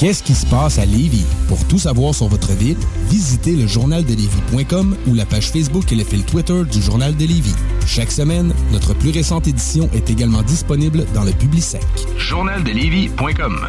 [0.00, 1.26] Qu'est-ce qui se passe à Lévis?
[1.46, 2.78] Pour tout savoir sur votre ville,
[3.10, 7.54] visitez le journaldelévis.com ou la page Facebook et le fil Twitter du Journal de Lévis.
[7.86, 11.84] Chaque semaine, notre plus récente édition est également disponible dans le Publisec.
[12.16, 13.68] journaldelévis.com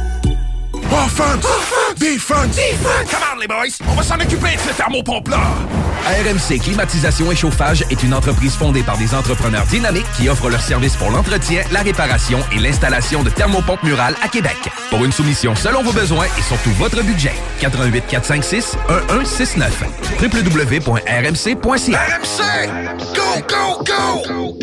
[0.91, 1.45] Offense!
[1.97, 2.57] Defense!
[3.09, 3.77] Come on, les boys!
[3.87, 5.39] On va s'en occuper de ce thermopompe-là!
[6.05, 10.61] RMC Climatisation et Chauffage est une entreprise fondée par des entrepreneurs dynamiques qui offrent leurs
[10.61, 14.57] services pour l'entretien, la réparation et l'installation de thermopompes murales à Québec.
[14.89, 17.33] Pour une soumission selon vos besoins et surtout votre budget.
[17.61, 18.75] 88 456
[19.09, 19.83] 1169
[20.21, 22.67] www.rmc.ca RMC!
[23.15, 24.57] Go, go, go!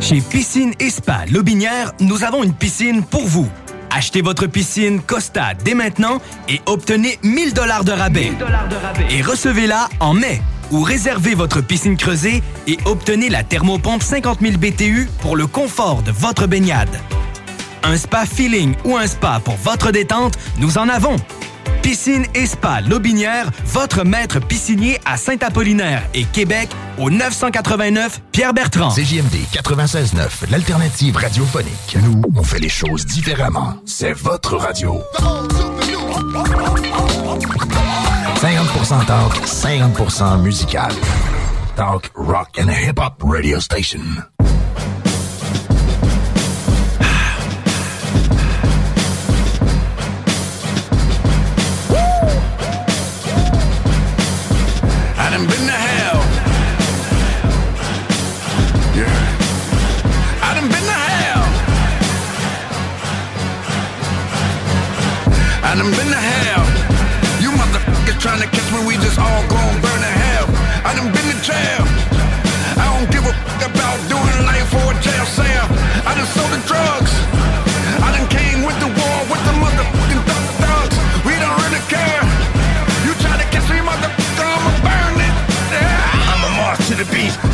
[0.00, 3.48] Chez Piscine et Spa Lobinière, nous avons une piscine pour vous.
[3.94, 8.32] Achetez votre piscine Costa dès maintenant et obtenez 1000 dollars de rabais.
[9.10, 10.40] Et recevez-la en mai.
[10.70, 16.02] Ou réservez votre piscine creusée et obtenez la thermopompe 50 000 BTU pour le confort
[16.02, 16.88] de votre baignade.
[17.82, 21.16] Un spa feeling ou un spa pour votre détente, nous en avons.
[21.82, 28.90] Piscine et Spa Lobinière, votre maître piscinier à Saint-Apollinaire et Québec au 989 Pierre-Bertrand.
[28.90, 31.96] CJMD 96.9, l'alternative radiophonique.
[32.02, 33.74] Nous, on fait les choses différemment.
[33.84, 35.00] C'est votre radio.
[38.36, 40.92] 50% talk, 50% musical.
[41.76, 44.00] Talk, rock and hip-hop radio station.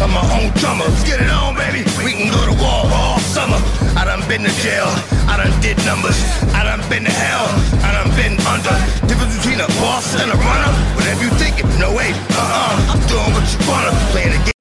[0.00, 0.84] I'm my own drummer.
[0.86, 1.82] Let's get it on, baby.
[2.04, 3.58] We can go to war all summer.
[3.98, 4.86] I done been to jail.
[5.26, 6.18] I done did numbers.
[6.54, 7.46] I done been to hell.
[7.82, 8.74] I done been under.
[9.10, 10.72] Difference between a boss and a runner.
[10.94, 12.10] Whatever you thinking, no way.
[12.14, 12.94] Uh-uh.
[12.94, 13.92] I'm doing what you wanna.
[14.14, 14.52] Playing the game.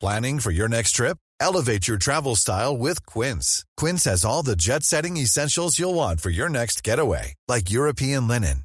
[0.00, 1.18] Planning for your next trip?
[1.40, 3.64] Elevate your travel style with Quince.
[3.76, 8.28] Quince has all the jet setting essentials you'll want for your next getaway, like European
[8.28, 8.64] linen,